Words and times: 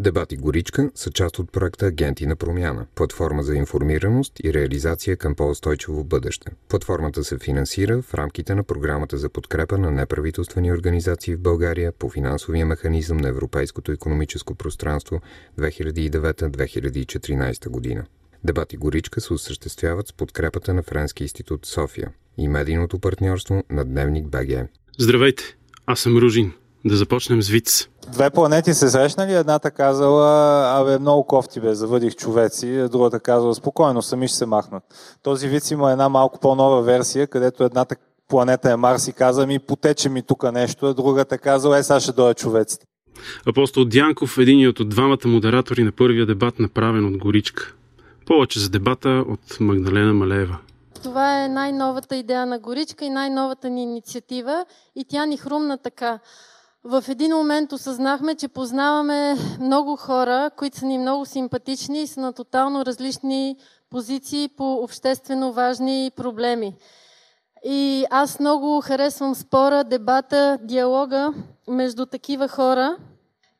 Дебати 0.00 0.36
Горичка 0.36 0.90
са 0.94 1.10
част 1.10 1.38
от 1.38 1.52
проекта 1.52 1.86
Агенти 1.86 2.26
на 2.26 2.36
промяна, 2.36 2.86
платформа 2.94 3.42
за 3.42 3.54
информираност 3.54 4.32
и 4.44 4.54
реализация 4.54 5.16
към 5.16 5.34
по-устойчиво 5.34 6.04
бъдеще. 6.04 6.50
Платформата 6.68 7.24
се 7.24 7.38
финансира 7.38 8.02
в 8.02 8.14
рамките 8.14 8.54
на 8.54 8.64
програмата 8.64 9.18
за 9.18 9.28
подкрепа 9.28 9.78
на 9.78 9.90
неправителствени 9.90 10.72
организации 10.72 11.34
в 11.34 11.40
България 11.40 11.92
по 11.92 12.08
финансовия 12.08 12.66
механизъм 12.66 13.16
на 13.16 13.28
Европейското 13.28 13.92
економическо 13.92 14.54
пространство 14.54 15.20
2009-2014 15.58 17.68
година. 17.68 18.04
Дебати 18.44 18.76
Горичка 18.76 19.20
се 19.20 19.32
осъществяват 19.32 20.08
с 20.08 20.12
подкрепата 20.12 20.74
на 20.74 20.82
Френски 20.82 21.22
институт 21.22 21.66
София 21.66 22.10
и 22.38 22.48
медийното 22.48 22.98
партньорство 22.98 23.64
на 23.70 23.84
Дневник 23.84 24.28
БГ. 24.28 24.68
Здравейте, 24.98 25.56
аз 25.86 26.00
съм 26.00 26.16
Ружин. 26.16 26.52
Да 26.84 26.96
започнем 26.96 27.42
с 27.42 27.48
виц. 27.48 27.88
Две 28.12 28.30
планети 28.30 28.74
се 28.74 28.90
срещнали, 28.90 29.34
едната 29.34 29.70
казала, 29.70 30.62
абе 30.80 30.98
много 30.98 31.24
кофти 31.24 31.60
бе, 31.60 31.74
завъдих 31.74 32.14
човеци, 32.16 32.88
другата 32.92 33.20
казала, 33.20 33.54
спокойно, 33.54 34.02
сами 34.02 34.28
ще 34.28 34.36
се 34.36 34.46
махнат. 34.46 34.82
Този 35.22 35.48
виц 35.48 35.70
има 35.70 35.92
една 35.92 36.08
малко 36.08 36.40
по-нова 36.40 36.82
версия, 36.82 37.26
където 37.26 37.64
едната 37.64 37.96
планета 38.28 38.70
е 38.70 38.76
Марс 38.76 39.08
и 39.08 39.12
каза 39.12 39.46
ми, 39.46 39.58
потече 39.58 40.08
ми 40.08 40.22
тук 40.22 40.52
нещо, 40.52 40.86
а 40.86 40.94
другата 40.94 41.38
казала, 41.38 41.78
е, 41.78 41.82
сега 41.82 42.00
ще 42.00 42.12
дойде 42.12 42.34
човеците. 42.34 42.86
Апостол 43.46 43.84
Дянков, 43.84 44.38
единият 44.38 44.80
от 44.80 44.88
двамата 44.88 45.26
модератори 45.26 45.84
на 45.84 45.92
първия 45.92 46.26
дебат, 46.26 46.58
направен 46.58 47.04
от 47.04 47.18
Горичка. 47.18 47.74
Повече 48.26 48.60
за 48.60 48.70
дебата 48.70 49.08
от 49.08 49.60
Магдалена 49.60 50.14
Малеева. 50.14 50.58
Това 51.02 51.44
е 51.44 51.48
най-новата 51.48 52.16
идея 52.16 52.46
на 52.46 52.58
Горичка 52.58 53.04
и 53.04 53.10
най-новата 53.10 53.70
ни 53.70 53.82
инициатива 53.82 54.64
и 54.96 55.04
тя 55.08 55.26
ни 55.26 55.36
хрумна 55.36 55.78
така. 55.78 56.18
В 56.84 57.04
един 57.08 57.36
момент 57.36 57.72
осъзнахме, 57.72 58.34
че 58.34 58.48
познаваме 58.48 59.34
много 59.60 59.96
хора, 59.96 60.50
които 60.56 60.78
са 60.78 60.86
ни 60.86 60.98
много 60.98 61.26
симпатични 61.26 62.02
и 62.02 62.06
са 62.06 62.20
на 62.20 62.32
тотално 62.32 62.86
различни 62.86 63.56
позиции 63.90 64.48
по 64.48 64.74
обществено 64.74 65.52
важни 65.52 66.10
проблеми. 66.16 66.76
И 67.64 68.04
аз 68.10 68.40
много 68.40 68.80
харесвам 68.80 69.34
спора, 69.34 69.84
дебата, 69.84 70.58
диалога 70.62 71.32
между 71.68 72.06
такива 72.06 72.48
хора– 72.48 72.96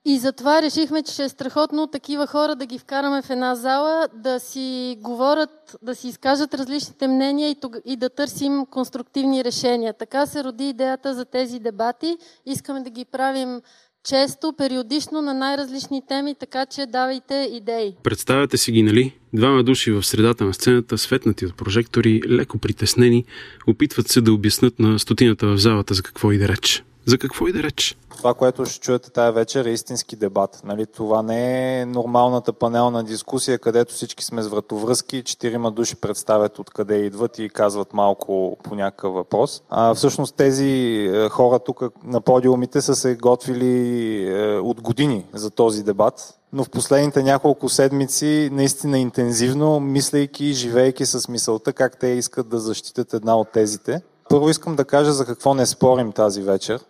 и 0.04 0.18
затова 0.18 0.62
решихме, 0.62 1.02
че 1.02 1.22
е 1.22 1.28
страхотно 1.28 1.86
такива 1.86 2.26
хора 2.26 2.56
да 2.56 2.66
ги 2.66 2.78
вкараме 2.78 3.22
в 3.22 3.30
една 3.30 3.54
зала, 3.54 4.08
да 4.14 4.40
си 4.40 4.96
говорят, 5.00 5.76
да 5.82 5.94
си 5.94 6.08
изкажат 6.08 6.54
различните 6.54 7.08
мнения 7.08 7.50
и, 7.50 7.56
и 7.84 7.96
да 7.96 8.10
търсим 8.10 8.66
конструктивни 8.70 9.44
решения. 9.44 9.94
Така 9.98 10.26
се 10.26 10.44
роди 10.44 10.68
идеята 10.68 11.14
за 11.14 11.24
тези 11.24 11.58
дебати. 11.58 12.16
Искаме 12.46 12.82
да 12.82 12.90
ги 12.90 13.04
правим 13.04 13.60
често, 14.04 14.52
периодично 14.58 15.22
на 15.22 15.34
най-различни 15.34 16.02
теми, 16.08 16.34
така 16.34 16.66
че 16.66 16.86
давайте 16.86 17.50
идеи. 17.52 17.94
Представяте 18.02 18.56
си 18.56 18.72
ги, 18.72 18.82
нали? 18.82 19.14
Двама 19.34 19.64
души 19.64 19.92
в 19.92 20.02
средата 20.02 20.44
на 20.44 20.54
сцената, 20.54 20.98
светнати 20.98 21.46
от 21.46 21.56
прожектори, 21.56 22.20
леко 22.28 22.58
притеснени, 22.58 23.24
опитват 23.66 24.08
се 24.08 24.20
да 24.20 24.32
обяснат 24.32 24.78
на 24.78 24.98
стотината 24.98 25.46
в 25.46 25.56
залата 25.56 25.94
за 25.94 26.02
какво 26.02 26.32
и 26.32 26.38
да 26.38 26.48
реч. 26.48 26.84
За 27.06 27.18
какво 27.18 27.48
и 27.48 27.52
да 27.52 27.62
реч? 27.62 27.96
Това, 28.16 28.34
което 28.34 28.66
ще 28.66 28.80
чуете 28.80 29.10
тая 29.10 29.32
вечер 29.32 29.64
е 29.64 29.70
истински 29.70 30.16
дебат. 30.16 30.60
Нали? 30.64 30.86
Това 30.86 31.22
не 31.22 31.80
е 31.80 31.86
нормалната 31.86 32.52
панелна 32.52 33.04
дискусия, 33.04 33.58
където 33.58 33.94
всички 33.94 34.24
сме 34.24 34.42
с 34.42 34.48
вратовръзки, 34.48 35.22
четирима 35.22 35.70
души 35.70 35.96
представят 35.96 36.58
откъде 36.58 36.96
идват 36.96 37.38
и 37.38 37.48
казват 37.48 37.94
малко 37.94 38.58
по 38.62 38.74
някакъв 38.74 39.14
въпрос. 39.14 39.62
А 39.70 39.94
всъщност 39.94 40.36
тези 40.36 40.66
е, 41.12 41.28
хора 41.28 41.58
тук 41.58 41.82
на 42.04 42.20
подиумите 42.20 42.80
са 42.80 42.96
се 42.96 43.14
готвили 43.14 44.24
е, 44.26 44.58
от 44.58 44.80
години 44.80 45.26
за 45.32 45.50
този 45.50 45.82
дебат, 45.82 46.38
но 46.52 46.64
в 46.64 46.70
последните 46.70 47.22
няколко 47.22 47.68
седмици 47.68 48.48
наистина 48.52 48.98
интензивно, 48.98 49.80
мислейки 49.80 50.44
и 50.44 50.52
живейки 50.52 51.06
с 51.06 51.28
мисълта 51.28 51.72
как 51.72 51.98
те 51.98 52.06
искат 52.06 52.48
да 52.48 52.58
защитят 52.58 53.14
една 53.14 53.36
от 53.36 53.52
тезите. 53.52 54.02
Първо 54.30 54.50
искам 54.50 54.76
да 54.76 54.84
кажа 54.84 55.12
за 55.12 55.26
какво 55.26 55.54
не 55.54 55.66
спорим 55.66 56.12
тази 56.12 56.42
вечер. 56.42 56.80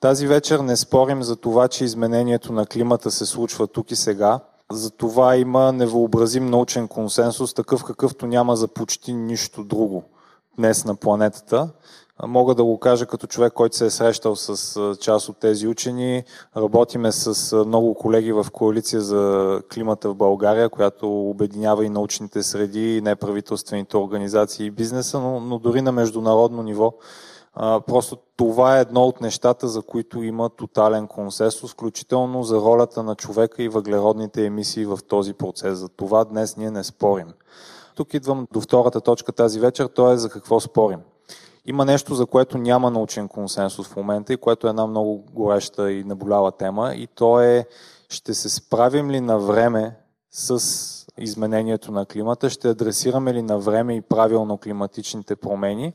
Тази 0.00 0.26
вечер 0.26 0.58
не 0.58 0.76
спорим 0.76 1.22
за 1.22 1.36
това, 1.36 1.68
че 1.68 1.84
изменението 1.84 2.52
на 2.52 2.66
климата 2.66 3.10
се 3.10 3.26
случва 3.26 3.66
тук 3.66 3.90
и 3.90 3.96
сега. 3.96 4.40
За 4.72 4.90
това 4.90 5.36
има 5.36 5.72
невообразим 5.72 6.46
научен 6.46 6.88
консенсус, 6.88 7.54
такъв 7.54 7.84
какъвто 7.84 8.26
няма 8.26 8.56
за 8.56 8.68
почти 8.68 9.12
нищо 9.12 9.64
друго 9.64 10.04
днес 10.58 10.84
на 10.84 10.94
планетата. 10.94 11.68
Мога 12.22 12.54
да 12.54 12.64
го 12.64 12.78
кажа 12.78 13.06
като 13.06 13.26
човек, 13.26 13.52
който 13.52 13.76
се 13.76 13.86
е 13.86 13.90
срещал 13.90 14.36
с 14.36 14.96
част 15.00 15.28
от 15.28 15.36
тези 15.36 15.68
учени. 15.68 16.24
Работиме 16.56 17.12
с 17.12 17.56
много 17.64 17.94
колеги 17.94 18.32
в 18.32 18.46
коалиция 18.52 19.00
за 19.00 19.62
климата 19.74 20.08
в 20.08 20.14
България, 20.14 20.68
която 20.68 21.30
обединява 21.30 21.84
и 21.84 21.88
научните 21.88 22.42
среди, 22.42 22.96
и 22.96 23.00
неправителствените 23.00 23.96
организации 23.96 24.66
и 24.66 24.70
бизнеса, 24.70 25.20
но, 25.20 25.40
но 25.40 25.58
дори 25.58 25.82
на 25.82 25.92
международно 25.92 26.62
ниво 26.62 26.92
просто 27.86 28.16
това 28.36 28.78
е 28.78 28.80
едно 28.80 29.02
от 29.02 29.20
нещата, 29.20 29.68
за 29.68 29.82
които 29.82 30.22
има 30.22 30.50
тотален 30.50 31.06
консенсус, 31.06 31.72
включително 31.72 32.42
за 32.42 32.56
ролята 32.56 33.02
на 33.02 33.14
човека 33.14 33.62
и 33.62 33.68
въглеродните 33.68 34.46
емисии 34.46 34.84
в 34.84 34.98
този 35.08 35.34
процес. 35.34 35.78
За 35.78 35.88
това 35.88 36.24
днес 36.24 36.56
ние 36.56 36.70
не 36.70 36.84
спорим. 36.84 37.28
Тук 37.94 38.14
идвам 38.14 38.46
до 38.52 38.60
втората 38.60 39.00
точка 39.00 39.32
тази 39.32 39.60
вечер, 39.60 39.86
то 39.86 40.12
е 40.12 40.16
за 40.16 40.30
какво 40.30 40.60
спорим. 40.60 40.98
Има 41.68 41.84
нещо, 41.84 42.14
за 42.14 42.26
което 42.26 42.58
няма 42.58 42.90
научен 42.90 43.28
консенсус 43.28 43.88
в 43.88 43.96
момента 43.96 44.32
и 44.32 44.36
което 44.36 44.66
е 44.66 44.70
една 44.70 44.86
много 44.86 45.24
гореща 45.32 45.92
и 45.92 46.04
наболява 46.04 46.52
тема 46.52 46.94
и 46.94 47.06
то 47.06 47.40
е 47.40 47.66
ще 48.08 48.34
се 48.34 48.48
справим 48.48 49.10
ли 49.10 49.20
на 49.20 49.38
време 49.38 49.96
с 50.30 51.06
изменението 51.18 51.92
на 51.92 52.06
климата, 52.06 52.50
ще 52.50 52.68
адресираме 52.68 53.34
ли 53.34 53.42
на 53.42 53.58
време 53.58 53.96
и 53.96 54.00
правилно 54.00 54.58
климатичните 54.58 55.36
промени, 55.36 55.92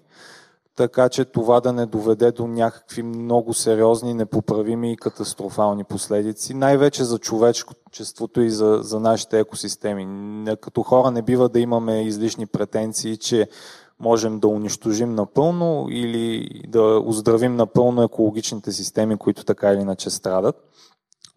така 0.76 1.10
че 1.10 1.26
това 1.26 1.60
да 1.60 1.74
не 1.74 1.86
доведе 1.86 2.32
до 2.32 2.48
някакви 2.48 3.04
много 3.04 3.54
сериозни, 3.54 4.14
непоправими 4.14 4.92
и 4.92 4.98
катастрофални 4.98 5.84
последици, 5.84 6.54
най-вече 6.54 7.04
за 7.04 7.20
човечеството 7.20 8.42
и 8.42 8.50
за, 8.50 8.80
за 8.82 9.00
нашите 9.00 9.40
екосистеми. 9.40 10.08
Като 10.62 10.84
хора 10.84 11.12
не 11.12 11.22
бива 11.22 11.50
да 11.50 11.60
имаме 11.60 12.02
излишни 12.02 12.46
претенции, 12.46 13.18
че 13.18 13.48
можем 14.02 14.40
да 14.40 14.48
унищожим 14.48 15.16
напълно 15.16 15.88
или 15.92 16.50
да 16.68 16.82
оздравим 17.06 17.56
напълно 17.56 18.04
екологичните 18.04 18.72
системи, 18.72 19.18
които 19.18 19.44
така 19.44 19.72
или 19.72 19.82
иначе 19.82 20.10
страдат. 20.10 20.56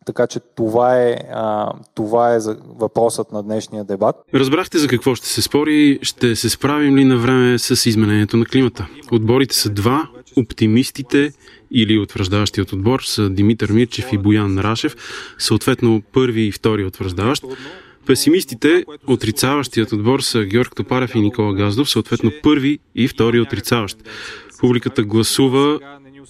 Така 0.07 0.27
че 0.27 0.41
това 0.57 1.03
е, 1.03 1.17
а, 1.33 1.73
това 1.95 2.35
е 2.35 2.39
въпросът 2.67 3.33
на 3.33 3.43
днешния 3.43 3.85
дебат. 3.85 4.17
Разбрахте 4.35 4.79
за 4.79 4.89
какво 4.89 5.15
ще 5.15 5.27
се 5.27 5.43
спори. 5.43 5.99
Ще 6.03 6.37
се 6.37 6.51
справим 6.51 6.97
ли 6.97 7.05
на 7.05 7.17
време 7.17 7.59
с 7.59 7.87
изменението 7.87 8.37
на 8.37 8.47
климата? 8.47 8.87
Отборите 9.13 9.55
са 9.57 9.71
два. 9.71 10.09
Оптимистите 10.37 11.33
или 11.71 11.99
утвърждаващият 11.99 12.73
отбор 12.73 13.01
са 13.01 13.31
Димитър 13.31 13.71
Мирчев 13.73 14.13
и 14.13 14.19
Боян 14.19 14.59
Рашев, 14.59 14.97
съответно 15.39 16.03
първи 16.13 16.43
и 16.43 16.53
втори 16.53 16.85
утвърждаващ. 16.85 17.45
Песимистите, 18.07 18.85
отрицаващият 19.07 19.93
отбор 19.93 20.21
са 20.21 20.45
Георг 20.45 20.77
Топарев 20.77 21.15
и 21.15 21.21
Никола 21.21 21.55
Газдов, 21.55 21.91
съответно 21.91 22.31
първи 22.43 22.79
и 22.95 23.09
втори 23.09 23.41
отрицаващ. 23.41 23.99
Публиката 24.61 25.03
гласува 25.03 25.81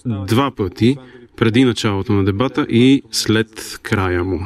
два 0.05 0.51
пъти 0.55 0.97
преди 1.35 1.63
началото 1.65 2.13
на 2.13 2.25
дебата 2.25 2.65
и 2.69 3.03
след 3.11 3.79
края 3.81 4.23
му. 4.23 4.39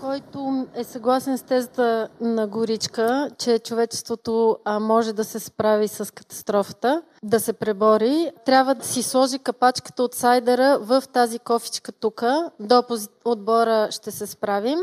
Който 0.00 0.66
е 0.76 0.84
съгласен 0.84 1.38
с 1.38 1.42
тезата 1.42 2.08
на 2.20 2.46
Горичка, 2.46 3.30
че 3.38 3.58
човечеството 3.58 4.56
може 4.80 5.12
да 5.12 5.24
се 5.24 5.38
справи 5.40 5.88
с 5.88 6.14
катастрофата, 6.14 7.02
да 7.22 7.40
се 7.40 7.52
пребори, 7.52 8.30
трябва 8.46 8.74
да 8.74 8.84
си 8.84 9.02
сложи 9.02 9.38
капачката 9.38 10.02
от 10.02 10.14
сайдера 10.14 10.78
в 10.80 11.02
тази 11.12 11.38
кофичка 11.38 11.92
тук. 11.92 12.22
До 12.60 12.82
отбора 13.24 13.88
ще 13.90 14.10
се 14.10 14.26
справим. 14.26 14.78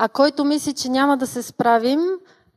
А 0.00 0.08
който 0.08 0.44
мисли, 0.44 0.72
че 0.72 0.88
няма 0.88 1.16
да 1.16 1.26
се 1.26 1.42
справим, 1.42 2.00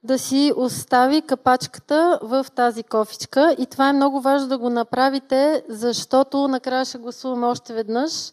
да 0.03 0.19
си 0.19 0.53
остави 0.55 1.21
капачката 1.21 2.19
в 2.21 2.45
тази 2.55 2.83
кофичка. 2.83 3.55
И 3.59 3.65
това 3.65 3.89
е 3.89 3.93
много 3.93 4.21
важно 4.21 4.47
да 4.47 4.57
го 4.57 4.69
направите, 4.69 5.63
защото 5.69 6.47
накрая 6.47 6.85
ще 6.85 6.97
гласуваме 6.97 7.47
още 7.47 7.73
веднъж. 7.73 8.31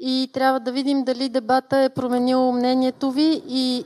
И 0.00 0.30
трябва 0.32 0.60
да 0.60 0.72
видим 0.72 1.04
дали 1.04 1.28
дебата 1.28 1.78
е 1.78 1.88
променил 1.88 2.52
мнението 2.52 3.10
ви 3.10 3.42
и 3.48 3.84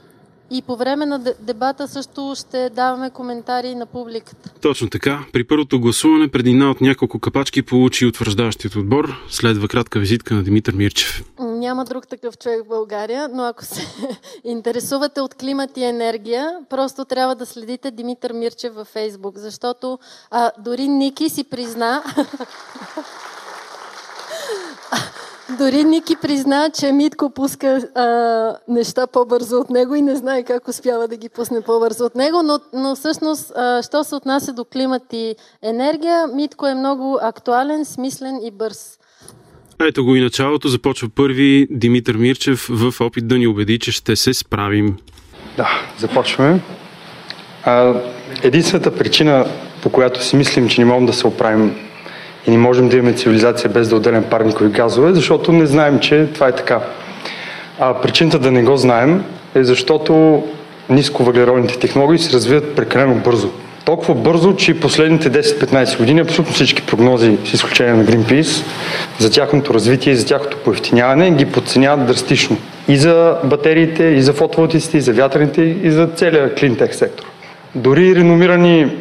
и 0.53 0.61
по 0.61 0.75
време 0.75 1.05
на 1.05 1.19
дебата 1.39 1.87
също 1.87 2.33
ще 2.35 2.69
даваме 2.69 3.09
коментари 3.09 3.75
на 3.75 3.85
публиката. 3.85 4.49
Точно 4.61 4.89
така. 4.89 5.25
При 5.33 5.43
първото 5.43 5.79
гласуване 5.79 6.27
преди 6.27 6.49
една 6.49 6.71
от 6.71 6.81
няколко 6.81 7.19
капачки 7.19 7.61
получи 7.61 8.05
утвърждащият 8.05 8.75
отбор. 8.75 9.15
Следва 9.29 9.67
кратка 9.67 9.99
визитка 9.99 10.33
на 10.33 10.43
Димитър 10.43 10.73
Мирчев. 10.73 11.23
Няма 11.39 11.85
друг 11.85 12.07
такъв 12.07 12.37
човек 12.37 12.65
в 12.65 12.67
България, 12.67 13.29
но 13.33 13.43
ако 13.43 13.65
се 13.65 13.87
интересувате 14.43 15.21
от 15.21 15.35
климат 15.35 15.77
и 15.77 15.83
енергия, 15.83 16.57
просто 16.69 17.05
трябва 17.05 17.35
да 17.35 17.45
следите 17.45 17.91
Димитър 17.91 18.33
Мирчев 18.33 18.73
във 18.73 18.87
Фейсбук, 18.87 19.37
защото 19.37 19.99
а, 20.31 20.51
дори 20.59 20.87
Ники 20.87 21.29
си 21.29 21.43
призна 21.43 22.03
Дори 25.49 25.83
Ники 25.83 26.15
призна, 26.21 26.69
че 26.79 26.91
Митко 26.91 27.29
пуска 27.29 27.81
а, 27.95 28.57
неща 28.67 29.07
по-бързо 29.07 29.57
от 29.57 29.69
него 29.69 29.95
и 29.95 30.01
не 30.01 30.15
знае 30.15 30.43
как 30.43 30.67
успява 30.67 31.07
да 31.07 31.17
ги 31.17 31.29
пусне 31.29 31.61
по-бързо 31.61 32.05
от 32.05 32.15
него, 32.15 32.43
но, 32.43 32.59
но 32.73 32.95
всъщност, 32.95 33.51
а, 33.55 33.83
що 33.83 34.03
се 34.03 34.15
отнася 34.15 34.53
до 34.53 34.65
климат 34.65 35.01
и 35.13 35.35
енергия, 35.61 36.27
Митко 36.27 36.67
е 36.67 36.75
много 36.75 37.19
актуален, 37.21 37.85
смислен 37.85 38.39
и 38.43 38.51
бърз. 38.51 38.99
Ето 39.81 40.05
го 40.05 40.15
и 40.15 40.21
началото. 40.21 40.67
Започва 40.67 41.09
първи 41.15 41.67
Димитър 41.71 42.15
Мирчев 42.15 42.67
в 42.69 43.01
опит 43.01 43.27
да 43.27 43.37
ни 43.37 43.47
убеди, 43.47 43.79
че 43.79 43.91
ще 43.91 44.15
се 44.15 44.33
справим. 44.33 44.97
Да, 45.57 45.69
започваме. 45.99 46.59
А, 47.63 47.93
единствената 48.43 48.95
причина, 48.95 49.45
по 49.83 49.89
която 49.89 50.23
си 50.23 50.35
мислим, 50.35 50.69
че 50.69 50.81
не 50.81 50.85
можем 50.85 51.05
да 51.05 51.13
се 51.13 51.27
оправим 51.27 51.75
и 52.47 52.51
не 52.51 52.57
можем 52.57 52.89
да 52.89 52.97
имаме 52.97 53.13
цивилизация 53.13 53.69
без 53.69 53.89
да 53.89 53.95
отделям 53.95 54.23
парникови 54.23 54.69
газове, 54.69 55.13
защото 55.13 55.51
не 55.51 55.65
знаем, 55.65 55.99
че 55.99 56.27
това 56.33 56.47
е 56.47 56.55
така. 56.55 56.79
А 57.79 57.93
причината 57.93 58.39
да 58.39 58.51
не 58.51 58.63
го 58.63 58.77
знаем 58.77 59.23
е 59.55 59.63
защото 59.63 60.43
нисковъглеродните 60.89 61.79
технологии 61.79 62.19
се 62.19 62.33
развиват 62.33 62.75
прекалено 62.75 63.15
бързо. 63.15 63.49
Толкова 63.85 64.15
бързо, 64.15 64.55
че 64.55 64.79
последните 64.79 65.31
10-15 65.31 65.97
години 65.97 66.21
абсолютно 66.21 66.53
всички 66.53 66.81
прогнози, 66.81 67.37
с 67.45 67.53
изключение 67.53 67.93
на 67.93 68.05
Greenpeace, 68.05 68.65
за 69.19 69.31
тяхното 69.31 69.73
развитие 69.73 70.13
и 70.13 70.15
за 70.15 70.25
тяхното 70.25 70.57
поевтиняване 70.57 71.31
ги 71.31 71.45
подценяват 71.45 72.05
драстично. 72.05 72.57
И 72.87 72.97
за 72.97 73.37
батериите, 73.43 74.03
и 74.03 74.21
за 74.21 74.33
фотоволтиците, 74.33 74.97
и 74.97 75.01
за 75.01 75.13
вятърните, 75.13 75.61
и 75.61 75.91
за 75.91 76.07
целия 76.07 76.55
клинтех 76.55 76.95
сектор. 76.95 77.25
Дори 77.75 78.15
реномирани 78.15 78.91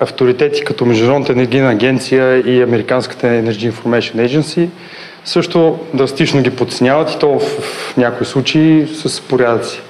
авторитети 0.00 0.64
като 0.64 0.86
Международната 0.86 1.32
енергийна 1.32 1.70
агенция 1.70 2.38
и 2.38 2.62
Американската 2.62 3.26
Energy 3.26 3.72
Information 3.72 4.28
Agency 4.28 4.68
също 5.24 5.78
драстично 5.94 6.42
ги 6.42 6.50
подценяват 6.50 7.10
и 7.10 7.18
то 7.18 7.38
в, 7.38 7.42
в 7.42 7.96
някои 7.96 8.26
случаи 8.26 8.86
с 8.94 9.20
порядъци. 9.20 9.80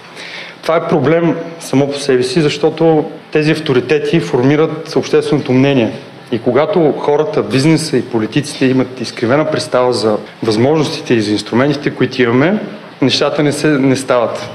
Това 0.63 0.77
е 0.77 0.89
проблем 0.89 1.37
само 1.61 1.91
по 1.91 1.99
себе 1.99 2.23
си, 2.23 2.41
защото 2.41 3.11
тези 3.33 3.53
авторитети 3.53 4.21
формират 4.21 4.97
общественото 4.97 5.53
мнение. 5.53 5.93
И 6.33 6.39
когато 6.39 6.93
хората, 6.93 7.43
бизнеса 7.43 7.97
и 7.97 8.03
политиците 8.03 8.67
имат 8.67 9.01
изкривена 9.01 9.51
представа 9.51 9.93
за 9.93 10.17
възможностите 10.43 11.15
и 11.15 11.21
за 11.21 11.33
инструментите, 11.33 11.91
които 11.91 12.23
имаме, 12.23 12.59
нещата 13.03 13.43
не, 13.43 13.53
се, 13.53 13.69
не 13.69 13.97
стават. 13.97 14.51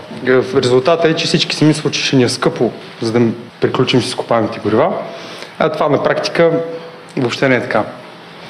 Резултатът 0.56 1.12
е, 1.12 1.16
че 1.16 1.26
всички 1.26 1.56
си 1.56 1.66
мислят, 1.66 1.94
че 1.94 2.06
ще 2.06 2.16
ни 2.16 2.24
е 2.24 2.30
скъпо, 2.30 2.72
за 3.02 3.12
да 3.12 3.22
приключим 3.62 4.02
с 4.02 4.06
изкопаемите 4.06 4.60
горива. 4.60 4.94
А 5.60 5.70
това 5.70 5.90
на 5.90 6.04
практика 6.04 6.52
въобще 7.18 7.50
не 7.50 7.56
е 7.56 7.62
така. 7.62 7.84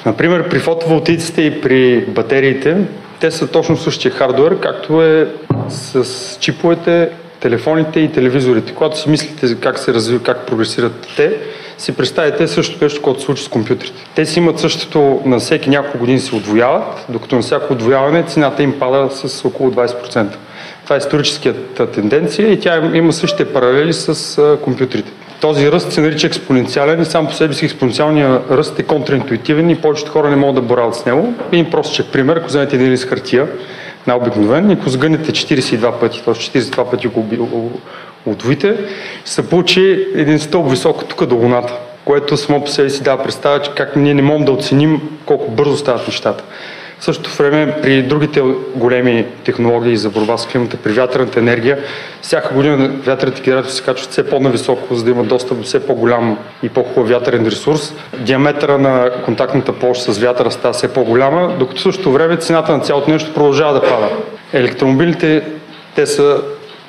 Например, 0.06 0.48
при 0.48 0.58
фотоволтиците 0.58 1.42
и 1.42 1.60
при 1.60 2.04
батериите, 2.08 2.76
те 3.20 3.30
са 3.30 3.46
точно 3.46 3.76
същия 3.76 4.12
хардуер, 4.12 4.60
както 4.60 5.02
е 5.02 5.28
с 5.68 6.04
чиповете, 6.40 7.08
телефоните 7.40 8.00
и 8.00 8.12
телевизорите. 8.12 8.74
Когато 8.74 8.98
си 8.98 9.08
мислите 9.08 9.56
как 9.60 9.78
се 9.78 9.94
развива, 9.94 10.22
как 10.22 10.46
прогресират 10.46 11.06
те, 11.16 11.36
си 11.78 11.92
представите 11.92 12.48
същото 12.48 12.84
нещо, 12.84 13.02
което 13.02 13.20
се 13.20 13.26
случи 13.26 13.44
с 13.44 13.48
компютрите. 13.48 14.02
Те 14.14 14.26
си 14.26 14.38
имат 14.38 14.58
същото, 14.58 15.20
на 15.24 15.38
всеки 15.38 15.70
няколко 15.70 15.98
години 15.98 16.18
се 16.18 16.34
отвояват, 16.34 17.06
докато 17.08 17.36
на 17.36 17.42
всяко 17.42 17.72
отвояване 17.72 18.22
цената 18.22 18.62
им 18.62 18.78
пада 18.78 19.08
с 19.10 19.44
около 19.44 19.70
20%. 19.70 20.26
Това 20.84 20.96
е 20.96 20.98
историческата 20.98 21.90
тенденция 21.90 22.52
и 22.52 22.60
тя 22.60 22.90
има 22.94 23.12
същите 23.12 23.52
паралели 23.52 23.92
с 23.92 24.58
компютрите. 24.64 25.10
Този 25.40 25.72
ръст 25.72 25.92
се 25.92 26.00
нарича 26.00 26.26
експоненциален 26.26 27.02
и 27.02 27.04
сам 27.04 27.26
по 27.26 27.32
себе 27.32 27.54
си 27.54 27.64
експоненциалният 27.64 28.50
ръст 28.50 28.78
е 28.78 28.82
контраинтуитивен 28.82 29.70
и 29.70 29.76
повечето 29.76 30.10
хора 30.10 30.30
не 30.30 30.36
могат 30.36 30.54
да 30.54 30.60
борават 30.60 30.94
с 30.94 31.06
него. 31.06 31.34
Един 31.52 31.70
простичък 31.70 32.06
пример, 32.12 32.36
ако 32.36 32.46
вземете 32.46 32.76
един 32.76 32.90
лист 32.90 33.08
хартия, 33.08 33.46
на 34.06 34.16
обикновен, 34.16 34.70
ако 34.70 34.90
сгънете 34.90 35.32
42 35.32 36.00
пъти, 36.00 36.22
т.е. 36.24 36.34
42 36.34 36.90
пъти 36.90 37.06
го 37.06 37.70
удвоите, 38.26 38.76
се 39.24 39.48
получи 39.48 40.06
един 40.14 40.38
стълб 40.38 40.70
високо 40.70 41.04
тук 41.04 41.26
до 41.26 41.34
Луната, 41.34 41.72
което 42.04 42.36
само 42.36 42.64
по 42.64 42.70
себе 42.70 42.90
си 42.90 43.02
дава 43.02 43.22
представа, 43.22 43.62
че 43.62 43.70
как 43.70 43.96
ние 43.96 44.14
не 44.14 44.22
можем 44.22 44.44
да 44.44 44.52
оценим 44.52 45.00
колко 45.26 45.50
бързо 45.50 45.76
стават 45.76 46.06
нещата. 46.06 46.44
В 47.00 47.04
същото 47.04 47.36
време 47.36 47.76
при 47.82 48.02
другите 48.02 48.42
големи 48.74 49.26
технологии 49.44 49.96
за 49.96 50.10
борба 50.10 50.38
с 50.38 50.46
климата, 50.46 50.76
при 50.76 50.92
вятърната 50.92 51.38
енергия, 51.38 51.78
всяка 52.22 52.54
година 52.54 52.88
вятърните 52.88 53.42
генератори 53.42 53.72
се 53.72 53.82
качват 53.82 54.10
все 54.10 54.30
по-нависоко, 54.30 54.94
за 54.94 55.04
да 55.04 55.10
имат 55.10 55.28
достъп 55.28 55.58
до 55.58 55.64
все 55.64 55.86
по-голям 55.86 56.38
и 56.62 56.68
по-хубав 56.68 57.08
вятърен 57.08 57.46
ресурс. 57.46 57.94
Диаметъра 58.18 58.78
на 58.78 59.10
контактната 59.24 59.72
площ 59.72 60.02
с 60.02 60.18
вятъра 60.18 60.50
става 60.50 60.74
все 60.74 60.92
по-голяма, 60.92 61.56
докато 61.58 61.80
в 61.80 61.82
същото 61.82 62.12
време 62.12 62.36
цената 62.36 62.72
на 62.72 62.80
цялото 62.80 63.10
нещо 63.10 63.34
продължава 63.34 63.74
да 63.74 63.80
пада. 63.80 64.08
Електромобилите, 64.52 65.42
те 65.94 66.06
са 66.06 66.40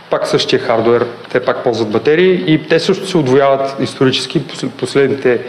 пак 0.09 0.27
същия 0.27 0.59
хардуер, 0.59 1.05
те 1.31 1.39
пак 1.39 1.63
ползват 1.63 1.89
батерии 1.89 2.43
и 2.47 2.67
те 2.67 2.79
също 2.79 3.07
се 3.07 3.17
отвояват 3.17 3.75
исторически. 3.79 4.43
Последните 4.77 5.39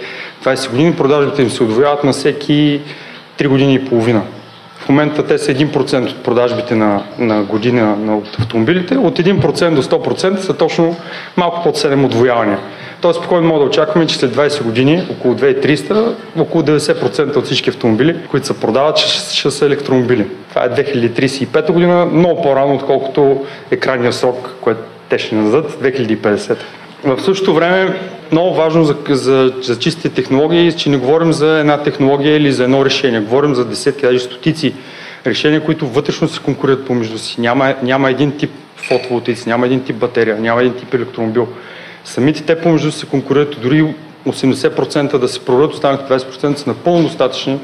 20 0.45 0.71
години 0.71 0.97
продажбите 0.97 1.43
им 1.43 1.51
се 1.51 1.63
отвояват 1.63 2.05
на 2.05 2.13
всеки 2.13 2.81
3 3.39 3.49
години 3.49 3.75
и 3.75 3.85
половина. 3.85 4.23
В 4.85 4.89
момента 4.89 5.27
те 5.27 5.39
са 5.39 5.55
1% 5.55 6.11
от 6.11 6.23
продажбите 6.23 6.75
на, 6.75 7.03
на 7.19 7.43
година 7.43 7.97
на, 7.97 8.17
от 8.17 8.39
автомобилите. 8.39 8.97
От 8.97 9.19
1% 9.19 9.75
до 9.75 9.83
100% 9.83 10.39
са 10.39 10.57
точно 10.57 10.97
малко 11.37 11.63
под 11.63 11.79
7 11.79 12.07
отвоявания. 12.07 12.59
Тоест 13.01 13.19
спокойно 13.19 13.49
мога 13.49 13.61
да 13.61 13.67
очакваме, 13.67 14.07
че 14.07 14.17
след 14.17 14.37
20 14.37 14.63
години, 14.63 15.03
около 15.11 15.35
2300, 15.35 16.15
около 16.39 16.65
90% 16.65 17.37
от 17.37 17.45
всички 17.45 17.71
автомобили, 17.71 18.17
които 18.31 18.47
се 18.47 18.61
продават, 18.61 18.99
ще, 18.99 19.37
ще 19.37 19.51
са 19.51 19.67
електромобили. 19.67 20.27
Това 20.49 20.65
е 20.65 20.71
2035 20.71 21.73
година, 21.73 22.07
много 22.07 22.43
по-рано, 22.43 22.75
отколкото 22.75 23.47
е 23.71 23.77
крайния 23.77 24.13
срок, 24.13 24.51
който 24.61 24.81
те 25.09 25.19
ще 25.19 25.37
дадат, 25.37 25.71
2050. 25.71 26.57
В 27.05 27.21
същото 27.21 27.55
време 27.55 28.01
много 28.33 28.55
важно 28.55 28.85
за, 28.85 28.97
за, 29.09 29.53
за 29.63 29.79
чистите 29.79 30.09
технологии, 30.09 30.73
че 30.73 30.91
не 30.91 30.97
говорим 30.97 31.33
за 31.33 31.59
една 31.59 31.83
технология 31.83 32.37
или 32.37 32.53
за 32.53 32.65
едно 32.65 32.85
решение. 32.85 33.21
Говорим 33.21 33.55
за 33.55 33.65
десетки, 33.65 34.03
даже 34.03 34.19
стотици 34.19 34.75
решения, 35.27 35.65
които 35.65 35.87
вътрешно 35.87 36.29
се 36.29 36.41
конкурират 36.41 36.87
помежду 36.87 37.19
си. 37.19 37.41
Няма, 37.41 37.75
няма 37.83 38.11
един 38.11 38.37
тип 38.37 38.51
фотоволтици, 38.77 39.49
няма 39.49 39.67
един 39.67 39.85
тип 39.85 39.97
батерия, 39.97 40.41
няма 40.41 40.61
един 40.61 40.75
тип 40.75 40.95
електромобил. 40.95 41.49
Самите 42.05 42.43
те 42.43 42.61
помежду 42.61 42.93
си 42.93 42.99
се 42.99 43.07
конкурират, 43.07 43.57
дори 43.63 43.95
80% 44.27 45.19
да 45.19 45.29
се 45.29 45.45
продадат, 45.45 45.75
останалите 45.75 46.05
20% 46.05 46.57
са 46.57 46.71
напълно 46.71 47.03
достатъчни, 47.03 47.59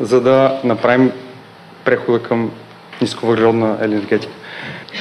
за 0.00 0.20
да 0.20 0.60
направим 0.64 1.12
прехода 1.84 2.18
към 2.18 2.50
нисковъглеродна 3.02 3.76
енергетика. 3.82 4.32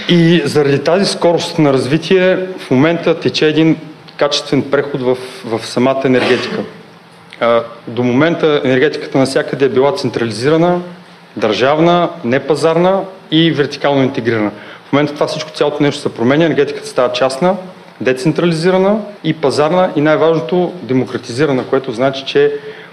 И 0.10 0.42
заради 0.46 0.80
тази 0.80 1.06
скорост 1.06 1.60
на 1.60 1.74
развитие 1.74 2.36
в 2.58 2.72
момента 2.72 3.20
тече 3.20 3.48
един 3.48 3.78
качествен 4.18 4.62
преход 4.72 5.02
в, 5.02 5.18
в 5.46 5.66
самата 5.66 6.02
енергетика. 6.06 6.58
До 7.88 8.04
момента 8.04 8.62
енергетиката 8.64 9.18
навсякъде 9.18 9.66
е 9.66 9.70
била 9.70 9.92
централизирана, 9.96 10.82
държавна, 11.38 12.10
непазарна 12.24 13.02
и 13.32 13.52
вертикално 13.52 14.04
интегрирана. 14.04 14.52
В 14.90 14.94
момента 14.94 15.14
това 15.14 15.28
всичко, 15.28 15.52
цялото 15.52 15.84
нещо 15.84 16.02
се 16.02 16.14
променя, 16.14 16.46
енергетиката 16.46 16.88
става 16.88 17.12
частна, 17.12 17.56
децентрализирана 18.02 19.00
и 19.24 19.34
пазарна 19.34 19.90
и 19.96 20.02
най-важното 20.02 20.74
демократизирана, 20.82 21.64
което 21.64 21.92
значи, 21.92 22.24
че 22.26 22.52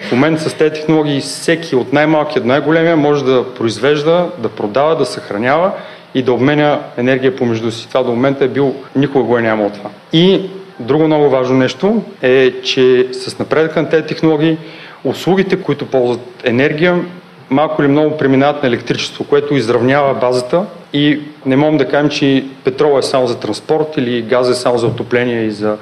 в 0.09 0.13
момента 0.13 0.51
с 0.51 0.55
тези 0.55 0.75
технологии 0.75 1.21
всеки 1.21 1.77
от 1.77 1.93
най-малкия 1.93 2.43
до 2.43 2.49
най-големия 2.49 2.97
може 2.97 3.25
да 3.25 3.55
произвежда, 3.55 4.29
да 4.39 4.49
продава, 4.49 4.97
да 4.97 5.07
съхранява 5.07 5.73
и 6.15 6.23
да 6.23 6.33
обменя 6.33 6.81
енергия 6.97 7.37
помежду 7.37 7.71
си. 7.71 7.89
Това 7.89 8.03
до 8.03 8.11
момента 8.11 8.45
е 8.45 8.49
бил, 8.49 8.75
никога 8.97 9.25
го 9.25 9.39
е 9.39 9.43
нямало 9.43 9.71
това. 9.71 9.91
И 10.13 10.41
друго 10.81 11.07
много 11.07 11.31
важно 11.31 11.59
нещо 11.59 12.03
е, 12.23 12.53
че 12.63 13.07
с 13.13 13.39
напредъка 13.39 13.83
на 13.83 13.89
тези 13.89 14.07
технологии, 14.07 14.59
услугите, 15.05 15.63
които 15.63 15.87
ползват 15.87 16.21
енергия, 16.45 17.05
малко 17.51 17.83
или 17.83 17.89
много 17.89 18.17
преминават 18.17 18.63
на 18.63 18.69
електричество, 18.69 19.25
което 19.25 19.55
изравнява 19.55 20.15
базата 20.15 20.65
и 20.93 21.21
не 21.47 21.57
можем 21.57 21.79
да 21.79 21.89
кажем, 21.89 22.11
че 22.11 22.45
петрол 22.65 22.99
е 22.99 23.03
само 23.03 23.27
за 23.27 23.39
транспорт 23.39 23.95
или 23.97 24.23
газ 24.23 24.49
е 24.49 24.55
само 24.55 24.79
за 24.79 24.87
отопление 24.87 25.45
и 25.45 25.51
за, 25.51 25.77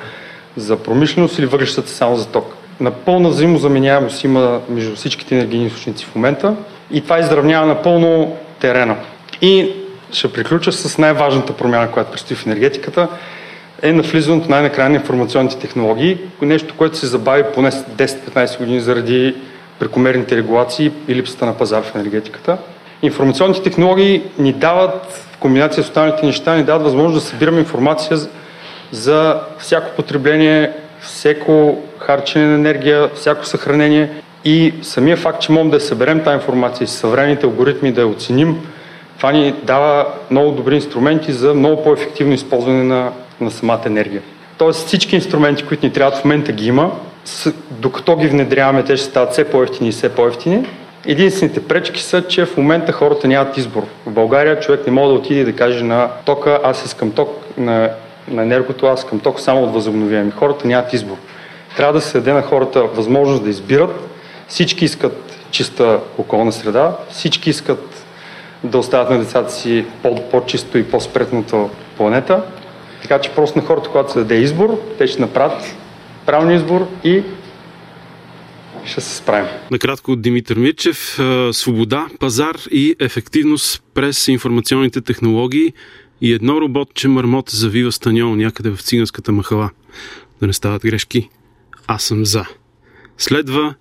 за 0.56 0.76
промишленост 0.76 1.38
или 1.38 1.46
въглищата 1.46 1.88
само 1.88 2.16
за 2.16 2.26
ток. 2.26 2.54
Напълна 2.80 3.28
взаимозаменяемост 3.28 4.24
има 4.24 4.60
между 4.68 4.96
всичките 4.96 5.34
енергийни 5.34 5.66
източници 5.66 6.04
в 6.04 6.14
момента 6.14 6.54
и 6.90 7.00
това 7.00 7.18
изравнява 7.18 7.66
напълно 7.66 8.36
терена. 8.60 8.96
И 9.42 9.72
ще 10.12 10.32
приключа 10.32 10.72
с 10.72 10.98
най-важната 10.98 11.52
промяна, 11.52 11.90
която 11.90 12.10
предстои 12.10 12.36
в 12.36 12.46
енергетиката, 12.46 13.08
е 13.82 13.92
навлизането 13.92 14.48
най-накрая 14.48 14.90
на 14.90 14.96
информационните 14.96 15.58
технологии, 15.58 16.18
нещо, 16.42 16.74
което 16.76 16.96
се 16.96 17.06
забави 17.06 17.44
поне 17.54 17.70
10-15 17.70 18.58
години 18.58 18.80
заради 18.80 19.34
прекомерните 19.78 20.36
регулации 20.36 20.92
и 21.08 21.14
липсата 21.14 21.46
на 21.46 21.54
пазар 21.54 21.82
в 21.82 21.94
енергетиката. 21.94 22.58
Информационните 23.02 23.62
технологии 23.62 24.22
ни 24.38 24.52
дават, 24.52 25.28
в 25.32 25.38
комбинация 25.38 25.84
с 25.84 25.86
останалите 25.86 26.26
неща, 26.26 26.56
ни 26.56 26.64
дават 26.64 26.82
възможност 26.82 27.24
да 27.24 27.30
събираме 27.30 27.58
информация 27.58 28.18
за 28.92 29.40
всяко 29.58 29.96
потребление, 29.96 30.72
всеко 31.00 31.82
харчене 31.98 32.46
на 32.46 32.54
енергия, 32.54 33.08
всяко 33.14 33.46
съхранение 33.46 34.10
И 34.44 34.74
самия 34.82 35.16
факт, 35.16 35.40
че 35.40 35.52
можем 35.52 35.70
да 35.70 35.80
съберем 35.80 36.24
тази 36.24 36.34
информация 36.34 36.84
и 36.84 36.88
съвременните 36.88 37.46
алгоритми 37.46 37.92
да 37.92 38.00
я 38.00 38.06
оценим, 38.06 38.66
това 39.18 39.32
ни 39.32 39.54
дава 39.62 40.06
много 40.30 40.50
добри 40.50 40.74
инструменти 40.74 41.32
за 41.32 41.54
много 41.54 41.82
по-ефективно 41.82 42.34
използване 42.34 42.84
на, 42.84 43.12
на 43.40 43.50
самата 43.50 43.80
енергия. 43.86 44.22
Тоест 44.58 44.86
всички 44.86 45.16
инструменти, 45.16 45.64
които 45.64 45.86
ни 45.86 45.92
трябват 45.92 46.16
в 46.16 46.24
момента 46.24 46.52
ги 46.52 46.66
има, 46.66 46.92
с, 47.24 47.52
докато 47.70 48.16
ги 48.16 48.26
внедряваме, 48.26 48.84
те 48.84 48.96
ще 48.96 49.06
стават 49.06 49.32
все 49.32 49.44
по-ефтини 49.44 49.88
и 49.88 49.92
все 49.92 50.08
по-ефтини. 50.08 50.66
Единствените 51.06 51.64
пречки 51.64 52.02
са, 52.02 52.22
че 52.22 52.46
в 52.46 52.56
момента 52.56 52.92
хората 52.92 53.28
нямат 53.28 53.56
избор. 53.56 53.82
В 54.06 54.10
България 54.10 54.60
човек 54.60 54.86
не 54.86 54.92
може 54.92 55.08
да 55.08 55.14
отиде 55.14 55.40
и 55.40 55.44
да 55.44 55.56
каже 55.56 55.84
на 55.84 56.08
тока, 56.24 56.60
аз 56.64 56.84
искам 56.84 57.10
ток, 57.10 57.28
на, 57.56 57.90
на 58.28 58.42
енергото, 58.42 58.86
аз 58.86 59.00
искам 59.00 59.20
ток 59.20 59.40
само 59.40 59.62
от 59.64 59.72
възобновяеми. 59.72 60.30
Хората 60.30 60.68
нямат 60.68 60.92
избор. 60.92 61.16
Трябва 61.76 61.92
да 61.92 62.00
се 62.00 62.18
даде 62.18 62.32
на 62.32 62.42
хората 62.42 62.82
възможност 62.82 63.44
да 63.44 63.50
избират. 63.50 64.08
Всички 64.48 64.84
искат 64.84 65.38
чиста 65.50 66.00
околна 66.18 66.52
среда, 66.52 66.96
всички 67.10 67.50
искат 67.50 68.04
да 68.64 68.78
оставят 68.78 69.10
на 69.10 69.18
децата 69.18 69.52
си 69.52 69.84
по-чисто 70.30 70.78
и 70.78 70.90
по-спретната 70.90 71.68
планета. 71.96 72.42
Така 73.02 73.20
че 73.20 73.30
просто 73.30 73.58
на 73.58 73.64
хората, 73.64 73.88
когато 73.90 74.12
се 74.12 74.18
даде 74.18 74.34
избор, 74.34 74.80
те 74.98 75.06
ще 75.06 75.20
направят 75.20 75.62
правилен 76.26 76.56
избор 76.56 76.88
и 77.04 77.22
ще 78.84 79.00
се 79.00 79.16
справим. 79.16 79.48
Накратко 79.70 80.12
от 80.12 80.22
Димитър 80.22 80.56
Мирчев. 80.56 81.18
Свобода, 81.52 82.06
пазар 82.20 82.56
и 82.70 82.96
ефективност 83.00 83.82
през 83.94 84.28
информационните 84.28 85.00
технологии 85.00 85.72
и 86.20 86.32
едно 86.32 86.60
роботче 86.60 87.08
мърмот 87.08 87.50
завива 87.50 87.92
станьол 87.92 88.34
някъде 88.34 88.70
в 88.70 88.82
циганската 88.82 89.32
махала. 89.32 89.70
Да 90.40 90.46
не 90.46 90.52
стават 90.52 90.82
грешки. 90.82 91.28
Аз 91.86 92.02
съм 92.02 92.24
за. 92.24 92.44
Следва 93.18 93.74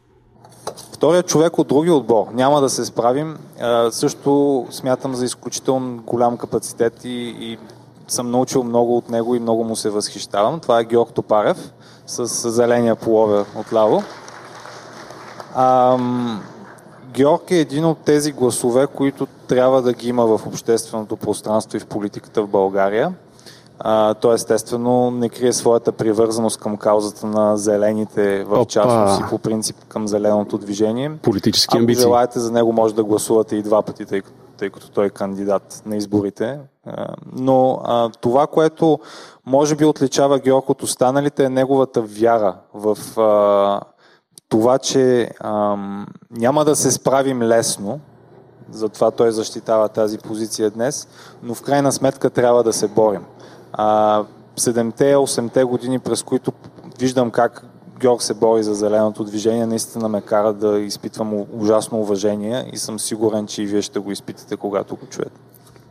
Вторият 0.97 1.27
човек 1.27 1.59
от 1.59 1.67
другия 1.67 1.95
отбор. 1.95 2.27
Няма 2.33 2.61
да 2.61 2.69
се 2.69 2.85
справим. 2.85 3.37
също 3.91 4.65
смятам 4.71 5.15
за 5.15 5.25
изключително 5.25 6.01
голям 6.05 6.37
капацитет 6.37 7.05
и, 7.05 7.35
и 7.39 7.57
съм 8.07 8.31
научил 8.31 8.63
много 8.63 8.97
от 8.97 9.09
него 9.09 9.35
и 9.35 9.39
много 9.39 9.63
му 9.63 9.75
се 9.75 9.89
възхищавам. 9.89 10.59
Това 10.59 10.79
е 10.79 10.83
Георг 10.83 11.13
Топарев 11.13 11.73
с 12.07 12.49
зеления 12.49 12.95
половер 12.95 13.45
отляво. 13.55 14.03
Ам, 15.55 16.43
Георг 17.07 17.51
е 17.51 17.59
един 17.59 17.85
от 17.85 17.97
тези 17.97 18.31
гласове, 18.31 18.87
които 18.87 19.27
трябва 19.47 19.81
да 19.81 19.93
ги 19.93 20.09
има 20.09 20.25
в 20.25 20.47
общественото 20.47 21.17
пространство 21.17 21.77
и 21.77 21.79
в 21.79 21.87
политиката 21.87 22.43
в 22.43 22.47
България. 22.47 23.13
А, 23.79 24.13
той 24.13 24.35
естествено 24.35 25.11
не 25.11 25.29
крие 25.29 25.53
своята 25.53 25.91
привързаност 25.91 26.59
към 26.59 26.77
каузата 26.77 27.27
на 27.27 27.57
зелените 27.57 28.43
в 28.43 28.65
частност 28.65 29.21
и 29.21 29.29
по 29.29 29.37
принцип 29.37 29.75
към 29.87 30.07
зеленото 30.07 30.57
движение. 30.57 31.11
Политически 31.21 31.77
амбиции. 31.77 32.01
Ако 32.01 32.09
желаете 32.09 32.39
за 32.39 32.51
него, 32.51 32.73
може 32.73 32.95
да 32.95 33.03
гласувате 33.03 33.55
и 33.55 33.61
два 33.61 33.81
пъти, 33.81 34.05
тъй, 34.05 34.21
тъй 34.57 34.69
като 34.69 34.89
той 34.89 35.05
е 35.05 35.09
кандидат 35.09 35.81
на 35.85 35.95
изборите. 35.95 36.59
Но 37.33 37.81
а, 37.83 38.09
това, 38.21 38.47
което 38.47 38.99
може 39.45 39.75
би 39.75 39.85
отличава 39.85 40.39
Георг 40.39 40.69
от 40.69 40.83
останалите 40.83 41.43
е 41.43 41.49
неговата 41.49 42.01
вяра 42.01 42.55
в 42.73 43.19
а, 43.19 43.81
това, 44.49 44.77
че 44.77 45.29
няма 46.31 46.65
да 46.65 46.75
се 46.75 46.91
справим 46.91 47.43
лесно, 47.43 47.99
затова 48.71 49.11
той 49.11 49.31
защитава 49.31 49.87
тази 49.87 50.17
позиция 50.17 50.69
днес, 50.69 51.07
но 51.43 51.53
в 51.53 51.61
крайна 51.61 51.91
сметка 51.91 52.29
трябва 52.29 52.63
да 52.63 52.73
се 52.73 52.87
борим. 52.87 53.25
А, 53.73 54.23
7-те, 54.57 55.15
8-те 55.15 55.63
години, 55.63 55.99
през 55.99 56.23
които 56.23 56.51
виждам 56.99 57.31
как 57.31 57.65
Георг 57.99 58.21
се 58.21 58.33
бори 58.33 58.63
за 58.63 58.73
зеленото 58.73 59.23
движение, 59.23 59.65
наистина 59.65 60.09
ме 60.09 60.21
кара 60.21 60.53
да 60.53 60.79
изпитвам 60.79 61.45
ужасно 61.53 61.99
уважение 61.99 62.65
и 62.73 62.77
съм 62.77 62.99
сигурен, 62.99 63.47
че 63.47 63.61
и 63.61 63.65
вие 63.65 63.81
ще 63.81 63.99
го 63.99 64.11
изпитате, 64.11 64.55
когато 64.55 64.95
го 64.95 65.05
чуете. 65.05 65.39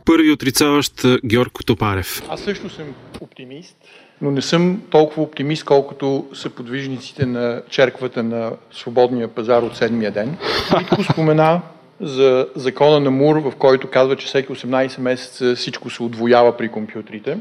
Първи 0.05 0.31
отрицаващ 0.31 1.05
Георг 1.25 1.65
Топарев. 1.65 2.23
Аз 2.29 2.39
също 2.39 2.69
съм 2.69 2.85
оптимист, 3.21 3.75
но 4.21 4.31
не 4.31 4.41
съм 4.41 4.81
толкова 4.89 5.23
оптимист, 5.23 5.63
колкото 5.63 6.25
са 6.33 6.49
подвижниците 6.49 7.25
на 7.25 7.61
черквата 7.69 8.23
на 8.23 8.51
свободния 8.71 9.27
пазар 9.27 9.61
от 9.61 9.77
седмия 9.77 10.11
ден. 10.11 10.37
Митко 10.77 11.03
спомена 11.03 11.61
за 12.01 12.47
закона 12.55 12.99
на 12.99 13.11
Мур, 13.11 13.35
в 13.35 13.53
който 13.59 13.89
казва, 13.89 14.15
че 14.15 14.27
всеки 14.27 14.47
18 14.47 14.99
месеца 14.99 15.55
всичко 15.55 15.89
се 15.89 16.03
отвоява 16.03 16.57
при 16.57 16.69
компютрите. 16.69 17.37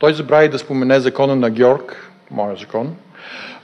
Той 0.00 0.14
забрави 0.14 0.48
да 0.48 0.58
спомене 0.58 1.00
закона 1.00 1.36
на 1.36 1.50
Георг, 1.50 2.10
моя 2.30 2.56
закон, 2.56 2.96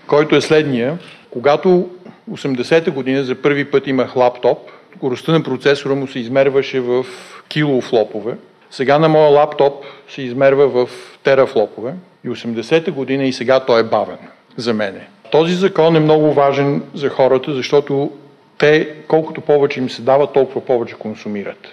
който 0.07 0.37
е 0.37 0.41
следния. 0.41 0.99
Когато 1.31 1.91
80-та 2.31 2.91
година 2.91 3.25
за 3.25 3.35
първи 3.35 3.71
път 3.71 3.87
имах 3.87 4.17
лаптоп, 4.17 4.59
скоростта 4.97 5.33
на 5.33 5.43
процесора 5.43 5.95
му 5.95 6.07
се 6.07 6.19
измерваше 6.19 6.81
в 6.81 7.07
килофлопове. 7.49 8.37
Сега 8.71 8.99
на 8.99 9.09
моя 9.09 9.31
лаптоп 9.31 9.85
се 10.09 10.23
измерва 10.23 10.69
в 10.69 10.91
терафлопове. 11.23 11.95
И 12.25 12.29
80-та 12.29 12.91
година 12.93 13.25
и 13.25 13.33
сега 13.33 13.61
той 13.61 13.81
е 13.81 13.85
бавен 13.85 14.19
за 14.57 14.75
мене. 14.75 15.09
Този 15.31 15.55
закон 15.55 15.97
е 15.97 16.01
много 16.01 16.33
важен 16.33 16.83
за 16.95 17.09
хората, 17.09 17.55
защото 17.55 18.11
те, 18.59 18.95
колкото 19.09 19.41
повече 19.41 19.81
им 19.81 19.91
се 19.91 20.03
дава, 20.03 20.33
толкова 20.33 20.65
повече 20.65 20.95
консумират. 20.95 21.69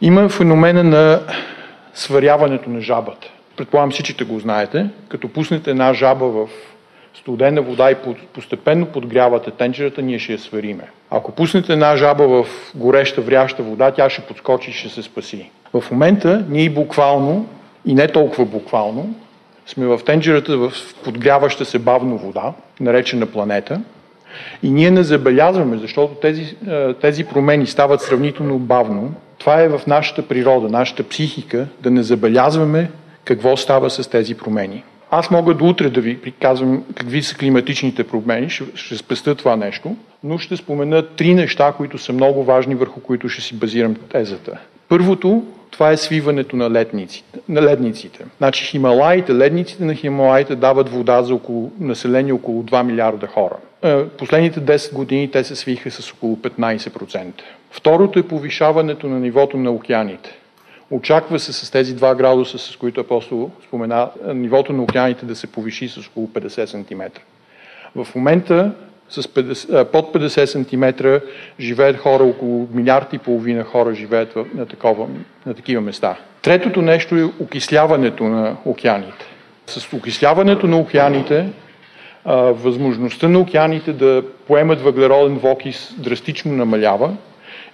Има 0.00 0.28
феномена 0.28 0.84
на 0.84 1.20
сваряването 1.94 2.70
на 2.70 2.80
жабата. 2.80 3.28
Предполагам 3.60 3.90
всичките 3.90 4.24
го 4.24 4.38
знаете. 4.38 4.86
Като 5.08 5.28
пуснете 5.28 5.70
една 5.70 5.94
жаба 5.94 6.26
в 6.26 6.48
студена 7.14 7.62
вода 7.62 7.90
и 7.90 7.94
постепенно 8.34 8.86
подгрявате 8.86 9.50
тенчерата, 9.50 10.02
ние 10.02 10.18
ще 10.18 10.32
я 10.32 10.38
свариме. 10.38 10.84
Ако 11.10 11.32
пуснете 11.32 11.72
една 11.72 11.96
жаба 11.96 12.28
в 12.28 12.46
гореща, 12.74 13.20
вряща 13.20 13.62
вода, 13.62 13.90
тя 13.90 14.10
ще 14.10 14.22
подскочи 14.22 14.70
и 14.70 14.72
ще 14.72 14.88
се 14.88 15.02
спаси. 15.02 15.50
В 15.72 15.84
момента 15.90 16.44
ние 16.48 16.70
буквално, 16.70 17.46
и 17.86 17.94
не 17.94 18.08
толкова 18.08 18.44
буквално, 18.44 19.14
сме 19.66 19.86
в 19.86 20.00
тенджерата 20.06 20.56
в 20.56 20.72
подгряваща 21.04 21.64
се 21.64 21.78
бавно 21.78 22.18
вода, 22.18 22.52
наречена 22.80 23.26
планета, 23.26 23.80
и 24.62 24.70
ние 24.70 24.90
не 24.90 25.02
забелязваме, 25.02 25.76
защото 25.76 26.14
тези, 26.14 26.56
е, 26.68 26.94
тези 26.94 27.24
промени 27.24 27.66
стават 27.66 28.02
сравнително 28.02 28.58
бавно. 28.58 29.14
Това 29.38 29.60
е 29.60 29.68
в 29.68 29.80
нашата 29.86 30.28
природа, 30.28 30.68
нашата 30.68 31.08
психика, 31.08 31.66
да 31.82 31.90
не 31.90 32.02
забелязваме 32.02 32.90
какво 33.30 33.56
става 33.56 33.90
с 33.90 34.10
тези 34.10 34.34
промени. 34.34 34.84
Аз 35.10 35.30
мога 35.30 35.54
до 35.54 35.64
утре 35.64 35.90
да 35.90 36.00
ви 36.00 36.20
приказвам 36.20 36.84
какви 36.94 37.22
са 37.22 37.36
климатичните 37.36 38.04
промени, 38.04 38.50
ще, 38.50 38.64
ще 38.74 38.96
спестя 38.96 39.34
това 39.34 39.56
нещо, 39.56 39.96
но 40.24 40.38
ще 40.38 40.56
спомена 40.56 41.06
три 41.06 41.34
неща, 41.34 41.72
които 41.76 41.98
са 41.98 42.12
много 42.12 42.44
важни, 42.44 42.74
върху 42.74 43.00
които 43.00 43.28
ще 43.28 43.42
си 43.42 43.54
базирам 43.54 43.94
тезата. 43.94 44.58
Първото, 44.88 45.44
това 45.70 45.90
е 45.90 45.96
свиването 45.96 46.56
на, 46.56 46.70
ледниците, 46.70 47.38
на 47.48 47.62
ледниците. 47.62 48.24
Значи 48.38 48.64
Хималаите, 48.64 49.34
ледниците 49.34 49.84
на 49.84 49.94
Хималаите 49.94 50.56
дават 50.56 50.88
вода 50.88 51.22
за 51.22 51.34
около, 51.34 51.72
население 51.80 52.32
около 52.32 52.62
2 52.62 52.82
милиарда 52.82 53.26
хора. 53.26 53.56
Е, 53.82 54.04
последните 54.04 54.60
10 54.60 54.94
години 54.94 55.30
те 55.30 55.44
се 55.44 55.56
свиха 55.56 55.90
с 55.90 56.12
около 56.12 56.36
15%. 56.36 57.26
Второто 57.70 58.18
е 58.18 58.22
повишаването 58.22 59.06
на 59.06 59.20
нивото 59.20 59.56
на 59.56 59.70
океаните. 59.70 60.39
Очаква 60.90 61.38
се 61.38 61.52
с 61.52 61.70
тези 61.70 61.96
2 61.96 62.16
градуса, 62.16 62.58
с 62.58 62.76
които 62.76 63.00
апостол 63.00 63.50
спомена, 63.66 64.08
нивото 64.34 64.72
на 64.72 64.82
океаните 64.82 65.26
да 65.26 65.36
се 65.36 65.46
повиши 65.46 65.88
с 65.88 66.08
около 66.08 66.26
50 66.26 66.64
см. 66.66 67.02
В 67.96 68.14
момента 68.14 68.72
с 69.08 69.22
50, 69.22 69.84
под 69.84 70.14
50 70.14 70.44
см 70.44 71.20
живеят 71.60 71.96
хора, 71.96 72.24
около 72.24 72.68
милиард 72.72 73.12
и 73.12 73.18
половина 73.18 73.64
хора 73.64 73.94
живеят 73.94 74.36
на, 74.54 74.66
такова, 74.66 75.06
на 75.46 75.54
такива 75.54 75.80
места. 75.80 76.16
Третото 76.42 76.82
нещо 76.82 77.16
е 77.16 77.24
окисляването 77.24 78.24
на 78.24 78.56
океаните. 78.64 79.26
С 79.66 79.92
окисляването 79.92 80.66
на 80.66 80.78
океаните, 80.78 81.48
възможността 82.24 83.28
на 83.28 83.38
океаните 83.38 83.92
да 83.92 84.22
поемат 84.46 84.80
въглероден 84.80 85.38
двокис 85.38 85.94
драстично 85.98 86.52
намалява 86.52 87.16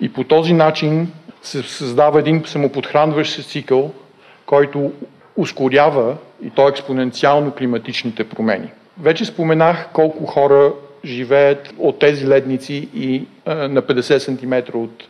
и 0.00 0.12
по 0.12 0.24
този 0.24 0.52
начин 0.52 1.12
се 1.46 1.62
създава 1.62 2.18
един 2.18 2.42
самоподхранващ 2.46 3.34
се 3.34 3.42
цикъл, 3.42 3.90
който 4.46 4.92
ускорява 5.36 6.16
и 6.42 6.50
то 6.50 6.68
експоненциално 6.68 7.50
климатичните 7.50 8.28
промени. 8.28 8.70
Вече 9.00 9.24
споменах 9.24 9.88
колко 9.92 10.26
хора 10.26 10.72
живеят 11.04 11.74
от 11.78 11.98
тези 11.98 12.28
ледници 12.28 12.88
и 12.94 13.26
а, 13.46 13.54
на 13.54 13.82
50 13.82 14.18
см 14.18 14.78
от 14.78 15.04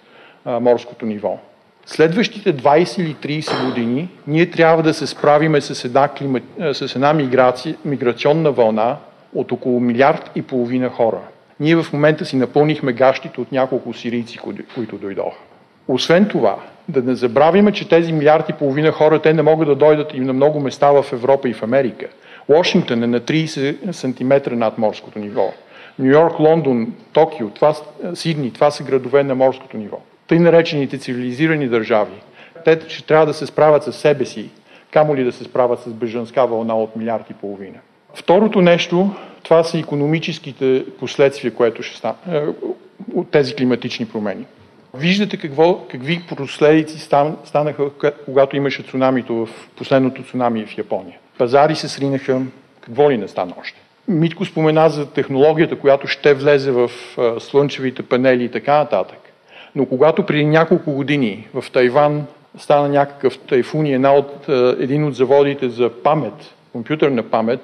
а, 0.44 0.60
морското 0.60 1.06
ниво. 1.06 1.38
Следващите 1.86 2.56
20 2.56 3.00
или 3.00 3.42
30 3.42 3.66
години 3.66 4.08
ние 4.26 4.50
трябва 4.50 4.82
да 4.82 4.94
се 4.94 5.06
справиме 5.06 5.60
с 5.60 5.84
една, 5.84 6.08
клима... 6.08 6.40
с 6.72 6.94
една 6.94 7.12
миграция, 7.12 7.76
миграционна 7.84 8.52
вълна 8.52 8.96
от 9.34 9.52
около 9.52 9.80
милиард 9.80 10.30
и 10.34 10.42
половина 10.42 10.88
хора. 10.88 11.20
Ние 11.60 11.76
в 11.76 11.92
момента 11.92 12.24
си 12.24 12.36
напълнихме 12.36 12.92
гащите 12.92 13.40
от 13.40 13.52
няколко 13.52 13.94
сирийци, 13.94 14.38
които 14.74 14.98
дойдоха. 14.98 15.38
Освен 15.88 16.28
това, 16.28 16.56
да 16.88 17.02
не 17.02 17.14
забравяме, 17.14 17.72
че 17.72 17.88
тези 17.88 18.12
милиард 18.12 18.48
и 18.48 18.52
половина 18.52 18.92
хора, 18.92 19.22
те 19.22 19.32
не 19.32 19.42
могат 19.42 19.68
да 19.68 19.74
дойдат 19.74 20.14
и 20.14 20.20
на 20.20 20.32
много 20.32 20.60
места 20.60 20.90
в 20.90 21.12
Европа 21.12 21.48
и 21.48 21.54
в 21.54 21.62
Америка. 21.62 22.06
Вашингтон 22.48 23.02
е 23.02 23.06
на 23.06 23.20
30 23.20 23.92
см 23.92 24.56
над 24.56 24.78
морското 24.78 25.18
ниво. 25.18 25.52
Нью 25.98 26.10
Йорк, 26.10 26.40
Лондон, 26.40 26.92
Токио, 27.12 27.50
това, 27.50 27.74
Сидни, 28.14 28.52
това 28.52 28.70
са 28.70 28.84
градове 28.84 29.22
на 29.22 29.34
морското 29.34 29.76
ниво. 29.76 29.98
Тъй 30.26 30.38
наречените 30.38 30.98
цивилизирани 30.98 31.68
държави, 31.68 32.14
те 32.64 32.80
ще 32.88 33.06
трябва 33.06 33.26
да 33.26 33.34
се 33.34 33.46
справят 33.46 33.84
с 33.84 33.92
себе 33.92 34.24
си, 34.24 34.50
камо 34.90 35.16
ли 35.16 35.24
да 35.24 35.32
се 35.32 35.44
справят 35.44 35.80
с 35.80 35.88
бежанска 35.88 36.46
вълна 36.46 36.76
от 36.76 36.96
милиард 36.96 37.30
и 37.30 37.34
половина. 37.34 37.78
Второто 38.14 38.60
нещо, 38.60 39.10
това 39.42 39.64
са 39.64 39.78
економическите 39.78 40.84
последствия, 40.98 41.54
което 41.54 41.82
ще 41.82 41.96
стане 41.96 42.16
от 43.14 43.30
тези 43.30 43.54
климатични 43.54 44.06
промени. 44.06 44.46
Виждате 44.98 45.36
какво, 45.36 45.78
какви 45.78 46.22
последици 46.36 46.98
станаха, 47.44 47.90
когато 48.24 48.56
имаше 48.56 48.82
цунамито 48.82 49.34
в 49.34 49.48
последното 49.76 50.22
цунами 50.22 50.66
в 50.66 50.78
Япония. 50.78 51.18
Пазари 51.38 51.74
се 51.74 51.88
сринаха, 51.88 52.42
какво 52.80 53.10
ли 53.10 53.16
не 53.16 53.28
стана 53.28 53.52
още. 53.60 53.78
Митко 54.08 54.44
спомена 54.44 54.88
за 54.88 55.06
технологията, 55.06 55.76
която 55.76 56.06
ще 56.06 56.34
влезе 56.34 56.70
в 56.70 56.90
слънчевите 57.38 58.02
панели 58.02 58.44
и 58.44 58.48
така 58.48 58.78
нататък. 58.78 59.18
Но 59.74 59.86
когато 59.86 60.26
преди 60.26 60.44
няколко 60.44 60.92
години 60.92 61.48
в 61.54 61.64
Тайван 61.72 62.26
стана 62.58 62.88
някакъв 62.88 63.38
тайфун 63.38 63.86
и 63.86 63.94
една 63.94 64.14
от, 64.14 64.48
един 64.80 65.04
от 65.04 65.14
заводите 65.14 65.68
за 65.68 65.90
памет, 66.02 66.54
компютърна 66.72 67.22
памет, 67.22 67.60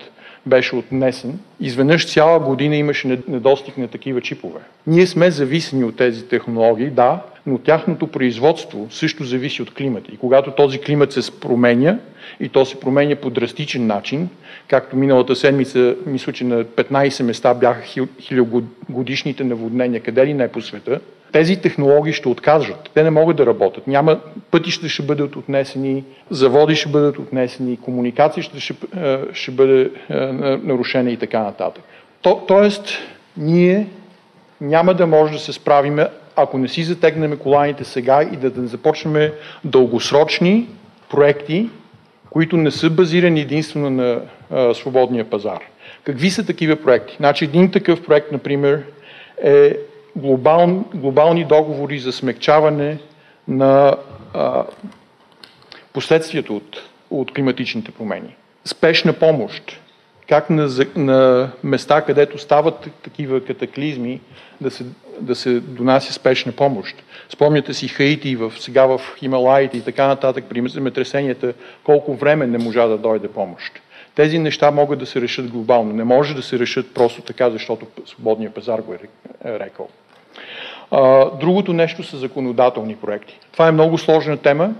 беше 0.46 0.76
отнесен, 0.76 1.38
изведнъж 1.60 2.12
цяла 2.12 2.40
година 2.40 2.76
имаше 2.76 3.18
недостиг 3.28 3.78
на 3.78 3.88
такива 3.88 4.20
чипове. 4.20 4.60
Ние 4.86 5.06
сме 5.06 5.30
зависени 5.30 5.84
от 5.84 5.96
тези 5.96 6.24
технологии, 6.24 6.90
да, 6.90 7.22
но 7.46 7.58
тяхното 7.58 8.06
производство 8.06 8.86
също 8.90 9.24
зависи 9.24 9.62
от 9.62 9.74
климата. 9.74 10.10
И 10.12 10.16
когато 10.16 10.50
този 10.50 10.78
климат 10.78 11.12
се 11.12 11.40
променя, 11.40 11.98
и 12.40 12.48
то 12.48 12.64
се 12.64 12.80
променя 12.80 13.16
по 13.16 13.30
драстичен 13.30 13.86
начин, 13.86 14.28
както 14.68 14.96
миналата 14.96 15.36
седмица, 15.36 15.96
мисля, 16.06 16.32
че 16.32 16.44
на 16.44 16.64
15 16.64 17.22
места 17.22 17.54
бяха 17.54 18.06
хилядогодишните 18.20 19.44
наводнения, 19.44 20.00
къде 20.00 20.26
ли 20.26 20.34
не 20.34 20.48
по 20.48 20.60
света, 20.60 21.00
тези 21.32 21.56
технологии 21.56 22.12
ще 22.12 22.28
откажат. 22.28 22.90
Те 22.94 23.02
не 23.02 23.10
могат 23.10 23.36
да 23.36 23.46
работят. 23.46 23.86
Няма, 23.86 24.20
пътища 24.50 24.88
ще 24.88 25.02
бъдат 25.02 25.36
отнесени, 25.36 26.04
заводи 26.30 26.74
ще 26.74 26.88
бъдат 26.88 27.18
отнесени, 27.18 27.76
комуникации 27.76 28.42
ще, 28.42 28.60
ще, 28.60 28.74
е, 28.96 29.18
ще 29.32 29.50
бъде 29.50 29.90
е, 30.10 30.14
нарушена 30.62 31.10
и 31.10 31.16
така 31.16 31.42
нататък. 31.42 31.84
То, 32.22 32.44
тоест, 32.48 32.98
ние 33.36 33.86
няма 34.60 34.94
да 34.94 35.06
може 35.06 35.32
да 35.32 35.38
се 35.38 35.52
справиме, 35.52 36.06
ако 36.36 36.58
не 36.58 36.68
си 36.68 36.82
затегнем 36.82 37.38
коланите 37.38 37.84
сега 37.84 38.22
и 38.32 38.36
да, 38.36 38.50
да 38.50 38.66
започнем 38.66 39.30
дългосрочни 39.64 40.68
проекти, 41.10 41.68
които 42.30 42.56
не 42.56 42.70
са 42.70 42.90
базирани 42.90 43.40
единствено 43.40 43.90
на 43.90 44.20
а, 44.50 44.74
свободния 44.74 45.30
пазар. 45.30 45.60
Какви 46.04 46.30
са 46.30 46.46
такива 46.46 46.76
проекти? 46.76 47.16
Значи 47.16 47.44
един 47.44 47.70
такъв 47.70 48.02
проект, 48.04 48.32
например, 48.32 48.82
е 49.44 49.76
глобал, 50.16 50.84
глобални 50.94 51.44
договори 51.44 51.98
за 51.98 52.12
смягчаване 52.12 52.98
на 53.48 53.96
а, 54.34 54.64
последствията 55.92 56.52
от, 56.52 56.82
от 57.10 57.34
климатичните 57.34 57.90
промени. 57.90 58.36
Спешна 58.64 59.12
помощ. 59.12 59.80
Как 60.28 60.50
на, 60.50 60.68
на 60.96 61.50
места, 61.64 62.02
където 62.02 62.38
стават 62.38 62.90
такива 63.02 63.44
катаклизми, 63.44 64.20
да 64.60 64.70
се, 64.70 64.84
да 65.20 65.34
се 65.34 65.60
донася 65.60 66.12
спешна 66.12 66.52
помощ. 66.52 66.96
Спомняте 67.28 67.74
си 67.74 67.88
Хаити, 67.88 68.36
в, 68.36 68.52
сега 68.58 68.86
в 68.86 69.00
Хималаите 69.18 69.76
и 69.76 69.80
така 69.80 70.06
нататък, 70.06 70.44
при 70.48 70.68
земетресенията, 70.68 71.52
колко 71.84 72.14
време 72.14 72.46
не 72.46 72.58
можа 72.58 72.86
да 72.86 72.98
дойде 72.98 73.28
помощ. 73.28 73.72
Тези 74.14 74.38
неща 74.38 74.70
могат 74.70 74.98
да 74.98 75.06
се 75.06 75.20
решат 75.20 75.50
глобално. 75.50 75.92
Не 75.92 76.04
може 76.04 76.34
да 76.34 76.42
се 76.42 76.58
решат 76.58 76.94
просто 76.94 77.22
така, 77.22 77.50
защото 77.50 77.86
свободния 78.06 78.50
пазар 78.50 78.78
го 78.78 78.94
е 78.94 78.98
рекал. 79.44 79.88
Другото 81.40 81.72
нещо 81.72 82.02
са 82.02 82.16
законодателни 82.16 82.96
проекти. 82.96 83.38
Това 83.52 83.68
е 83.68 83.72
много 83.72 83.98
сложна 83.98 84.36
тема. 84.36 84.74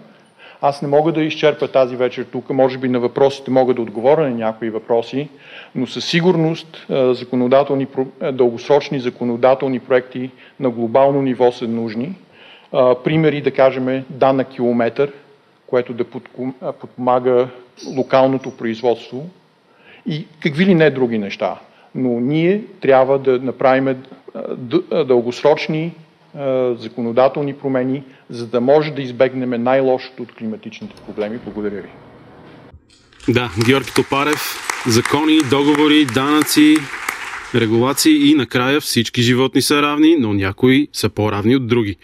Аз 0.65 0.83
не 0.83 0.89
мога 0.89 1.13
да 1.13 1.23
изчерпя 1.23 1.69
тази 1.69 1.97
вечер 1.97 2.27
тук. 2.33 2.51
Може 2.51 2.79
би 2.79 2.89
на 2.89 3.01
въпросите 3.01 3.51
мога 3.51 3.75
да 3.75 3.83
отговоря 3.83 4.23
на 4.23 4.31
някои 4.31 4.71
въпроси, 4.71 5.29
но 5.75 5.87
със 5.87 6.05
сигурност 6.05 6.87
законодателни, 7.11 7.87
дългосрочни 8.33 9.01
законодателни 9.01 9.79
проекти 9.81 10.31
на 10.61 10.71
глобално 10.71 11.23
ниво 11.23 11.53
са 11.53 11.69
нужни. 11.69 12.15
Примери, 13.05 13.41
да 13.41 13.51
кажем, 13.51 14.05
данък 14.11 14.49
километър, 14.49 15.13
което 15.73 15.95
да 15.95 16.05
подпомага 16.81 17.49
локалното 17.97 18.51
производство 18.51 19.31
и 20.07 20.27
какви 20.43 20.67
ли 20.67 20.75
не 20.75 20.91
други 20.91 21.19
неща. 21.19 21.61
Но 21.95 22.21
ние 22.21 22.65
трябва 22.81 23.19
да 23.19 23.39
направим 23.39 23.97
дългосрочни 25.07 25.93
законодателни 26.77 27.55
промени, 27.55 28.03
за 28.31 28.47
да 28.47 28.61
може 28.61 28.91
да 28.91 29.03
избегнем 29.03 29.63
най-лошото 29.63 30.23
от 30.23 30.33
климатичните 30.33 30.95
проблеми. 31.07 31.39
Благодаря 31.45 31.83
ви. 31.83 31.89
Да, 33.29 33.51
Георги 33.67 33.91
Топарев, 33.97 34.43
закони, 34.87 35.39
договори, 35.51 36.05
данъци, 36.15 36.77
регулации 37.55 38.31
и 38.31 38.35
накрая 38.35 38.81
всички 38.81 39.23
животни 39.23 39.63
са 39.63 39.83
равни, 39.83 40.17
но 40.17 40.35
някои 40.35 40.89
са 40.93 41.09
по-равни 41.09 41.57
от 41.57 41.67
други. 41.67 41.97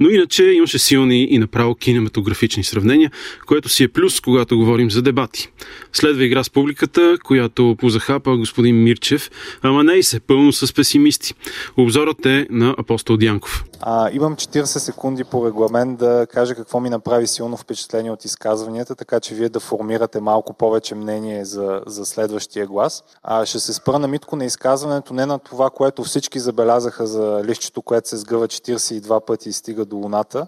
Но 0.00 0.08
иначе 0.08 0.44
имаше 0.44 0.78
силни 0.78 1.24
и 1.30 1.38
направо 1.38 1.74
кинематографични 1.74 2.64
сравнения, 2.64 3.10
което 3.46 3.68
си 3.68 3.84
е 3.84 3.88
плюс, 3.88 4.20
когато 4.20 4.58
говорим 4.58 4.90
за 4.90 5.02
дебати. 5.02 5.48
Следва 5.92 6.24
игра 6.24 6.44
с 6.44 6.50
публиката, 6.50 7.16
която 7.24 7.76
позахапа 7.78 8.36
господин 8.36 8.82
Мирчев, 8.82 9.30
ама 9.62 9.84
не 9.84 9.92
и 9.92 10.02
се 10.02 10.20
пълно 10.20 10.52
с 10.52 10.74
песимисти. 10.74 11.34
Обзорът 11.76 12.26
е 12.26 12.46
на 12.50 12.74
Апостол 12.78 13.16
Дянков. 13.16 13.64
А, 13.80 14.10
имам 14.12 14.36
40 14.36 14.64
секунди 14.64 15.24
по 15.24 15.46
регламент 15.46 15.98
да 15.98 16.26
кажа 16.32 16.54
какво 16.54 16.80
ми 16.80 16.90
направи 16.90 17.26
силно 17.26 17.56
впечатление 17.56 18.10
от 18.10 18.24
изказванията, 18.24 18.94
така 18.94 19.20
че 19.20 19.34
вие 19.34 19.48
да 19.48 19.60
формирате 19.60 20.20
малко 20.20 20.54
повече 20.54 20.94
мнение 20.94 21.44
за, 21.44 21.82
за 21.86 22.06
следващия 22.06 22.66
глас. 22.66 23.04
А, 23.22 23.46
ще 23.46 23.58
се 23.58 23.72
спра 23.72 23.98
на 23.98 24.08
Митко 24.08 24.36
на 24.36 24.44
изказването, 24.44 25.14
не 25.14 25.26
на 25.26 25.38
това, 25.38 25.70
което 25.70 26.04
всички 26.04 26.38
забелязаха 26.38 27.06
за 27.06 27.42
лището, 27.44 27.82
което 27.82 28.08
се 28.08 28.16
сгъва 28.16 28.48
42 28.48 29.26
пъти 29.26 29.48
и 29.48 29.52
стига 29.52 29.84
до 29.84 29.96
Луната, 29.96 30.46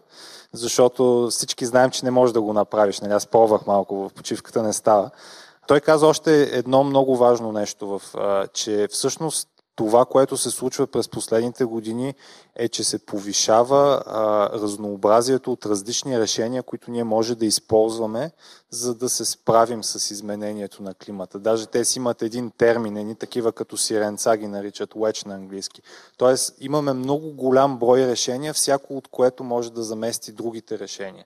защото 0.54 1.28
всички 1.30 1.66
знаем, 1.66 1.90
че 1.90 2.04
не 2.04 2.10
можеш 2.10 2.32
да 2.32 2.42
го 2.42 2.52
направиш. 2.52 3.00
Нали? 3.00 3.12
Аз 3.12 3.26
пробвах 3.26 3.66
малко, 3.66 4.08
в 4.08 4.12
почивката 4.14 4.62
не 4.62 4.72
става. 4.72 5.10
Той 5.66 5.80
каза 5.80 6.06
още 6.06 6.42
едно 6.42 6.84
много 6.84 7.16
важно 7.16 7.52
нещо, 7.52 7.98
в, 7.98 8.02
че 8.52 8.88
всъщност 8.90 9.48
това, 9.76 10.04
което 10.04 10.36
се 10.36 10.50
случва 10.50 10.86
през 10.86 11.08
последните 11.08 11.64
години 11.64 12.14
е, 12.56 12.68
че 12.68 12.84
се 12.84 13.06
повишава 13.06 14.02
а, 14.06 14.50
разнообразието 14.52 15.52
от 15.52 15.66
различни 15.66 16.20
решения, 16.20 16.62
които 16.62 16.90
ние 16.90 17.04
може 17.04 17.34
да 17.34 17.46
използваме, 17.46 18.30
за 18.70 18.94
да 18.94 19.08
се 19.08 19.24
справим 19.24 19.84
с 19.84 20.10
изменението 20.10 20.82
на 20.82 20.94
климата. 20.94 21.38
Даже 21.38 21.66
те 21.66 21.84
си 21.84 21.98
имат 21.98 22.22
един 22.22 22.50
термин, 22.50 22.96
едни 22.96 23.14
такива 23.14 23.52
като 23.52 23.76
сиренца 23.76 24.36
ги 24.36 24.46
наричат 24.46 24.94
wedge 24.94 25.26
на 25.26 25.34
английски. 25.34 25.82
Тоест 26.16 26.56
имаме 26.60 26.92
много 26.92 27.32
голям 27.32 27.78
брой 27.78 28.06
решения, 28.06 28.54
всяко 28.54 28.96
от 28.96 29.08
което 29.08 29.44
може 29.44 29.72
да 29.72 29.82
замести 29.82 30.32
другите 30.32 30.78
решения. 30.78 31.24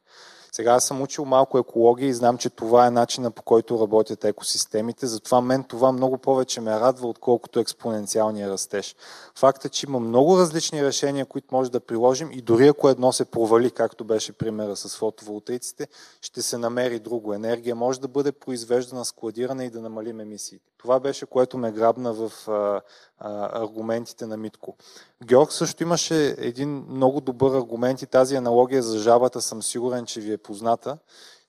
Сега 0.59 0.73
аз 0.73 0.85
съм 0.85 1.03
учил 1.03 1.25
малко 1.25 1.59
екология 1.59 2.09
и 2.09 2.15
знам, 2.15 2.39
че 2.39 2.51
това 2.51 2.87
е 2.87 2.91
начина 2.91 3.31
по 3.31 3.43
който 3.43 3.81
работят 3.81 4.25
екосистемите. 4.25 5.07
Затова 5.07 5.41
мен 5.41 5.65
това 5.65 5.93
много 5.93 6.19
повече 6.19 6.61
ме 6.61 6.81
радва, 6.81 7.09
отколкото 7.09 7.61
експоненциалния 7.61 8.51
растеж. 8.51 8.97
Факт 9.39 9.65
е, 9.65 9.69
че 9.69 9.87
има 9.87 10.01
много 10.01 10.39
различни 10.39 10.85
решения, 10.85 11.27
които 11.27 11.55
може 11.55 11.71
да 11.71 11.81
приложим 11.81 12.31
и 12.33 12.43
дори 12.43 12.69
ако 12.69 12.89
едно 12.89 13.13
се 13.13 13.25
провали, 13.25 13.71
както 13.71 14.05
беше 14.05 14.33
примера 14.33 14.77
с 14.77 14.97
фотоволтаиците, 14.97 15.89
ще 16.21 16.43
се 16.43 16.59
намери 16.59 16.99
друго. 16.99 17.35
Енергия 17.35 17.75
може 17.75 18.01
да 18.01 18.09
бъде 18.09 18.33
произвеждана, 18.33 19.05
складирана 19.05 19.65
и 19.65 19.71
да 19.71 19.81
намалим 19.81 20.21
емисиите. 20.21 20.65
Това 20.79 21.01
беше, 21.01 21.27
което 21.27 21.59
ме 21.59 21.73
грабна 21.73 22.13
в 22.13 22.49
а, 22.49 22.81
а, 23.19 23.63
аргументите 23.63 24.27
на 24.27 24.37
Митко. 24.37 24.77
Георг 25.25 25.53
също 25.53 25.83
имаше 25.83 26.35
един 26.39 26.85
много 26.89 27.21
добър 27.21 27.57
аргумент 27.57 28.03
и 28.03 28.07
тази 28.07 28.37
аналогия 28.37 28.83
за 28.83 28.99
жабата 28.99 29.41
съм 29.41 29.63
сигурен, 29.63 30.07
че 30.07 30.21
ви 30.21 30.33
е 30.33 30.39
позната. 30.49 30.99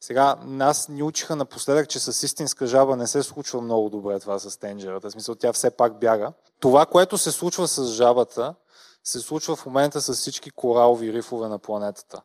Сега, 0.02 0.36
нас 0.44 0.90
ни 0.90 1.04
учиха 1.04 1.36
напоследък, 1.36 1.90
че 1.90 2.00
с 2.00 2.24
истинска 2.24 2.68
жаба 2.68 2.96
не 2.96 3.08
се 3.08 3.24
случва 3.24 3.62
много 3.62 3.90
добре 3.90 4.20
това 4.20 4.40
с 4.40 4.60
тенджерата. 4.60 5.10
В 5.10 5.12
смисъл, 5.12 5.36
тя 5.36 5.54
все 5.54 5.70
пак 5.72 6.00
бяга. 6.00 6.34
Това, 6.60 6.86
което 6.86 7.18
се 7.18 7.32
случва 7.32 7.68
с 7.68 7.86
жабата, 7.86 8.56
се 9.04 9.20
случва 9.20 9.56
в 9.56 9.66
момента 9.66 10.02
с 10.02 10.14
всички 10.14 10.52
коралови 10.52 11.14
рифове 11.14 11.48
на 11.48 11.60
планетата. 11.60 12.22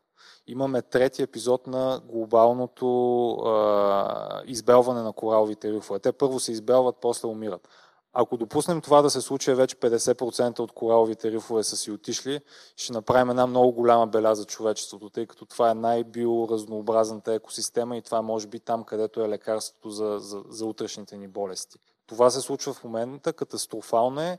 Имаме 0.47 0.83
трети 0.83 1.23
епизод 1.23 1.67
на 1.67 2.01
глобалното 2.05 3.31
а, 3.31 4.43
избелване 4.47 5.03
на 5.03 5.13
кораловите 5.13 5.73
рифове. 5.73 5.99
Те 5.99 6.13
първо 6.13 6.41
се 6.41 6.53
избелват, 6.53 6.97
после 7.01 7.29
умират. 7.29 7.69
Ако 8.17 8.37
допуснем 8.37 8.81
това 8.81 9.03
да 9.03 9.11
се 9.11 9.21
случи, 9.21 9.55
вече 9.55 9.77
50% 9.77 10.59
от 10.61 10.73
кораловите 10.73 11.31
рифове 11.31 11.63
са 11.63 11.77
си 11.77 11.91
отишли, 11.91 12.41
ще 12.77 12.93
направим 12.93 13.31
една 13.31 13.47
много 13.47 13.73
голяма 13.73 14.07
беля 14.07 14.35
за 14.35 14.45
човечеството, 14.45 15.11
тъй 15.11 15.27
като 15.27 15.47
това 15.47 15.71
е 15.71 15.75
най-биоразнообразната 15.75 17.35
екосистема 17.35 17.97
и 17.97 18.03
това 18.03 18.19
е 18.19 18.23
може 18.23 18.47
би 18.47 18.61
там, 18.61 18.85
където 18.85 19.21
е 19.21 19.29
лекарството 19.29 19.91
за, 19.91 20.19
за, 20.19 20.43
за 20.49 20.67
утрешните 20.67 21.17
ни 21.17 21.29
болести. 21.29 21.79
Това 22.07 22.31
се 22.31 22.41
случва 22.41 22.73
в 22.73 22.85
момента, 22.85 23.33
катастрофално 23.33 24.21
е 24.21 24.39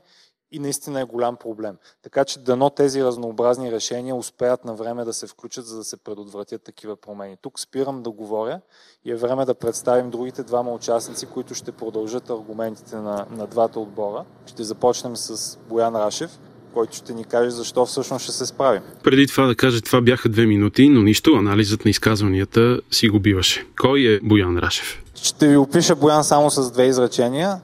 и 0.52 0.58
наистина 0.58 1.00
е 1.00 1.04
голям 1.04 1.36
проблем. 1.36 1.76
Така 2.02 2.24
че 2.24 2.38
дано 2.38 2.70
тези 2.70 3.04
разнообразни 3.04 3.72
решения 3.72 4.14
успеят 4.14 4.64
на 4.64 4.74
време 4.74 5.04
да 5.04 5.12
се 5.12 5.26
включат, 5.26 5.66
за 5.66 5.76
да 5.76 5.84
се 5.84 5.96
предотвратят 5.96 6.62
такива 6.62 6.96
промени. 6.96 7.36
Тук 7.42 7.60
спирам 7.60 8.02
да 8.02 8.10
говоря 8.10 8.60
и 9.04 9.12
е 9.12 9.16
време 9.16 9.44
да 9.44 9.54
представим 9.54 10.10
другите 10.10 10.42
двама 10.42 10.72
участници, 10.72 11.26
които 11.26 11.54
ще 11.54 11.72
продължат 11.72 12.30
аргументите 12.30 12.96
на, 12.96 13.26
на 13.30 13.46
двата 13.46 13.80
отбора. 13.80 14.24
Ще 14.46 14.64
започнем 14.64 15.16
с 15.16 15.58
Боян 15.68 15.96
Рашев, 15.96 16.30
който 16.74 16.96
ще 16.96 17.14
ни 17.14 17.24
каже 17.24 17.50
защо 17.50 17.86
всъщност 17.86 18.22
ще 18.22 18.32
се 18.32 18.46
справим. 18.46 18.82
Преди 19.04 19.26
това 19.26 19.46
да 19.46 19.56
кажа, 19.56 19.80
това 19.80 20.00
бяха 20.00 20.28
две 20.28 20.46
минути, 20.46 20.88
но 20.88 21.02
нищо, 21.02 21.34
анализът 21.34 21.84
на 21.84 21.90
изказванията 21.90 22.80
си 22.90 23.08
го 23.08 23.20
биваше. 23.20 23.66
Кой 23.80 24.00
е 24.00 24.20
Боян 24.22 24.58
Рашев? 24.58 25.02
Ще 25.14 25.48
ви 25.48 25.56
опиша 25.56 25.96
Боян 25.96 26.24
само 26.24 26.50
с 26.50 26.70
две 26.70 26.86
изречения. 26.86 27.60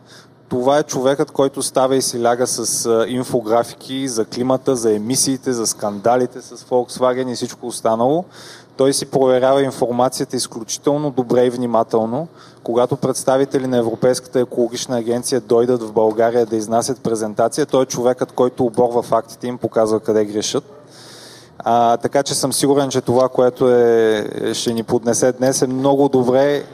Това 0.53 0.79
е 0.79 0.83
човекът, 0.83 1.31
който 1.31 1.62
става 1.62 1.97
и 1.97 2.03
си 2.03 2.23
ляга 2.23 2.47
с 2.47 2.88
инфографики 3.09 4.09
за 4.09 4.25
климата, 4.25 4.77
за 4.77 4.95
емисиите, 4.95 5.53
за 5.53 5.67
скандалите 5.67 6.41
с 6.41 6.57
Volkswagen 6.57 7.33
и 7.33 7.35
всичко 7.35 7.67
останало. 7.67 8.25
Той 8.77 8.93
си 8.93 9.07
проверява 9.07 9.62
информацията 9.62 10.37
изключително 10.37 11.11
добре 11.11 11.47
и 11.47 11.51
внимателно. 11.51 12.29
Когато 12.62 12.97
представители 12.97 13.67
на 13.67 13.77
Европейската 13.77 14.41
екологична 14.41 14.99
агенция 14.99 15.41
дойдат 15.41 15.83
в 15.83 15.93
България 15.93 16.47
да 16.47 16.57
изнасят 16.57 17.01
презентация, 17.01 17.67
той 17.67 17.83
е 17.83 17.87
човекът, 17.87 18.33
който 18.33 18.65
оборва 18.65 19.03
фактите 19.03 19.47
им 19.47 19.59
показва 19.59 20.01
къде 20.01 20.25
грешат. 20.25 20.65
А, 21.59 21.97
така 21.97 22.23
че 22.23 22.35
съм 22.35 22.53
сигурен, 22.53 22.91
че 22.91 23.01
това, 23.01 23.29
което 23.29 23.71
е, 23.71 24.51
ще 24.55 24.73
ни 24.73 24.83
поднесе 24.83 25.33
днес 25.33 25.62
е 25.62 25.67
много 25.67 26.09
добре 26.09 26.65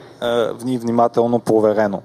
и 0.67 0.77
внимателно 0.77 1.39
проверено. 1.39 2.01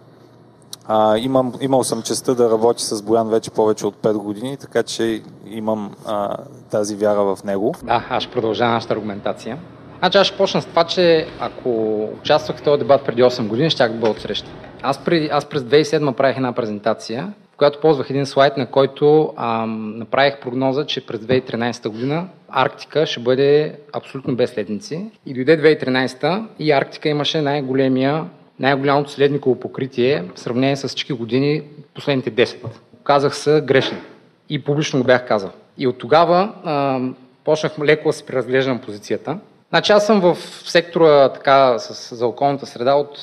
А, 0.86 1.18
имам, 1.18 1.52
имал 1.60 1.84
съм 1.84 2.02
честа 2.02 2.34
да 2.34 2.50
работя 2.50 2.82
с 2.82 3.02
Боян 3.02 3.30
вече 3.30 3.50
повече 3.50 3.86
от 3.86 3.96
5 3.96 4.12
години, 4.12 4.56
така 4.56 4.82
че 4.82 5.22
имам 5.46 5.94
а, 6.06 6.36
тази 6.70 6.96
вяра 6.96 7.36
в 7.36 7.44
него. 7.44 7.74
Да, 7.82 8.06
аз 8.10 8.22
ще 8.22 8.32
продължа 8.32 8.68
нашата 8.68 8.94
аргументация. 8.94 9.58
Значи 9.98 10.18
аз 10.18 10.26
ще 10.26 10.36
почна 10.36 10.62
с 10.62 10.66
това, 10.66 10.84
че 10.84 11.26
ако 11.40 12.04
участвах 12.20 12.56
в 12.56 12.62
този 12.62 12.78
дебат 12.78 13.04
преди 13.04 13.22
8 13.22 13.46
години, 13.48 13.70
ще 13.70 13.88
да 13.88 13.94
бъда 13.94 14.10
отсреща. 14.10 14.50
Аз, 14.82 15.04
преди, 15.04 15.28
аз 15.32 15.44
през 15.44 15.62
2007 15.62 16.12
правих 16.12 16.36
една 16.36 16.52
презентация, 16.52 17.32
в 17.54 17.56
която 17.56 17.80
ползвах 17.80 18.10
един 18.10 18.26
слайд, 18.26 18.56
на 18.56 18.66
който 18.66 19.32
ам, 19.36 19.98
направих 19.98 20.40
прогноза, 20.40 20.86
че 20.86 21.06
през 21.06 21.20
2013 21.20 21.88
година 21.88 22.28
Арктика 22.48 23.06
ще 23.06 23.20
бъде 23.20 23.78
абсолютно 23.92 24.36
без 24.36 24.50
следници. 24.50 25.10
И 25.26 25.34
дойде 25.34 25.78
2013 25.78 26.46
и 26.58 26.72
Арктика 26.72 27.08
имаше 27.08 27.40
най-големия 27.40 28.24
най-голямото 28.60 29.10
следниково 29.10 29.60
покритие 29.60 30.24
в 30.34 30.40
сравнение 30.40 30.76
с 30.76 30.88
всички 30.88 31.12
години 31.12 31.62
последните 31.94 32.32
10. 32.32 32.56
Казах 33.04 33.36
се 33.36 33.62
грешен. 33.64 34.00
И 34.48 34.64
публично 34.64 35.00
го 35.00 35.06
бях 35.06 35.28
казал. 35.28 35.50
И 35.78 35.86
от 35.86 35.98
тогава 35.98 36.52
а, 36.64 37.00
почнах 37.44 37.78
леко 37.78 38.08
да 38.08 38.12
се 38.12 38.26
преразглеждам 38.26 38.78
позицията. 38.78 39.38
Значи 39.68 39.92
аз 39.92 40.06
съм 40.06 40.20
в 40.20 40.36
сектора 40.64 41.28
така, 41.28 41.78
с, 41.78 42.16
за 42.16 42.26
околната 42.26 42.66
среда 42.66 42.94
от 42.94 43.18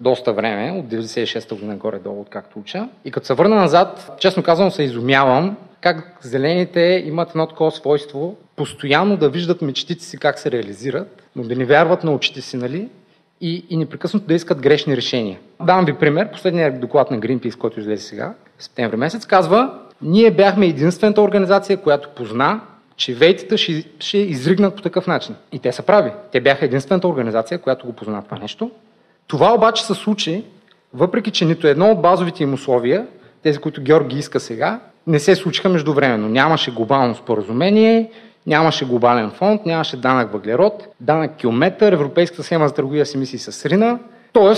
доста 0.00 0.32
време, 0.32 0.78
от 0.78 0.86
96-та 0.86 1.54
година 1.54 1.76
горе-долу, 1.76 2.20
откакто 2.20 2.58
уча. 2.58 2.88
И 3.04 3.10
като 3.10 3.26
се 3.26 3.34
върна 3.34 3.56
назад, 3.56 4.12
честно 4.18 4.42
казвам, 4.42 4.70
се 4.70 4.82
изумявам 4.82 5.56
как 5.80 6.18
зелените 6.22 7.02
имат 7.06 7.30
едно 7.30 7.46
такова 7.46 7.70
свойство 7.70 8.36
постоянно 8.56 9.16
да 9.16 9.28
виждат 9.28 9.62
мечтите 9.62 10.04
си 10.04 10.18
как 10.18 10.38
се 10.38 10.50
реализират, 10.50 11.22
но 11.36 11.42
да 11.42 11.56
не 11.56 11.64
вярват 11.64 12.04
на 12.04 12.12
очите 12.12 12.40
си, 12.40 12.56
нали? 12.56 12.88
И, 13.40 13.64
и 13.70 13.76
непрекъснато 13.76 14.26
да 14.26 14.34
искат 14.34 14.60
грешни 14.60 14.96
решения. 14.96 15.38
Давам 15.62 15.84
ви 15.84 15.94
пример. 15.94 16.32
Последният 16.32 16.80
доклад 16.80 17.10
на 17.10 17.18
Greenpeace, 17.18 17.58
който 17.58 17.80
излезе 17.80 18.02
сега, 18.02 18.34
в 18.58 18.64
септември 18.64 18.96
месец, 18.96 19.26
казва, 19.26 19.78
ние 20.02 20.30
бяхме 20.30 20.66
единствената 20.66 21.22
организация, 21.22 21.76
която 21.76 22.08
позна, 22.08 22.60
че 22.96 23.14
вейтата 23.14 23.58
ще, 23.58 23.84
ще 23.98 24.18
изригнат 24.18 24.76
по 24.76 24.82
такъв 24.82 25.06
начин. 25.06 25.34
И 25.52 25.58
те 25.58 25.72
са 25.72 25.82
прави. 25.82 26.10
Те 26.32 26.40
бяха 26.40 26.64
единствената 26.64 27.08
организация, 27.08 27.58
която 27.58 27.86
го 27.86 27.92
позна 27.92 28.22
това 28.22 28.38
нещо. 28.38 28.70
Това 29.26 29.54
обаче 29.54 29.84
се 29.84 29.94
случи, 29.94 30.44
въпреки 30.94 31.30
че 31.30 31.44
нито 31.44 31.66
едно 31.66 31.90
от 31.90 32.02
базовите 32.02 32.42
им 32.42 32.54
условия, 32.54 33.06
тези, 33.42 33.58
които 33.58 33.82
Георги 33.82 34.18
иска 34.18 34.40
сега, 34.40 34.80
не 35.06 35.18
се 35.18 35.36
случиха 35.36 35.68
междувременно. 35.68 36.28
Нямаше 36.28 36.70
глобално 36.70 37.14
споразумение, 37.14 38.10
Нямаше 38.46 38.84
глобален 38.84 39.30
фонд, 39.30 39.66
нямаше 39.66 39.96
данък 39.96 40.32
въглерод, 40.32 40.88
данък 41.00 41.36
километър, 41.36 41.92
Европейската 41.92 42.42
схема 42.42 42.68
за 42.68 42.74
търговия 42.74 43.06
с 43.06 43.14
емисии 43.14 43.38
с 43.38 43.66
Рина, 43.66 43.98
т.е. 44.32 44.54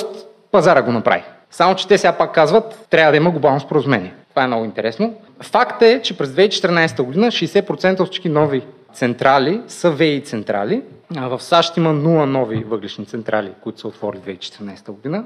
пазара 0.53 0.83
го 0.83 0.93
направи. 0.93 1.23
Само, 1.51 1.75
че 1.75 1.89
те 1.89 1.99
сега 1.99 2.13
пак 2.13 2.35
казват, 2.35 2.87
трябва 2.91 3.11
да 3.11 3.17
има 3.17 3.31
глобално 3.31 3.61
споразумение. 3.61 4.15
Това 4.31 4.43
е 4.43 4.47
много 4.47 4.65
интересно. 4.65 5.15
Факт 5.41 5.83
е, 5.83 6.03
че 6.03 6.19
през 6.19 6.31
2014 6.31 7.03
година 7.03 7.27
60% 7.27 8.01
от 8.01 8.07
всички 8.07 8.29
нови 8.29 8.63
централи 8.93 9.61
са 9.69 9.91
ВЕИ 9.91 10.21
централи. 10.21 10.83
в 11.11 11.43
САЩ 11.43 11.77
има 11.77 11.91
0 11.91 12.25
нови 12.25 12.65
въглишни 12.65 13.07
централи, 13.07 13.53
които 13.61 13.81
са 13.81 13.89
отворили 13.89 14.21
2014 14.21 14.91
година. 14.91 15.25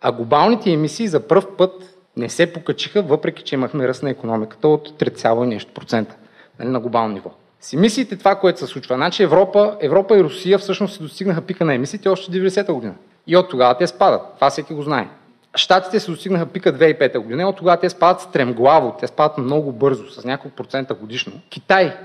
А 0.00 0.12
глобалните 0.12 0.70
емисии 0.70 1.08
за 1.08 1.20
първ 1.20 1.56
път 1.58 1.96
не 2.16 2.28
се 2.28 2.52
покачиха, 2.52 3.02
въпреки 3.02 3.42
че 3.42 3.54
имахме 3.54 3.88
ръст 3.88 4.02
на 4.02 4.10
економиката 4.10 4.68
от 4.68 4.90
3, 4.90 5.44
нещо 5.44 5.72
процента 5.72 6.16
нали, 6.58 6.68
на 6.68 6.80
глобално 6.80 7.14
ниво 7.14 7.30
си 7.64 7.76
мислите 7.76 8.16
това, 8.16 8.34
което 8.34 8.58
се 8.58 8.66
случва. 8.66 8.94
Значи 8.94 9.22
Европа, 9.22 9.76
Европа 9.80 10.18
и 10.18 10.22
Русия 10.24 10.58
всъщност 10.58 10.94
се 10.94 11.02
достигнаха 11.02 11.40
пика 11.40 11.64
на 11.64 11.74
емисиите 11.74 12.08
още 12.08 12.32
90-та 12.32 12.72
година. 12.72 12.94
И 13.26 13.36
от 13.36 13.50
тогава 13.50 13.76
те 13.76 13.86
спадат. 13.86 14.22
Това 14.34 14.50
всеки 14.50 14.74
го 14.74 14.82
знае. 14.82 15.08
Штатите 15.56 16.00
се 16.00 16.10
достигнаха 16.10 16.46
пика 16.46 16.72
2005 16.72 17.18
година 17.18 17.42
и 17.42 17.44
от 17.44 17.56
тогава 17.56 17.76
те 17.76 17.90
спадат 17.90 18.20
стремглаво. 18.20 18.96
Те 19.00 19.06
спадат 19.06 19.38
много 19.38 19.72
бързо, 19.72 20.10
с 20.10 20.24
няколко 20.24 20.56
процента 20.56 20.94
годишно. 20.94 21.32
Китай. 21.50 21.96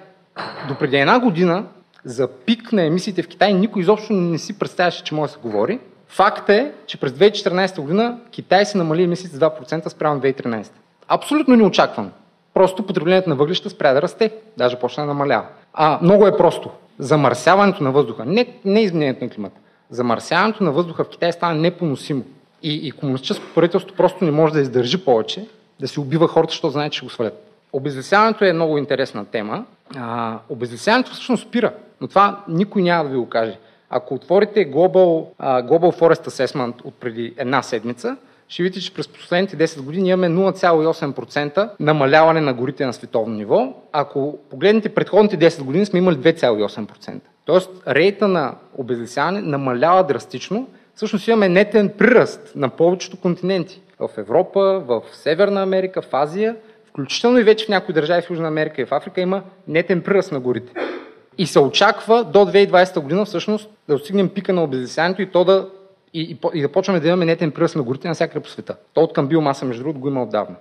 До 0.68 0.76
преди 0.76 0.98
една 0.98 1.20
година 1.20 1.66
за 2.06 2.28
пик 2.28 2.72
на 2.74 2.84
емисиите 2.84 3.24
в 3.24 3.28
Китай 3.28 3.54
никой 3.54 3.82
изобщо 3.82 4.14
не 4.14 4.38
си 4.38 4.60
представяше, 4.60 5.04
че 5.04 5.16
може 5.16 5.30
да 5.30 5.34
се 5.34 5.40
говори. 5.40 5.80
Факт 6.08 6.50
е, 6.50 6.72
че 6.88 6.98
през 6.98 7.12
2014 7.12 7.82
година 7.82 8.18
Китай 8.32 8.66
се 8.66 8.78
намали 8.78 9.04
емисиите 9.04 9.36
с 9.36 9.40
2% 9.40 9.90
спрямо 9.90 10.22
2013. 10.22 10.72
Абсолютно 11.08 11.56
неочаквано. 11.56 12.10
Просто 12.54 12.84
потреблението 12.84 13.30
на 13.30 13.36
въглища 13.36 13.70
спря 13.70 13.94
да 13.94 14.02
расте, 14.02 14.32
даже 14.58 14.80
почна 14.80 15.04
да 15.04 15.08
намалява. 15.08 15.46
А, 15.74 16.00
много 16.02 16.28
е 16.28 16.38
просто. 16.38 16.70
Замърсяването 17.00 17.84
на 17.84 17.92
въздуха, 17.92 18.26
не, 18.26 18.48
не 18.66 18.82
изменението 18.82 19.24
на 19.24 19.30
климата, 19.30 19.60
замърсяването 19.90 20.64
на 20.64 20.72
въздуха 20.72 21.04
в 21.04 21.10
Китай 21.10 21.32
стана 21.32 21.56
непоносимо. 21.56 22.24
И, 22.64 22.88
и 22.88 22.92
комунистическото 22.92 23.54
правителство 23.54 23.96
просто 23.96 24.26
не 24.26 24.32
може 24.32 24.54
да 24.54 24.62
издържи 24.62 25.06
повече, 25.06 25.48
да 25.80 25.88
си 25.88 26.00
убива 26.00 26.28
хората, 26.28 26.52
защото 26.52 26.72
знае, 26.72 26.90
че 26.90 26.98
ще 26.98 27.06
го 27.06 27.10
свалят. 27.10 27.46
Обезлесяването 27.74 28.46
е 28.46 28.54
много 28.54 28.78
интересна 28.78 29.26
тема. 29.26 29.66
А, 29.98 30.38
обезлесяването 30.50 31.12
всъщност 31.12 31.48
спира, 31.48 31.74
но 32.02 32.08
това 32.08 32.44
никой 32.48 32.82
няма 32.82 33.04
да 33.04 33.10
ви 33.10 33.18
го 33.18 33.30
каже. 33.30 33.58
Ако 33.90 34.14
отворите 34.14 34.72
Global, 34.72 35.26
uh, 35.42 35.68
Global 35.70 36.00
Forest 36.00 36.28
Assessment 36.28 36.74
от 36.84 36.94
преди 36.94 37.34
една 37.38 37.62
седмица, 37.62 38.18
ще 38.50 38.64
видите, 38.64 38.86
че 38.86 38.94
през 38.94 39.08
последните 39.08 39.58
10 39.58 39.82
години 39.82 40.10
имаме 40.10 40.30
0,8% 40.30 41.70
намаляване 41.80 42.42
на 42.42 42.54
горите 42.54 42.86
на 42.86 42.94
световно 42.94 43.36
ниво. 43.36 43.74
Ако 43.92 44.40
погледнете 44.50 44.90
предходните 44.90 45.52
10 45.52 45.64
години, 45.64 45.86
сме 45.86 46.00
имали 46.00 46.16
2,8%. 46.16 47.20
Тоест, 47.46 47.70
рейта 47.88 48.28
на 48.28 48.56
обезлесяване 48.78 49.42
намалява 49.42 50.04
драстично. 50.04 50.68
Всъщност 50.96 51.28
имаме 51.28 51.50
нетен 51.50 51.90
приръст 51.98 52.52
на 52.56 52.70
повечето 52.70 53.18
континенти. 53.18 53.82
В 54.00 54.10
Европа, 54.18 54.84
в 54.86 55.02
Северна 55.14 55.62
Америка, 55.64 56.02
в 56.02 56.14
Азия, 56.14 56.56
включително 56.86 57.40
и 57.40 57.44
вече 57.44 57.66
в 57.66 57.70
някои 57.70 57.94
държави 57.94 58.22
в 58.22 58.30
Южна 58.30 58.48
Америка 58.48 58.82
и 58.82 58.86
в 58.86 58.92
Африка 58.92 59.22
има 59.22 59.42
нетен 59.68 60.02
приръст 60.02 60.32
на 60.32 60.40
горите. 60.40 60.74
И 61.38 61.46
се 61.46 61.60
очаква 61.60 62.24
до 62.24 62.40
2020 62.40 63.00
година 63.00 63.26
всъщност 63.26 63.70
да 63.88 63.94
достигнем 63.94 64.30
пика 64.30 64.54
на 64.54 64.64
обезлесяването 64.64 65.22
и 65.22 65.32
то 65.32 65.44
да 65.44 65.70
и, 66.14 66.22
и, 66.22 66.38
и 66.54 66.62
да 66.62 66.72
почваме 66.72 67.00
да 67.00 67.08
имаме 67.08 67.26
нетен 67.26 67.52
приръст 67.52 67.76
на 67.76 67.84
горите 67.84 68.08
навсякъде 68.08 68.44
по 68.44 68.50
света. 68.50 68.76
То 68.94 69.02
от 69.02 69.14
към 69.14 69.28
биомаса, 69.28 69.66
между 69.66 69.84
другото, 69.84 70.00
го 70.00 70.08
има 70.08 70.24
отдавна. 70.24 70.56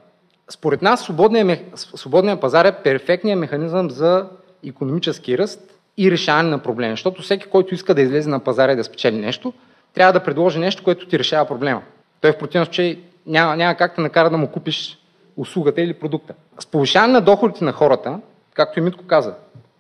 Според 0.51 0.83
нас 0.83 1.01
свободният, 1.01 1.61
свободния 1.75 2.41
пазар 2.41 2.65
е 2.65 2.83
перфектният 2.83 3.41
механизъм 3.41 3.91
за 3.91 4.29
економически 4.67 5.39
ръст 5.39 5.61
и 5.97 6.11
решаване 6.11 6.49
на 6.49 6.59
проблеми. 6.59 6.93
Защото 6.93 7.23
всеки, 7.23 7.47
който 7.47 7.75
иска 7.75 7.95
да 7.95 8.03
излезе 8.03 8.31
на 8.31 8.41
пазара 8.41 8.73
и 8.73 8.77
да 8.77 8.85
спечели 8.85 9.17
нещо, 9.17 9.53
трябва 9.95 10.13
да 10.13 10.25
предложи 10.25 10.59
нещо, 10.59 10.85
което 10.85 11.09
ти 11.09 11.19
решава 11.19 11.47
проблема. 11.47 11.83
Той 12.21 12.33
в 12.33 12.39
противен 12.39 12.65
случай 12.65 12.99
няма, 13.27 13.57
няма 13.57 13.75
как 13.75 13.97
да 13.97 14.03
накара 14.03 14.31
да 14.31 14.37
му 14.37 14.49
купиш 14.49 14.99
услугата 15.37 15.81
или 15.81 15.95
продукта. 15.95 16.35
С 16.59 16.67
повишаване 16.67 17.13
на 17.13 17.21
доходите 17.21 17.65
на 17.65 17.73
хората, 17.73 18.21
както 18.55 18.79
и 18.79 18.83
Митко 18.83 19.05
каза, 19.07 19.35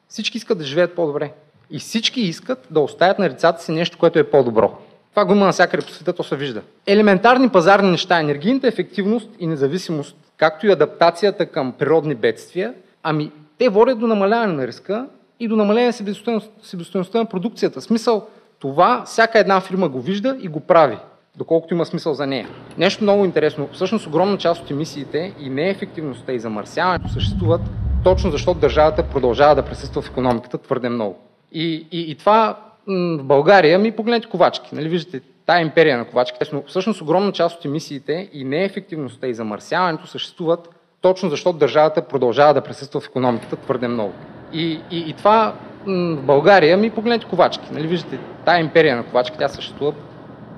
всички 0.08 0.36
искат 0.36 0.58
да 0.58 0.64
живеят 0.64 0.94
по-добре. 0.94 1.32
И 1.70 1.78
всички 1.78 2.20
искат 2.20 2.66
да 2.70 2.80
оставят 2.80 3.18
на 3.18 3.28
децата 3.28 3.62
си 3.62 3.72
нещо, 3.72 3.98
което 3.98 4.18
е 4.18 4.30
по-добро. 4.30 4.78
Това 5.18 5.26
го 5.26 5.32
има 5.32 5.46
навсякъде 5.46 5.86
по 5.86 5.92
света, 5.92 6.12
то 6.12 6.22
се 6.22 6.36
вижда. 6.36 6.62
Елементарни 6.86 7.48
пазарни 7.48 7.90
неща, 7.90 8.20
енергийната 8.20 8.68
ефективност 8.68 9.30
и 9.38 9.46
независимост, 9.46 10.16
както 10.36 10.66
и 10.66 10.70
адаптацията 10.70 11.46
към 11.46 11.72
природни 11.72 12.14
бедствия, 12.14 12.74
ами 13.02 13.32
те 13.58 13.68
водят 13.68 13.98
до 13.98 14.06
намаляване 14.06 14.52
на 14.52 14.66
риска 14.66 15.06
и 15.40 15.48
до 15.48 15.56
намаление 15.56 15.92
на 16.26 16.40
себестоеността 16.62 17.18
на 17.18 17.24
продукцията. 17.24 17.80
Смисъл, 17.80 18.26
това 18.58 19.02
всяка 19.06 19.38
една 19.38 19.60
фирма 19.60 19.88
го 19.88 20.00
вижда 20.00 20.36
и 20.40 20.48
го 20.48 20.60
прави. 20.60 20.98
доколкото 21.36 21.74
има 21.74 21.86
смисъл 21.86 22.14
за 22.14 22.26
нея. 22.26 22.48
Нещо 22.78 23.04
много 23.04 23.24
интересно. 23.24 23.68
Всъщност 23.72 24.06
огромна 24.06 24.38
част 24.38 24.62
от 24.62 24.70
емисиите 24.70 25.34
и 25.40 25.50
неефективността 25.50 26.32
и 26.32 26.40
замърсяването 26.40 27.08
съществуват 27.08 27.60
точно 28.04 28.30
защото 28.30 28.60
държавата 28.60 29.02
продължава 29.02 29.54
да 29.54 29.64
присъства 29.64 30.02
в 30.02 30.10
економиката 30.10 30.58
твърде 30.58 30.88
много. 30.88 31.18
И, 31.52 31.86
и, 31.92 32.10
и 32.10 32.14
това 32.14 32.56
в 32.88 33.22
България, 33.22 33.78
ми 33.78 33.92
погледнете 33.92 34.28
ковачки. 34.28 34.74
Нали, 34.74 34.88
виждате 34.88 35.20
тая 35.46 35.62
империя 35.62 35.98
на 35.98 36.04
ковачките. 36.04 36.44
Но 36.52 36.62
всъщност 36.66 37.00
огромна 37.00 37.32
част 37.32 37.58
от 37.58 37.64
емисиите 37.64 38.28
и 38.32 38.44
неефективността 38.44 39.26
и 39.26 39.34
замърсяването 39.34 40.06
съществуват 40.06 40.68
точно 41.00 41.30
защото 41.30 41.58
държавата 41.58 42.02
продължава 42.02 42.54
да 42.54 42.60
присъства 42.60 43.00
в 43.00 43.06
економиката 43.06 43.56
твърде 43.56 43.88
много. 43.88 44.12
И, 44.52 44.80
и, 44.90 44.98
и 44.98 45.12
това 45.12 45.54
в 45.86 46.22
България, 46.22 46.76
ми 46.76 46.90
погледнете 46.90 47.26
ковачки. 47.26 47.68
Нали, 47.72 47.86
виждате 47.86 48.18
тая 48.44 48.60
империя 48.60 48.96
на 48.96 49.02
ковачки, 49.02 49.38
тя 49.38 49.48
съществува 49.48 49.92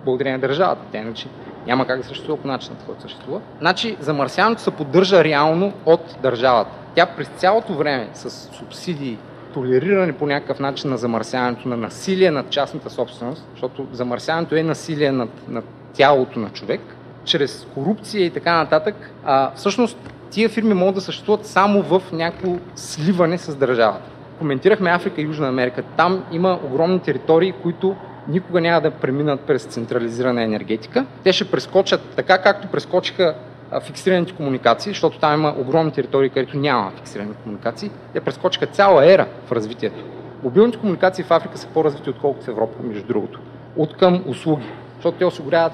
благодарение 0.05 0.37
на 0.37 0.49
държавата. 0.49 0.83
Тя 0.93 0.99
иначе 0.99 1.29
няма 1.67 1.87
как 1.87 1.99
да 1.99 2.05
съществува 2.07 2.43
по 2.43 2.49
начина, 2.49 2.77
по 2.77 2.87
който 2.87 3.03
съществува. 3.03 3.41
Значи 3.59 3.97
замърсяването 4.01 4.63
се 4.63 4.71
поддържа 4.71 5.25
реално 5.25 5.73
от 5.87 6.17
държавата. 6.23 6.71
Тя 6.95 7.07
през 7.07 7.29
цялото 7.29 7.75
време 7.75 8.09
с 8.15 8.31
субсидии, 8.31 9.19
толериране 9.55 10.13
по 10.13 10.27
някакъв 10.27 10.61
начин 10.61 10.91
на 10.91 10.97
замърсяването, 10.97 11.69
на 11.69 11.77
насилие 11.77 12.31
над 12.31 12.51
частната 12.51 12.91
собственост, 12.91 13.47
защото 13.53 13.87
замърсяването 13.93 14.57
е 14.57 14.63
насилие 14.63 15.13
над, 15.13 15.49
над 15.49 15.65
тялото 15.93 16.39
на 16.39 16.51
човек, 16.51 16.81
чрез 17.25 17.67
корупция 17.75 18.25
и 18.25 18.31
така 18.31 18.57
нататък, 18.57 19.11
а, 19.25 19.51
всъщност 19.55 19.99
тия 20.31 20.49
фирми 20.49 20.75
могат 20.75 20.95
да 20.95 21.01
съществуват 21.01 21.47
само 21.47 21.83
в 21.83 22.03
някакво 22.13 22.57
сливане 22.77 23.39
с 23.39 23.57
държавата. 23.57 24.11
Коментирахме 24.39 24.91
Африка 24.91 25.21
и 25.21 25.25
Южна 25.25 25.49
Америка. 25.49 25.83
Там 25.97 26.25
има 26.33 26.59
огромни 26.65 27.01
територии, 27.01 27.53
които 27.53 27.97
никога 28.29 28.61
няма 28.61 28.81
да 28.81 28.91
преминат 28.91 29.41
през 29.41 29.65
централизирана 29.65 30.43
енергетика. 30.43 31.07
Те 31.25 31.33
ще 31.33 31.51
прескочат 31.51 32.01
така, 32.17 32.39
както 32.39 32.69
прескочиха 32.69 33.35
фиксираните 33.83 34.33
комуникации, 34.33 34.93
защото 34.93 35.19
там 35.19 35.41
има 35.41 35.55
огромни 35.59 35.93
територии, 35.93 36.31
където 36.31 36.57
няма 36.57 36.91
фиксирани 36.97 37.35
комуникации. 37.43 37.91
Те 38.13 38.21
прескочиха 38.21 38.67
цяла 38.67 39.13
ера 39.13 39.27
в 39.47 39.53
развитието. 39.53 40.05
Мобилните 40.43 40.79
комуникации 40.79 41.25
в 41.25 41.31
Африка 41.31 41.59
са 41.59 41.67
по-развити, 41.67 42.11
отколкото 42.11 42.45
в 42.45 42.49
Европа, 42.49 42.83
между 42.83 43.07
другото. 43.07 43.41
От 43.77 43.97
към 43.97 44.25
услуги, 44.27 44.65
защото 44.95 45.19
те 45.19 45.25
осигуряват 45.25 45.73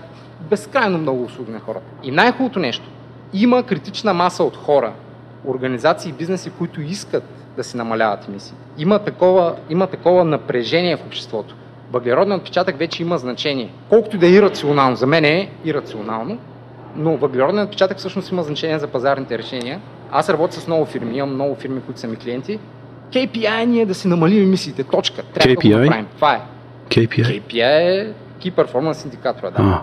безкрайно 0.50 0.98
много 0.98 1.24
услуги 1.24 1.52
на 1.52 1.60
хората. 1.60 1.86
И 2.02 2.10
най-хубавото 2.10 2.58
нещо, 2.58 2.84
има 3.32 3.62
критична 3.62 4.14
маса 4.14 4.44
от 4.44 4.56
хора, 4.56 4.92
организации 5.46 6.10
и 6.10 6.12
бизнеси, 6.12 6.50
които 6.50 6.80
искат 6.80 7.24
да 7.56 7.64
си 7.64 7.76
намаляват 7.76 8.28
емисии. 8.28 8.56
Има 8.78 8.98
такова, 8.98 9.56
има 9.70 9.86
такова 9.86 10.24
напрежение 10.24 10.96
в 10.96 11.06
обществото. 11.06 11.54
Въглеродният 11.92 12.40
отпечатък 12.40 12.78
вече 12.78 13.02
има 13.02 13.18
значение. 13.18 13.72
Колкото 13.88 14.18
да 14.18 14.26
е 14.26 14.30
ирационално, 14.30 14.96
за 14.96 15.06
мен 15.06 15.24
е 15.24 15.50
ирационално, 15.64 16.38
но 16.96 17.16
въглеродният 17.16 17.66
отпечатък 17.66 17.98
всъщност 17.98 18.30
има 18.30 18.42
значение 18.42 18.78
за 18.78 18.86
пазарните 18.86 19.38
решения. 19.38 19.80
Аз 20.10 20.28
работя 20.28 20.60
с 20.60 20.66
много 20.66 20.84
фирми, 20.84 21.16
имам 21.16 21.34
много 21.34 21.54
фирми, 21.54 21.80
които 21.80 22.00
са 22.00 22.08
ми 22.08 22.16
клиенти. 22.16 22.58
KPI 23.12 23.64
ни 23.64 23.80
е 23.80 23.86
да 23.86 23.94
си 23.94 24.08
намалим 24.08 24.42
емисиите. 24.42 24.84
Точка. 24.84 25.22
Трябва 25.22 25.54
KPI? 25.54 25.70
да 25.70 25.76
го 25.76 25.82
направим. 25.82 26.06
Това 26.16 26.34
е. 26.34 26.40
KPI? 26.88 27.42
KPI 27.42 27.62
е 27.62 28.12
Key 28.40 28.52
Performance 28.52 29.08
Indicator, 29.08 29.42
да. 29.42 29.62
А. 29.62 29.82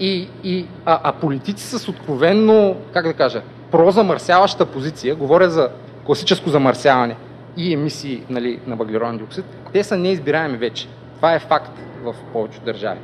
И, 0.00 0.28
и, 0.44 0.66
а, 0.84 1.00
а 1.02 1.12
политици 1.12 1.78
с 1.78 1.88
откровенно, 1.88 2.76
как 2.92 3.06
да 3.06 3.12
кажа, 3.12 3.42
прозамърсяваща 3.70 4.66
позиция, 4.66 5.14
говоря 5.14 5.50
за 5.50 5.70
класическо 6.06 6.50
замърсяване 6.50 7.16
и 7.56 7.72
емисии 7.72 8.22
нали, 8.30 8.60
на 8.66 8.76
въглероден 8.76 9.16
диоксид, 9.16 9.44
те 9.72 9.84
са 9.84 9.96
неизбираеми 9.96 10.56
вече. 10.56 10.88
Това 11.16 11.34
е 11.34 11.38
факт 11.38 11.78
в 12.02 12.14
повечето 12.32 12.64
държави. 12.64 12.98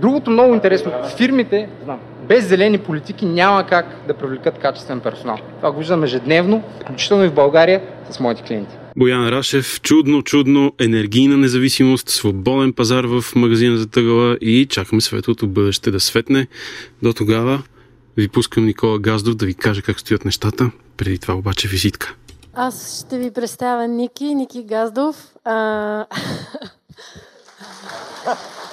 Другото 0.00 0.30
много 0.30 0.54
интересно, 0.54 0.92
фирмите, 1.16 1.68
знам, 1.84 1.98
без 2.28 2.48
зелени 2.48 2.78
политики 2.78 3.26
няма 3.26 3.66
как 3.66 3.86
да 4.08 4.14
привлекат 4.14 4.58
качествен 4.58 5.00
персонал. 5.00 5.38
Това 5.56 5.72
го 5.72 5.78
виждам 5.78 6.04
ежедневно, 6.04 6.62
включително 6.80 7.24
и 7.24 7.28
в 7.28 7.34
България 7.34 7.82
с 8.10 8.20
моите 8.20 8.42
клиенти. 8.42 8.76
Боян 8.96 9.28
Рашев, 9.28 9.80
чудно, 9.80 10.22
чудно, 10.22 10.72
енергийна 10.80 11.36
независимост, 11.36 12.08
свободен 12.08 12.72
пазар 12.72 13.04
в 13.04 13.24
магазина 13.34 13.76
за 13.76 13.86
тъгала 13.86 14.36
и 14.40 14.66
чакаме 14.70 15.00
светлото 15.00 15.46
бъдеще 15.46 15.90
да 15.90 16.00
светне. 16.00 16.46
До 17.02 17.12
тогава 17.12 17.62
ви 18.16 18.28
пускам 18.28 18.66
Никола 18.66 18.98
Газдов 18.98 19.34
да 19.34 19.46
ви 19.46 19.54
каже 19.54 19.82
как 19.82 20.00
стоят 20.00 20.24
нещата. 20.24 20.70
Преди 20.96 21.18
това 21.18 21.34
обаче 21.34 21.68
визитка. 21.68 22.14
Аз 22.54 23.04
ще 23.06 23.18
ви 23.18 23.30
представя 23.30 23.88
Ники, 23.88 24.34
Ники 24.34 24.64
Газдов. 24.64 25.16
А... 25.44 26.06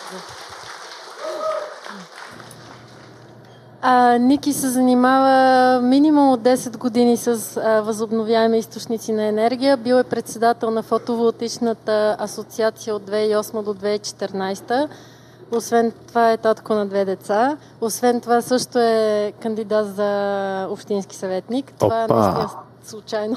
А, 3.85 4.17
Ники 4.17 4.53
се 4.53 4.69
занимава 4.69 5.81
минимум 5.81 6.31
от 6.31 6.41
10 6.41 6.77
години 6.77 7.17
с 7.17 7.57
а, 7.57 7.81
възобновяеми 7.81 8.57
източници 8.57 9.11
на 9.11 9.23
енергия. 9.23 9.77
Бил 9.77 9.95
е 9.95 10.03
председател 10.03 10.71
на 10.71 10.83
фотоволтичната 10.83 12.15
асоциация 12.19 12.95
от 12.95 13.03
2008 13.03 13.63
до 13.63 13.73
2014. 13.73 14.87
Освен 15.51 15.91
това 16.07 16.31
е 16.31 16.37
татко 16.37 16.73
на 16.73 16.85
две 16.85 17.05
деца. 17.05 17.57
Освен 17.81 18.21
това 18.21 18.41
също 18.41 18.79
е 18.79 19.33
кандидат 19.41 19.95
за 19.95 20.67
общински 20.69 21.15
съветник. 21.15 21.73
Това 21.79 22.05
Опа. 22.05 22.15
наистина 22.15 22.49
случайно 22.83 23.35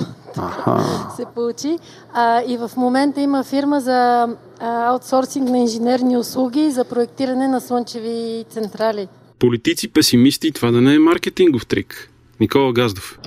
се 1.17 1.25
получи. 1.25 1.79
А, 2.13 2.43
и 2.47 2.57
в 2.57 2.71
момента 2.77 3.21
има 3.21 3.45
фирма 3.45 3.81
за 3.81 4.29
а, 4.61 4.91
аутсорсинг 4.91 5.49
на 5.49 5.59
инженерни 5.59 6.17
услуги 6.17 6.71
за 6.71 6.85
проектиране 6.85 7.49
на 7.49 7.61
слънчеви 7.61 8.45
централи 8.51 9.09
политици, 9.39 9.93
песимисти, 9.93 10.53
това 10.53 10.71
да 10.71 10.81
не 10.81 10.95
е 10.95 10.99
маркетингов 10.99 11.67
трик. 11.67 12.11
Никола 12.41 12.73
Газдов. 12.73 13.19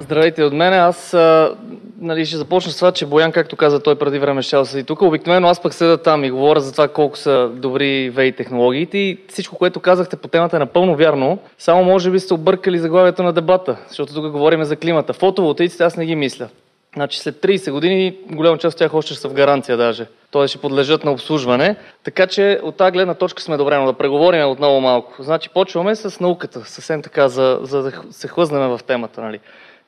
Здравейте 0.00 0.44
от 0.44 0.52
мен. 0.52 0.72
Аз 0.72 1.14
а, 1.14 1.54
нали, 2.00 2.26
ще 2.26 2.36
започна 2.36 2.72
с 2.72 2.76
това, 2.76 2.92
че 2.92 3.06
Боян, 3.06 3.32
както 3.32 3.56
каза, 3.56 3.80
той 3.80 3.94
преди 3.94 4.18
време 4.18 4.42
ще 4.42 4.64
седи 4.64 4.84
тук. 4.84 5.02
Обикновено 5.02 5.48
аз 5.48 5.62
пък 5.62 5.74
седа 5.74 5.96
там 5.96 6.24
и 6.24 6.30
говоря 6.30 6.60
за 6.60 6.72
това 6.72 6.88
колко 6.88 7.18
са 7.18 7.50
добри 7.54 8.10
ВЕИ 8.10 8.32
технологиите 8.32 8.98
и 8.98 9.18
всичко, 9.28 9.56
което 9.56 9.80
казахте 9.80 10.16
по 10.16 10.28
темата 10.28 10.56
е 10.56 10.58
напълно 10.58 10.96
вярно. 10.96 11.38
Само 11.58 11.84
може 11.84 12.10
би 12.10 12.20
сте 12.20 12.34
объркали 12.34 12.78
заглавието 12.78 13.22
на 13.22 13.32
дебата, 13.32 13.76
защото 13.88 14.14
тук 14.14 14.30
говорим 14.30 14.64
за 14.64 14.76
климата. 14.76 15.12
Фотоволтаиците 15.12 15.84
аз 15.84 15.96
не 15.96 16.06
ги 16.06 16.14
мисля. 16.14 16.48
Значи 16.94 17.18
след 17.18 17.36
30 17.36 17.70
години 17.70 18.16
голяма 18.30 18.58
част 18.58 18.74
от 18.74 18.78
тях 18.78 18.94
още 18.94 19.14
са 19.14 19.28
в 19.28 19.34
гаранция 19.34 19.76
даже. 19.76 20.06
Т.е. 20.32 20.48
ще 20.48 20.58
подлежат 20.58 21.04
на 21.04 21.12
обслужване. 21.12 21.76
Така 22.04 22.26
че 22.26 22.60
от 22.62 22.76
тази 22.76 22.92
гледна 22.92 23.14
точка 23.14 23.42
сме 23.42 23.56
добре, 23.56 23.78
но 23.78 23.86
да 23.86 23.92
преговорим 23.92 24.48
отново 24.48 24.80
малко. 24.80 25.22
Значи 25.22 25.48
почваме 25.48 25.96
с 25.96 26.20
науката, 26.20 26.64
съвсем 26.64 27.02
така, 27.02 27.28
за, 27.28 27.58
за 27.62 27.82
да 27.82 27.92
се 28.10 28.28
хлъзнем 28.28 28.60
в 28.60 28.80
темата. 28.86 29.20
Нали. 29.20 29.40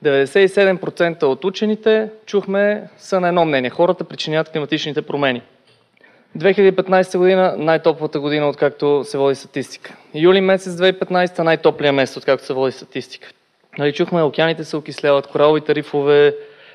97% 0.04 1.22
от 1.22 1.44
учените, 1.44 2.08
чухме, 2.26 2.88
са 2.98 3.20
на 3.20 3.28
едно 3.28 3.44
мнение. 3.44 3.70
Хората 3.70 4.04
причиняват 4.04 4.48
климатичните 4.48 5.02
промени. 5.02 5.42
2015 6.38 7.18
година 7.18 7.54
най-топлата 7.58 8.20
година, 8.20 8.48
откакто 8.48 9.02
се 9.04 9.18
води 9.18 9.34
статистика. 9.34 9.96
Юли 10.14 10.40
месец 10.40 10.72
2015 10.72 11.38
най-топлия 11.38 11.92
месец, 11.92 12.16
откакто 12.16 12.46
се 12.46 12.52
води 12.52 12.72
статистика. 12.72 13.28
Нали, 13.78 13.92
чухме, 13.92 14.22
океаните 14.22 14.64
се 14.64 14.76
окисляват, 14.76 15.26
кораловите 15.26 15.74
рифове 15.74 16.34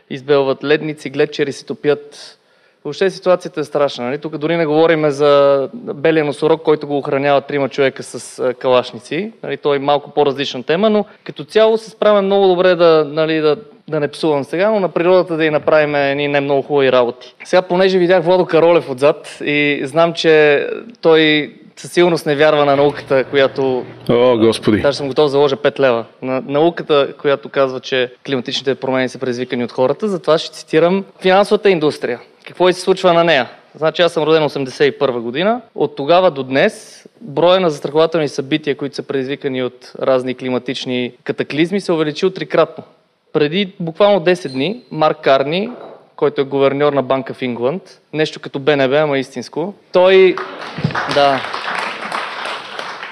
избелват, 0.09 0.63
ледници, 0.63 1.09
гледчери 1.09 1.51
се 1.51 1.65
топят. 1.65 2.37
Въобще 2.83 3.09
ситуацията 3.09 3.59
е 3.59 3.63
страшна. 3.63 4.05
Нали? 4.05 4.17
Тук 4.17 4.37
дори 4.37 4.57
не 4.57 4.65
говорим 4.65 5.09
за 5.09 5.69
белия 5.73 6.25
носорог, 6.25 6.61
който 6.63 6.87
го 6.87 6.97
охранява 6.97 7.41
трима 7.41 7.69
човека 7.69 8.03
с 8.03 8.53
калашници. 8.53 9.31
Нали? 9.43 9.57
Той 9.57 9.75
е 9.75 9.79
малко 9.79 10.11
по-различна 10.11 10.63
тема, 10.63 10.89
но 10.89 11.05
като 11.23 11.43
цяло 11.43 11.77
се 11.77 11.89
справя 11.89 12.21
много 12.21 12.47
добре 12.47 12.75
да, 12.75 13.05
нали, 13.09 13.39
да, 13.39 13.57
да 13.87 13.99
не 13.99 14.07
псувам 14.07 14.43
сега, 14.43 14.69
но 14.69 14.79
на 14.79 14.89
природата 14.89 15.37
да 15.37 15.45
и 15.45 15.49
направим 15.49 15.95
едни 15.95 16.27
не 16.27 16.41
много 16.41 16.61
хубави 16.61 16.91
работи. 16.91 17.35
Сега, 17.43 17.61
понеже 17.61 17.97
видях 17.97 18.23
Владо 18.23 18.45
Каролев 18.45 18.89
отзад 18.89 19.37
и 19.41 19.81
знам, 19.83 20.13
че 20.13 20.67
той 21.01 21.53
със 21.77 21.91
сигурност 21.91 22.25
не 22.25 22.35
вярва 22.35 22.65
на 22.65 22.75
науката, 22.75 23.23
която... 23.23 23.85
О, 24.09 24.37
Господи! 24.37 24.81
Даже 24.81 24.97
съм 24.97 25.07
готов 25.07 25.25
да 25.25 25.29
заложа 25.29 25.55
5 25.55 25.79
лева. 25.79 26.05
На 26.21 26.43
науката, 26.47 27.13
която 27.21 27.49
казва, 27.49 27.79
че 27.79 28.13
климатичните 28.25 28.75
промени 28.75 29.09
са 29.09 29.19
предизвикани 29.19 29.63
от 29.63 29.71
хората, 29.71 30.07
затова 30.07 30.37
ще 30.37 30.55
цитирам 30.55 31.05
финансовата 31.21 31.69
индустрия. 31.69 32.19
Какво 32.47 32.69
и 32.69 32.73
се 32.73 32.81
случва 32.81 33.13
на 33.13 33.23
нея? 33.23 33.49
Значи 33.75 34.01
аз 34.01 34.13
съм 34.13 34.23
роден 34.23 34.43
81 34.43 35.19
година. 35.19 35.61
От 35.75 35.95
тогава 35.95 36.31
до 36.31 36.43
днес 36.43 37.05
броя 37.21 37.59
на 37.59 37.69
застрахователни 37.69 38.27
събития, 38.27 38.77
които 38.77 38.95
са 38.95 39.03
предизвикани 39.03 39.63
от 39.63 39.91
разни 40.01 40.35
климатични 40.35 41.11
катаклизми, 41.23 41.81
се 41.81 41.91
увеличил 41.91 42.29
трикратно. 42.29 42.83
Преди 43.33 43.73
буквално 43.79 44.19
10 44.19 44.51
дни 44.51 44.81
Марк 44.91 45.17
Карни 45.21 45.69
който 46.15 46.41
е 46.41 46.43
гуверньор 46.43 46.93
на 46.93 47.03
Банка 47.03 47.33
в 47.33 47.41
Ингланд. 47.41 47.81
Нещо 48.13 48.39
като 48.39 48.59
БНБ, 48.59 48.97
ама 48.97 49.17
истинско. 49.17 49.73
Той, 49.91 50.35
да, 51.13 51.41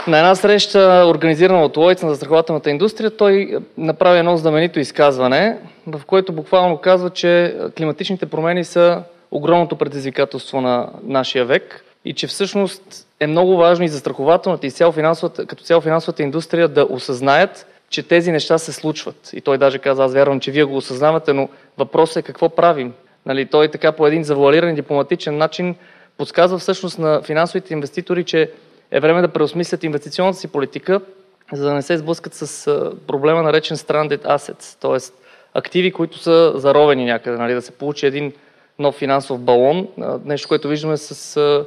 на 0.08 0.18
една 0.18 0.36
среща, 0.36 1.06
организирана 1.08 1.66
от 1.66 1.78
Лойц 1.78 2.02
на 2.02 2.10
застрахователната 2.10 2.70
индустрия, 2.70 3.18
той 3.18 3.58
направи 3.78 4.20
едно 4.20 4.38
знаменито 4.38 4.80
изказване, 4.80 5.58
в 5.88 6.02
което 6.08 6.34
буквално 6.34 6.78
казва, 6.78 7.10
че 7.10 7.56
климатичните 7.78 8.26
промени 8.26 8.63
са 8.63 9.04
огромното 9.32 9.76
предизвикателство 9.76 10.62
на 10.62 10.89
нашия 11.04 11.46
век 11.46 11.84
и 12.06 12.13
че 12.13 12.28
всъщност 12.28 13.08
е 13.20 13.28
много 13.28 13.58
важно 13.58 13.86
и 13.86 13.88
за 13.88 14.00
страхователната 14.00 14.68
и 14.68 14.72
цяло 14.72 14.92
финансовата, 14.92 15.46
като 15.46 15.63
цяло 15.63 15.82
финансовата 15.82 16.24
индустрия 16.24 16.68
да 16.68 16.88
осъзнаят, 16.89 17.66
че 17.94 18.04
тези 18.04 18.32
неща 18.32 18.58
се 18.58 18.72
случват. 18.72 19.30
И 19.34 19.42
той 19.42 19.58
даже 19.58 19.80
каза, 19.80 20.04
аз 20.04 20.14
вярвам, 20.14 20.40
че 20.40 20.52
вие 20.52 20.64
го 20.64 20.78
осъзнавате, 20.78 21.34
но 21.34 21.50
въпросът 21.78 22.16
е 22.16 22.22
какво 22.22 22.50
правим. 22.50 22.94
Нали, 23.26 23.46
той 23.46 23.68
така 23.68 23.92
по 23.92 24.08
един 24.08 24.24
завуалиран 24.24 24.76
дипломатичен 24.76 25.38
начин 25.38 25.76
подсказва 26.18 26.58
всъщност 26.58 27.00
на 27.00 27.22
финансовите 27.22 27.74
инвеститори, 27.74 28.24
че 28.24 28.52
е 28.92 29.00
време 29.00 29.22
да 29.22 29.28
преосмислят 29.28 29.84
инвестиционната 29.84 30.40
си 30.40 30.48
политика, 30.48 31.02
за 31.52 31.66
да 31.66 31.74
не 31.74 31.82
се 31.82 31.98
сблъскат 31.98 32.34
с 32.34 32.72
проблема 33.08 33.44
наречен 33.44 33.78
stranded 33.78 34.22
assets, 34.22 34.82
т.е. 34.82 35.14
активи, 35.54 35.92
които 35.92 36.18
са 36.18 36.54
заровени 36.56 37.06
някъде, 37.06 37.38
нали, 37.38 37.54
да 37.54 37.62
се 37.62 37.72
получи 37.72 38.06
един 38.06 38.34
нов 38.80 38.96
финансов 38.96 39.40
балон, 39.40 39.88
нещо, 40.26 40.48
което 40.48 40.68
виждаме 40.68 40.98
с 40.98 41.66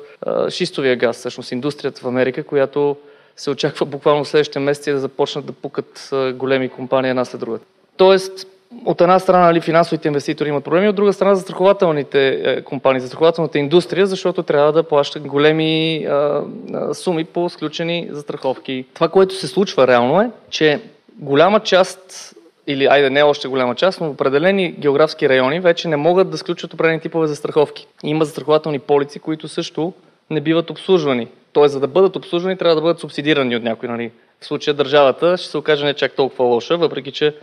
шистовия 0.51 0.97
газ, 0.97 1.17
всъщност 1.17 1.53
индустрията 1.53 2.01
в 2.01 2.07
Америка, 2.07 2.45
която 2.45 2.97
се 3.37 3.51
очаква 3.51 3.87
буквално 3.87 4.25
следващите 4.25 4.59
месеци 4.59 4.91
да 4.91 4.99
започнат 4.99 5.47
да 5.47 5.53
пукат 5.53 6.11
големи 6.35 6.69
компании 6.69 7.11
една 7.11 7.25
след 7.25 7.41
друга. 7.41 7.59
Тоест, 7.97 8.47
от 8.85 9.01
една 9.01 9.19
страна 9.19 9.45
нали, 9.45 9.61
финансовите 9.61 10.09
инвеститори 10.09 10.49
имат 10.49 10.65
проблеми, 10.65 10.89
от 10.89 10.97
друга 10.97 11.13
страна 11.13 11.35
застрахователните 11.35 12.29
е, 12.29 12.63
компании, 12.63 13.01
застрахователната 13.01 13.59
индустрия, 13.59 14.07
защото 14.07 14.43
трябва 14.43 14.73
да 14.73 14.83
плащат 14.83 15.27
големи 15.27 16.05
а, 16.05 16.43
а, 16.75 16.95
суми 16.95 17.25
по 17.25 17.49
сключени 17.49 18.09
застраховки. 18.11 18.85
Това, 18.95 19.09
което 19.09 19.35
се 19.35 19.47
случва 19.47 19.87
реално 19.87 20.21
е, 20.21 20.31
че 20.51 20.81
голяма 21.19 21.61
част 21.61 22.33
или 22.67 22.87
айде 22.87 23.11
не 23.11 23.23
още 23.23 23.49
голяма 23.49 23.75
част, 23.75 24.01
но 24.01 24.11
определени 24.11 24.73
географски 24.73 25.29
райони 25.29 25.61
вече 25.61 25.89
не 25.89 25.97
могат 25.97 26.31
да 26.31 26.39
сключват 26.39 26.75
определени 26.75 27.01
типове 27.01 27.27
застраховки. 27.27 27.87
Има 28.05 28.25
застрахователни 28.25 28.79
полици, 28.79 29.19
които 29.19 29.49
също 29.49 29.93
не 30.31 30.41
биват 30.41 30.71
обслужвани. 30.71 31.29
Тоест, 31.57 31.73
за 31.73 31.81
да 31.81 31.87
бъдат 31.87 32.17
обслужвани, 32.17 32.57
трябва 32.57 32.75
да 32.75 32.81
бъдат 32.81 33.01
субсидирани 33.01 33.57
от 33.57 33.63
някой. 33.63 33.89
Нали? 33.89 34.11
В 34.41 34.47
случая 34.47 34.75
държавата 34.75 35.37
ще 35.37 35.51
се 35.51 35.59
окаже 35.59 35.85
не 35.85 35.95
чак 35.95 36.13
толкова 36.13 36.45
лоша, 36.45 36.77
въпреки 36.77 37.13
че 37.13 37.35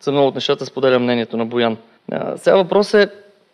за 0.00 0.12
много 0.12 0.28
от 0.28 0.34
нещата 0.34 0.66
споделя 0.66 0.98
мнението 0.98 1.36
на 1.36 1.46
Боян. 1.46 1.76
А, 2.12 2.36
сега 2.36 2.56
въпрос 2.56 2.94
е, 2.94 3.10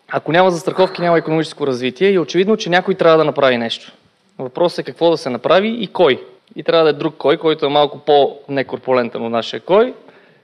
ако 0.09 0.33
няма 0.33 0.51
застраховки, 0.51 1.03
няма 1.03 1.19
економическо 1.19 1.67
развитие 1.67 2.11
и 2.11 2.19
очевидно, 2.19 2.57
че 2.57 2.71
някой 2.71 2.95
трябва 2.95 3.19
да 3.19 3.25
направи 3.25 3.57
нещо. 3.57 3.93
Въпросът 4.39 4.79
е 4.79 4.83
какво 4.83 5.11
да 5.11 5.17
се 5.17 5.31
направи 5.31 5.69
и 5.69 5.87
кой. 5.87 6.23
И 6.57 6.63
трябва 6.63 6.85
да 6.85 6.91
е 6.91 6.93
друг 6.93 7.15
кой, 7.19 7.37
който 7.37 7.67
е 7.67 7.69
малко 7.69 7.99
по-некорпулентен 7.99 9.25
от 9.25 9.33
нашия 9.33 9.61
кой. 9.61 9.95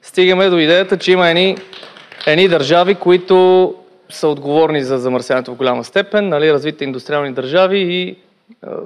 Стигаме 0.03 0.49
до 0.49 0.59
идеята, 0.59 0.99
че 0.99 1.13
има 1.13 1.29
едни, 1.29 1.57
едни 2.27 2.49
държави, 2.49 2.95
които 2.95 3.75
са 4.09 4.29
отговорни 4.29 4.83
за 4.83 4.99
замърсяването 4.99 5.53
в 5.53 5.57
голяма 5.57 5.85
степен, 5.85 6.29
нали, 6.29 6.53
развитите 6.53 6.85
индустриални 6.85 7.33
държави 7.33 7.79
и 7.79 8.17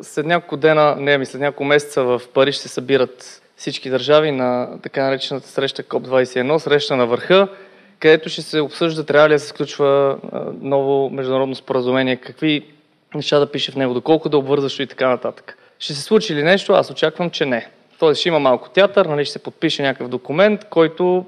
след 0.03 0.27
няколко 0.27 0.57
дена, 0.57 0.97
не, 0.99 1.19
ми 1.19 1.27
след 1.27 1.41
няколко 1.41 1.65
месеца 1.65 2.03
в 2.03 2.23
Париж 2.35 2.57
се 2.57 2.69
събират 2.69 3.43
всички 3.57 3.91
държави 3.91 4.31
на 4.31 4.69
така 4.83 5.05
наречената 5.05 5.49
среща 5.49 5.83
КОП-21, 5.83 6.59
среща 6.59 6.97
на 6.97 7.07
върха, 7.07 7.49
където 8.01 8.29
ще 8.29 8.43
се 8.43 8.61
обсъжда 8.61 9.05
трябва 9.05 9.29
ли 9.29 9.33
да 9.33 9.39
се 9.39 9.49
сключва 9.49 10.19
ново 10.61 11.11
международно 11.11 11.55
споразумение, 11.55 12.17
какви 12.17 12.67
неща 13.15 13.39
да 13.39 13.51
пише 13.51 13.73
в 13.73 13.77
него, 13.77 13.95
доколко 13.95 14.29
да 14.29 14.37
е 14.37 14.39
обвързващо 14.41 14.83
и 14.83 14.87
така 14.87 15.09
нататък. 15.09 15.59
Ще 15.79 15.95
се 15.95 16.03
случи 16.03 16.35
ли 16.35 16.43
нещо? 16.43 16.73
Аз 16.73 16.91
очаквам, 16.91 17.31
че 17.31 17.47
не. 17.47 17.69
Тоест 17.99 18.21
ще 18.21 18.29
има 18.29 18.39
малко 18.39 18.69
театър, 18.69 19.07
нали, 19.07 19.25
ще 19.25 19.33
се 19.33 19.39
подпише 19.39 19.83
някакъв 19.83 20.09
документ, 20.09 20.65
който 20.65 21.27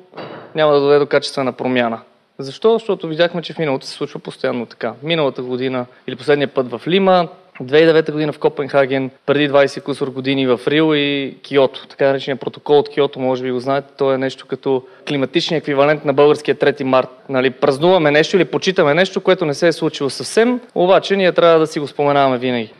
няма 0.54 0.72
да 0.72 0.80
доведе 0.80 0.98
до 0.98 1.06
качествена 1.06 1.52
промяна. 1.52 2.00
Защо? 2.38 2.72
Защото 2.72 3.08
видяхме, 3.08 3.42
че 3.42 3.52
в 3.52 3.58
миналото 3.58 3.86
се 3.86 3.92
случва 3.92 4.20
постоянно 4.20 4.66
така. 4.66 4.94
Миналата 5.02 5.42
година 5.42 5.86
или 6.06 6.16
последния 6.16 6.48
път 6.48 6.70
в 6.70 6.82
Лима, 6.86 7.28
2009 7.62 8.12
година 8.12 8.32
в 8.32 8.38
Копенхаген, 8.38 9.10
преди 9.26 9.50
20 9.50 9.82
кусор 9.82 10.08
години 10.08 10.46
в 10.46 10.60
Рил 10.68 10.94
и 10.94 11.36
Киото. 11.42 11.86
Така 11.86 12.06
наречения 12.06 12.36
протокол 12.36 12.78
от 12.78 12.88
Киото, 12.88 13.20
може 13.20 13.42
би 13.42 13.50
го 13.50 13.60
знаете, 13.60 13.88
то 13.98 14.12
е 14.12 14.18
нещо 14.18 14.46
като 14.46 14.82
климатичния 15.08 15.58
еквивалент 15.58 16.04
на 16.04 16.12
българския 16.12 16.54
3 16.54 16.82
март. 16.82 17.08
Нали, 17.28 17.50
празнуваме 17.50 18.10
нещо 18.10 18.36
или 18.36 18.44
почитаме 18.44 18.94
нещо, 18.94 19.20
което 19.20 19.44
не 19.44 19.54
се 19.54 19.68
е 19.68 19.72
случило 19.72 20.10
съвсем, 20.10 20.60
обаче 20.74 21.16
ние 21.16 21.32
трябва 21.32 21.58
да 21.58 21.66
си 21.66 21.80
го 21.80 21.86
споменаваме 21.86 22.38
винаги. 22.38 22.72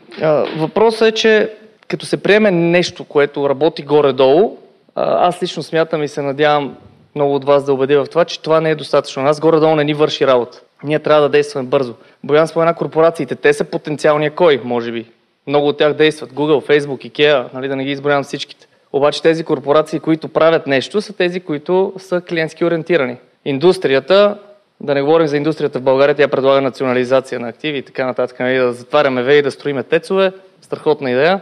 Въпросът 0.57 1.07
е, 1.07 1.11
че 1.11 1.49
като 1.87 2.05
се 2.05 2.23
приеме 2.23 2.51
нещо, 2.51 3.03
което 3.03 3.49
работи 3.49 3.81
горе-долу, 3.81 4.57
аз 4.95 5.43
лично 5.43 5.63
смятам 5.63 6.03
и 6.03 6.07
се 6.07 6.21
надявам 6.21 6.75
много 7.15 7.35
от 7.35 7.45
вас 7.45 7.63
да 7.63 7.73
убедя 7.73 8.03
в 8.03 8.09
това, 8.09 8.25
че 8.25 8.41
това 8.41 8.61
не 8.61 8.69
е 8.69 8.75
достатъчно. 8.75 9.23
Нас 9.23 9.39
горе-долу 9.39 9.75
не 9.75 9.83
ни 9.83 9.93
върши 9.93 10.27
работа. 10.27 10.61
Ние 10.83 10.99
трябва 10.99 11.21
да 11.21 11.29
действаме 11.29 11.69
бързо. 11.69 11.93
Боян 12.23 12.47
спомена 12.47 12.73
корпорациите. 12.73 13.35
Те 13.35 13.53
са 13.53 13.63
потенциалния 13.63 14.31
кой, 14.31 14.61
може 14.63 14.91
би. 14.91 15.05
Много 15.47 15.67
от 15.67 15.77
тях 15.77 15.93
действат. 15.93 16.33
Google, 16.33 16.79
Facebook, 16.79 17.11
IKEA, 17.11 17.53
нали, 17.53 17.67
да 17.67 17.75
не 17.75 17.83
ги 17.83 17.91
изброявам 17.91 18.23
всичките. 18.23 18.67
Обаче 18.93 19.21
тези 19.21 19.43
корпорации, 19.43 19.99
които 19.99 20.27
правят 20.27 20.67
нещо, 20.67 21.01
са 21.01 21.13
тези, 21.13 21.39
които 21.39 21.93
са 21.97 22.21
клиентски 22.21 22.65
ориентирани. 22.65 23.17
Индустрията, 23.45 24.37
да 24.79 24.93
не 24.93 25.01
говорим 25.01 25.27
за 25.27 25.37
индустрията 25.37 25.79
в 25.79 25.81
България, 25.81 26.15
тя 26.15 26.27
предлага 26.27 26.61
национализация 26.61 27.39
на 27.39 27.47
активи 27.49 27.77
и 27.77 27.81
така 27.81 28.05
нататък, 28.05 28.39
нали, 28.39 28.57
да 28.57 28.73
затваряме 28.73 29.23
веи, 29.23 29.41
да 29.41 29.51
строиме 29.51 29.83
тецове, 29.83 30.31
страхотна 30.61 31.11
идея. 31.11 31.41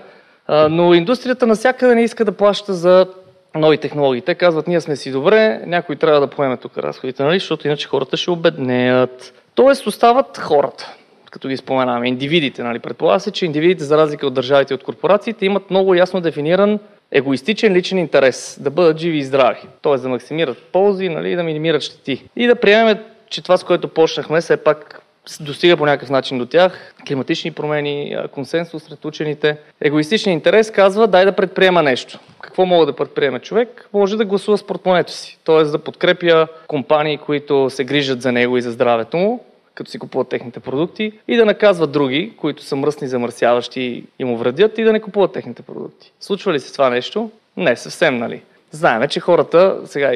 Но 0.69 0.93
индустрията 0.93 1.47
насякъде 1.47 1.95
не 1.95 2.03
иска 2.03 2.25
да 2.25 2.31
плаща 2.31 2.73
за 2.73 3.07
нови 3.55 3.77
технологии. 3.77 4.21
Те 4.21 4.35
казват, 4.35 4.67
ние 4.67 4.81
сме 4.81 4.95
си 4.95 5.11
добре, 5.11 5.61
някой 5.65 5.95
трябва 5.95 6.19
да 6.19 6.27
поеме 6.27 6.57
тук 6.57 6.77
разходите, 6.77 7.23
нали? 7.23 7.39
защото 7.39 7.67
иначе 7.67 7.87
хората 7.87 8.17
ще 8.17 8.31
обеднеят. 8.31 9.33
Тоест 9.55 9.87
остават 9.87 10.37
хората, 10.37 10.95
като 11.31 11.47
ги 11.47 11.57
споменаваме, 11.57 12.07
индивидите. 12.07 12.63
Нали? 12.63 12.79
Предполага 12.79 13.19
се, 13.19 13.31
че 13.31 13.45
индивидите, 13.45 13.83
за 13.83 13.97
разлика 13.97 14.27
от 14.27 14.33
държавите 14.33 14.73
и 14.73 14.75
от 14.75 14.83
корпорациите, 14.83 15.45
имат 15.45 15.69
много 15.69 15.95
ясно 15.95 16.21
дефиниран 16.21 16.79
егоистичен 17.11 17.73
личен 17.73 17.97
интерес, 17.97 18.57
да 18.61 18.69
бъдат 18.69 18.97
живи 18.97 19.17
и 19.17 19.23
здрави, 19.23 19.61
т.е. 19.81 19.97
да 19.97 20.09
максимират 20.09 20.57
ползи, 20.57 21.09
нали, 21.09 21.35
да 21.35 21.43
минимират 21.43 21.81
щети. 21.81 22.23
И 22.35 22.47
да 22.47 22.55
приемем, 22.55 22.97
че 23.29 23.43
това, 23.43 23.57
с 23.57 23.63
което 23.63 23.87
почнахме, 23.87 24.41
все 24.41 24.57
пак 24.57 25.01
достига 25.41 25.77
по 25.77 25.85
някакъв 25.85 26.09
начин 26.09 26.37
до 26.37 26.45
тях, 26.45 26.93
климатични 27.07 27.51
промени, 27.51 28.17
консенсус 28.31 28.83
сред 28.83 29.05
учените. 29.05 29.57
Егоистичният 29.81 30.37
интерес 30.37 30.71
казва 30.71 31.07
дай 31.07 31.25
да 31.25 31.31
предприема 31.31 31.83
нещо. 31.83 32.19
Какво 32.41 32.65
мога 32.65 32.85
да 32.85 32.95
предприеме 32.95 33.39
човек? 33.39 33.89
Може 33.93 34.17
да 34.17 34.25
гласува 34.25 34.57
с 34.57 34.63
портмонето 34.63 35.11
си, 35.11 35.37
т.е. 35.45 35.63
да 35.63 35.79
подкрепя 35.79 36.47
компании, 36.67 37.17
които 37.17 37.69
се 37.69 37.83
грижат 37.83 38.21
за 38.21 38.31
него 38.31 38.57
и 38.57 38.61
за 38.61 38.71
здравето 38.71 39.17
му, 39.17 39.45
като 39.75 39.91
си 39.91 39.99
купуват 39.99 40.29
техните 40.29 40.59
продукти 40.59 41.11
и 41.27 41.35
да 41.35 41.45
наказват 41.45 41.91
други, 41.91 42.33
които 42.37 42.63
са 42.63 42.75
мръсни, 42.75 43.07
замърсяващи 43.07 44.03
и 44.19 44.23
му 44.23 44.37
вредят 44.37 44.77
и 44.77 44.83
да 44.83 44.93
не 44.93 44.99
купуват 44.99 45.33
техните 45.33 45.61
продукти. 45.61 46.11
Случва 46.19 46.53
ли 46.53 46.59
се 46.59 46.73
това 46.73 46.89
нещо? 46.89 47.31
Не, 47.57 47.75
съвсем, 47.75 48.17
нали? 48.17 48.41
Знаеме, 48.71 49.07
че 49.07 49.19
хората, 49.19 49.77
сега 49.85 50.11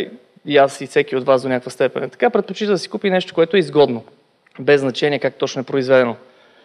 и 0.46 0.58
аз 0.58 0.82
и 0.82 0.88
всеки 0.88 1.16
от 1.16 1.26
вас 1.26 1.42
до 1.42 1.50
някаква 1.50 1.72
степен, 1.72 2.10
така 2.10 2.30
предпочита 2.30 2.72
да 2.72 2.78
си 2.78 2.90
купи 2.90 3.10
нещо, 3.10 3.34
което 3.34 3.58
е 3.58 3.60
изгодно 3.60 4.04
без 4.60 4.82
значение 4.82 5.20
как 5.20 5.36
точно 5.36 5.62
е 5.62 5.64
произведено. 5.66 6.16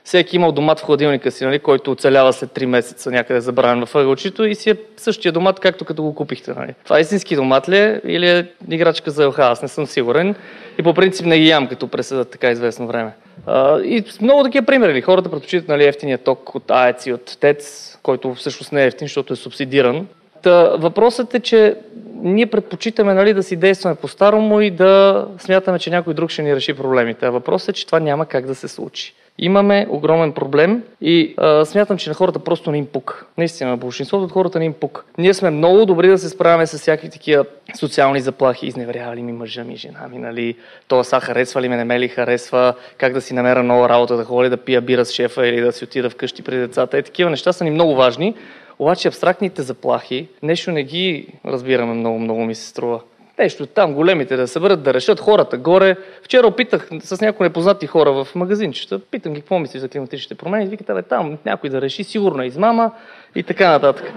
Всеки 0.04 0.36
имал 0.36 0.52
домат 0.52 0.80
в 0.80 0.84
хладилника 0.84 1.30
си, 1.30 1.44
нали, 1.44 1.58
който 1.58 1.92
оцелява 1.92 2.32
след 2.32 2.50
3 2.50 2.66
месеца 2.66 3.10
някъде 3.10 3.40
забравен 3.40 3.86
в 3.86 3.94
ъгълчето 3.94 4.44
и 4.44 4.54
си 4.54 4.70
е 4.70 4.76
същия 4.96 5.32
домат, 5.32 5.60
както 5.60 5.84
като 5.84 6.02
го 6.02 6.14
купихте. 6.14 6.52
Нали. 6.52 6.74
Това 6.84 6.98
е 6.98 7.00
истински 7.00 7.36
домат 7.36 7.68
ли 7.68 7.78
е 7.78 8.00
или 8.04 8.28
е 8.28 8.46
играчка 8.70 9.10
за 9.10 9.28
ЛХ? 9.28 9.38
Аз 9.38 9.62
не 9.62 9.68
съм 9.68 9.86
сигурен. 9.86 10.34
И 10.78 10.82
по 10.82 10.94
принцип 10.94 11.26
не 11.26 11.38
ги 11.38 11.48
ям, 11.48 11.66
като 11.66 11.88
преседат 11.88 12.30
така 12.30 12.50
известно 12.50 12.86
време. 12.86 13.12
А, 13.46 13.80
и 13.80 14.04
много 14.22 14.44
такива 14.44 14.66
примери. 14.66 15.02
Хората 15.02 15.30
предпочитат 15.30 15.68
нали, 15.68 15.84
ефтиния 15.84 16.18
ток 16.18 16.54
от 16.54 16.70
АЕЦ 16.70 17.06
и 17.06 17.12
от 17.12 17.36
ТЕЦ, 17.40 17.98
който 18.02 18.34
всъщност 18.34 18.72
не 18.72 18.82
е 18.82 18.86
ефтин, 18.86 19.08
защото 19.08 19.32
е 19.32 19.36
субсидиран. 19.36 20.06
Та, 20.48 20.76
въпросът 20.76 21.34
е, 21.34 21.40
че 21.40 21.76
ние 22.14 22.46
предпочитаме 22.46 23.14
нали, 23.14 23.34
да 23.34 23.42
си 23.42 23.56
действаме 23.56 23.94
по-старому 23.94 24.60
и 24.60 24.70
да 24.70 25.26
смятаме, 25.38 25.78
че 25.78 25.90
някой 25.90 26.14
друг 26.14 26.30
ще 26.30 26.42
ни 26.42 26.56
реши 26.56 26.74
проблемите. 26.74 27.26
А 27.26 27.30
въпросът 27.30 27.68
е, 27.68 27.72
че 27.72 27.86
това 27.86 28.00
няма 28.00 28.26
как 28.26 28.46
да 28.46 28.54
се 28.54 28.68
случи. 28.68 29.14
Имаме 29.38 29.86
огромен 29.90 30.32
проблем 30.32 30.82
и 31.00 31.34
а, 31.36 31.64
смятам, 31.64 31.98
че 31.98 32.10
на 32.10 32.14
хората 32.14 32.38
просто 32.38 32.70
не 32.70 32.78
им 32.78 32.86
пук. 32.86 33.26
Наистина, 33.38 33.70
на 33.70 33.76
большинството 33.76 34.24
от 34.24 34.32
хората 34.32 34.58
не 34.58 34.64
им 34.64 34.72
пук. 34.72 35.04
Ние 35.18 35.34
сме 35.34 35.50
много 35.50 35.86
добри 35.86 36.08
да 36.08 36.18
се 36.18 36.28
справяме 36.28 36.66
с 36.66 36.78
всякакви 36.78 37.10
такива 37.10 37.44
социални 37.78 38.20
заплахи. 38.20 38.66
Изневерява 38.66 39.16
ли 39.16 39.22
ми 39.22 39.32
мъжа 39.32 39.64
ми, 39.64 39.76
жена 39.76 40.08
ми, 40.12 40.18
нали? 40.18 40.56
Това 40.88 41.04
са 41.04 41.20
харесва 41.20 41.62
ли 41.62 41.68
ме, 41.68 41.76
не 41.76 41.84
ме 41.84 42.00
ли 42.00 42.08
харесва, 42.08 42.74
как 42.98 43.12
да 43.12 43.20
си 43.20 43.34
намеря 43.34 43.62
нова 43.62 43.88
работа, 43.88 44.16
да 44.16 44.24
ходя 44.24 44.50
да 44.50 44.56
пия 44.56 44.80
бира 44.80 45.04
с 45.04 45.12
шефа 45.12 45.46
или 45.46 45.60
да 45.60 45.72
си 45.72 45.84
отида 45.84 46.10
вкъщи 46.10 46.42
при 46.42 46.56
децата. 46.56 46.98
Е, 46.98 47.02
такива 47.02 47.30
неща 47.30 47.52
са 47.52 47.64
ни 47.64 47.70
много 47.70 47.94
важни. 47.94 48.34
Обаче 48.78 49.08
абстрактните 49.08 49.62
заплахи, 49.62 50.28
нещо 50.42 50.70
не 50.70 50.82
ги 50.82 51.26
разбираме 51.46 51.94
много, 51.94 52.18
много 52.18 52.44
ми 52.44 52.54
се 52.54 52.66
струва. 52.66 53.00
Нещо 53.38 53.66
там, 53.66 53.94
големите 53.94 54.36
да 54.36 54.48
се 54.48 54.60
бъдат 54.60 54.82
да 54.82 54.94
решат 54.94 55.20
хората 55.20 55.56
горе. 55.58 55.96
Вчера 56.22 56.46
опитах 56.46 56.88
с 57.00 57.20
някои 57.20 57.46
непознати 57.46 57.86
хора 57.86 58.12
в 58.12 58.28
магазинчета, 58.34 58.98
питам 58.98 59.32
ги 59.32 59.40
какво 59.40 59.58
мисли 59.58 59.78
за 59.78 59.88
климатичните 59.88 60.34
промени. 60.34 60.64
И 60.64 60.68
викат, 60.68 61.06
там 61.08 61.38
някой 61.44 61.70
да 61.70 61.80
реши, 61.80 62.04
сигурно 62.04 62.42
е 62.42 62.46
измама 62.46 62.90
и 63.34 63.42
така 63.42 63.70
нататък. 63.70 64.12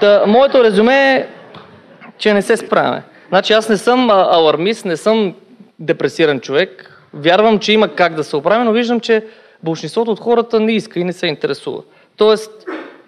Та, 0.00 0.24
моето 0.26 0.64
резюме 0.64 1.14
е, 1.14 1.26
че 2.18 2.34
не 2.34 2.42
се 2.42 2.56
справяме. 2.56 3.02
Значи 3.28 3.52
аз 3.52 3.68
не 3.68 3.76
съм 3.76 4.10
алармист, 4.10 4.84
не 4.84 4.96
съм 4.96 5.34
депресиран 5.78 6.40
човек. 6.40 7.00
Вярвам, 7.14 7.58
че 7.58 7.72
има 7.72 7.88
как 7.88 8.14
да 8.14 8.24
се 8.24 8.36
оправи, 8.36 8.64
но 8.64 8.72
виждам, 8.72 9.00
че 9.00 9.24
большинството 9.62 10.10
от 10.10 10.20
хората 10.20 10.60
не 10.60 10.72
иска 10.72 11.00
и 11.00 11.04
не 11.04 11.12
се 11.12 11.26
интересува. 11.26 11.82
Тоест, 12.16 12.50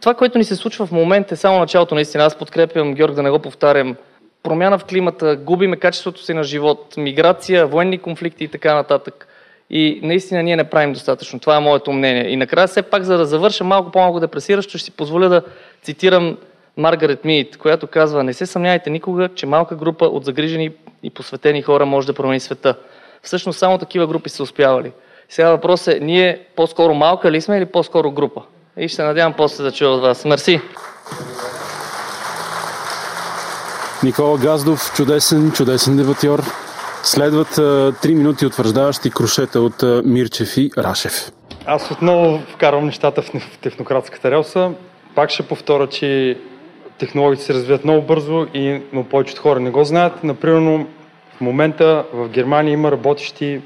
Това, 0.03 0.15
което 0.15 0.39
ни 0.39 0.45
се 0.45 0.57
случва 0.57 0.87
в 0.87 0.93
момента 0.93 1.35
е 1.35 1.37
само 1.37 1.59
началото, 1.59 1.95
наистина. 1.95 2.25
Аз 2.25 2.39
подкрепям 2.39 2.95
Георг 2.95 3.15
да 3.15 3.23
не 3.23 3.31
го 3.31 3.39
повтарям. 3.39 3.97
Промяна 4.43 4.79
в 4.79 4.85
климата, 4.85 5.37
губиме 5.37 5.77
качеството 5.77 6.23
си 6.23 6.35
на 6.35 6.43
живот, 6.43 6.95
миграция, 6.97 7.67
военни 7.67 7.99
конфликти 7.99 8.45
и 8.45 8.49
така 8.49 8.75
нататък. 8.75 9.29
И 9.71 10.01
наистина 10.03 10.43
ние 10.43 10.57
не 10.57 10.71
правим 10.71 10.93
достатъчно. 10.93 11.41
Това 11.41 11.57
е 11.57 11.61
моето 11.61 11.93
мнение. 11.93 12.29
И 12.29 12.37
накрая 12.37 12.69
все 12.69 12.83
пак, 12.83 13.03
за 13.03 13.19
да 13.19 13.25
завърша 13.25 13.65
малко 13.65 13.91
по-малко 13.91 14.21
депресиращо, 14.21 14.79
ще 14.79 14.85
си 14.85 14.91
позволя 14.91 15.29
да 15.29 15.43
цитирам 15.83 16.37
Маргарет 16.77 17.25
Мид, 17.25 17.57
която 17.57 17.87
казва, 17.87 18.25
не 18.25 18.33
се 18.33 18.47
съмняйте 18.47 18.91
никога, 18.91 19.29
че 19.35 19.47
малка 19.47 19.77
група 19.77 20.05
от 20.05 20.25
загрижени 20.25 20.71
и 21.03 21.11
посветени 21.11 21.63
хора 21.63 21.87
може 21.87 22.07
да 22.07 22.15
промени 22.15 22.41
света. 22.41 22.75
Всъщност 23.23 23.59
само 23.59 23.79
такива 23.79 24.07
групи 24.07 24.29
са 24.29 24.43
успявали. 24.43 24.93
Сега 25.29 25.51
въпрос 25.51 25.89
е, 25.89 25.99
ние 26.01 26.41
по-скоро 26.57 26.95
малка 26.95 27.31
ли 27.31 27.41
сме 27.41 27.57
или 27.57 27.67
по-скоро 27.67 28.11
група? 28.11 28.43
И 28.77 28.89
ще 28.89 29.03
надявам 29.03 29.35
после 29.37 29.65
да 29.65 29.73
чуя 29.73 29.91
от 29.91 30.03
вас. 30.03 30.25
Мерси! 30.25 30.61
Никола 34.05 34.39
Газдов, 34.39 34.93
чудесен, 34.97 35.53
чудесен 35.53 35.97
дебатьор. 35.97 36.43
Следват 37.03 37.59
а, 37.59 37.93
3 37.93 38.15
минути 38.15 38.47
утвърждаващи 38.47 39.11
крушета 39.11 39.61
от 39.61 40.05
Мирчев 40.05 40.57
и 40.57 40.71
Рашев. 40.79 41.33
Аз 41.67 41.91
отново 41.91 42.43
вкарвам 42.55 42.87
нещата 42.87 43.23
в 43.23 43.59
технократската 43.61 44.31
релса. 44.31 44.71
Пак 45.15 45.31
ще 45.31 45.43
повторя, 45.43 45.87
че 45.87 46.39
технологиите 46.99 47.45
се 47.45 47.55
развиват 47.55 47.85
много 47.85 48.03
бързо, 48.03 48.47
и, 48.55 48.83
но 48.93 49.05
повечето 49.05 49.43
хора 49.43 49.61
не 49.61 49.71
го 49.71 49.85
знаят. 49.85 50.25
Например, 50.25 50.87
в 51.37 51.41
момента 51.41 52.05
в 52.13 52.29
Германия 52.29 52.73
има 52.73 52.93
работещи 52.93 53.61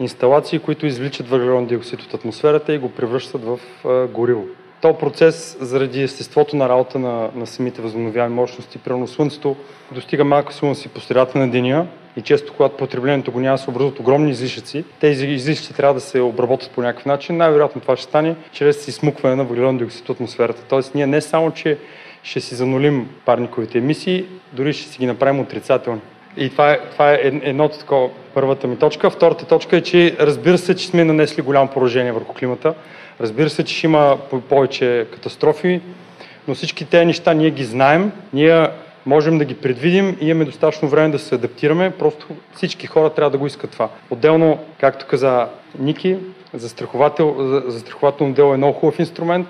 инсталации, 0.00 0.58
които 0.58 0.86
извличат 0.86 1.28
въглероден 1.28 1.66
диоксид 1.66 2.02
от 2.02 2.14
атмосферата 2.14 2.74
и 2.74 2.78
го 2.78 2.90
превръщат 2.90 3.44
в 3.44 3.58
гориво. 4.12 4.44
То 4.80 4.98
процес, 4.98 5.56
заради 5.60 6.02
естеството 6.02 6.56
на 6.56 6.68
работа 6.68 6.98
на, 6.98 7.30
на 7.34 7.46
самите 7.46 7.82
възобновяеми 7.82 8.34
мощности, 8.34 8.78
примерно 8.78 9.06
Слънцето 9.06 9.56
достига 9.92 10.24
максимума 10.24 10.74
си 10.74 10.88
по 10.88 11.00
средата 11.00 11.38
на 11.38 11.50
деня 11.50 11.86
и 12.16 12.22
често, 12.22 12.52
когато 12.52 12.76
потреблението 12.76 13.32
го 13.32 13.40
няма, 13.40 13.58
се 13.58 13.70
образуват 13.70 14.00
огромни 14.00 14.30
излишъци. 14.30 14.84
Тези 15.00 15.26
излишъци 15.26 15.74
трябва 15.74 15.94
да 15.94 16.00
се 16.00 16.20
обработят 16.20 16.70
по 16.70 16.82
някакъв 16.82 17.06
начин. 17.06 17.36
Най-вероятно 17.36 17.80
това 17.80 17.96
ще 17.96 18.04
стане 18.04 18.36
чрез 18.52 18.88
изсмукване 18.88 19.36
на 19.36 19.44
въглероден 19.44 19.78
диоксид 19.78 20.08
от 20.08 20.16
атмосферата. 20.16 20.62
Тоест, 20.68 20.94
ние 20.94 21.06
не 21.06 21.20
само, 21.20 21.50
че 21.50 21.78
ще 22.22 22.40
си 22.40 22.54
занулим 22.54 23.08
парниковите 23.24 23.78
емисии, 23.78 24.24
дори 24.52 24.72
ще 24.72 24.90
си 24.90 24.98
ги 24.98 25.06
направим 25.06 25.40
отрицателни. 25.40 26.00
И 26.36 26.50
това 26.50 26.72
е, 26.72 26.80
това 26.92 27.12
е 27.12 27.20
едното 27.22 27.78
такова, 27.78 28.08
първата 28.34 28.66
ми 28.66 28.76
точка. 28.76 29.10
Втората 29.10 29.46
точка 29.46 29.76
е, 29.76 29.80
че 29.80 30.16
разбира 30.20 30.58
се, 30.58 30.76
че 30.76 30.86
сме 30.86 31.04
нанесли 31.04 31.42
голямо 31.42 31.68
поражение 31.68 32.12
върху 32.12 32.34
климата. 32.34 32.74
Разбира 33.20 33.50
се, 33.50 33.64
че 33.64 33.74
ще 33.74 33.86
има 33.86 34.18
повече 34.48 35.06
катастрофи, 35.12 35.80
но 36.48 36.54
всички 36.54 36.84
тези 36.84 37.06
неща 37.06 37.34
ние 37.34 37.50
ги 37.50 37.64
знаем, 37.64 38.12
ние 38.32 38.68
можем 39.06 39.38
да 39.38 39.44
ги 39.44 39.54
предвидим 39.54 40.16
и 40.20 40.28
имаме 40.28 40.44
достатъчно 40.44 40.88
време 40.88 41.08
да 41.08 41.18
се 41.18 41.34
адаптираме. 41.34 41.90
Просто 41.90 42.26
всички 42.54 42.86
хора 42.86 43.10
трябва 43.10 43.30
да 43.30 43.38
го 43.38 43.46
искат 43.46 43.70
това. 43.70 43.88
Отделно, 44.10 44.58
както 44.80 45.06
каза 45.06 45.48
Ники, 45.78 46.16
застраховател, 46.54 47.62
застрахователно 47.66 48.34
дело 48.34 48.54
е 48.54 48.56
много 48.56 48.78
хубав 48.78 48.98
инструмент. 48.98 49.46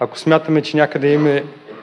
Ако 0.00 0.18
смятаме, 0.18 0.62
че 0.62 0.76
някъде 0.76 1.12
има, 1.12 1.40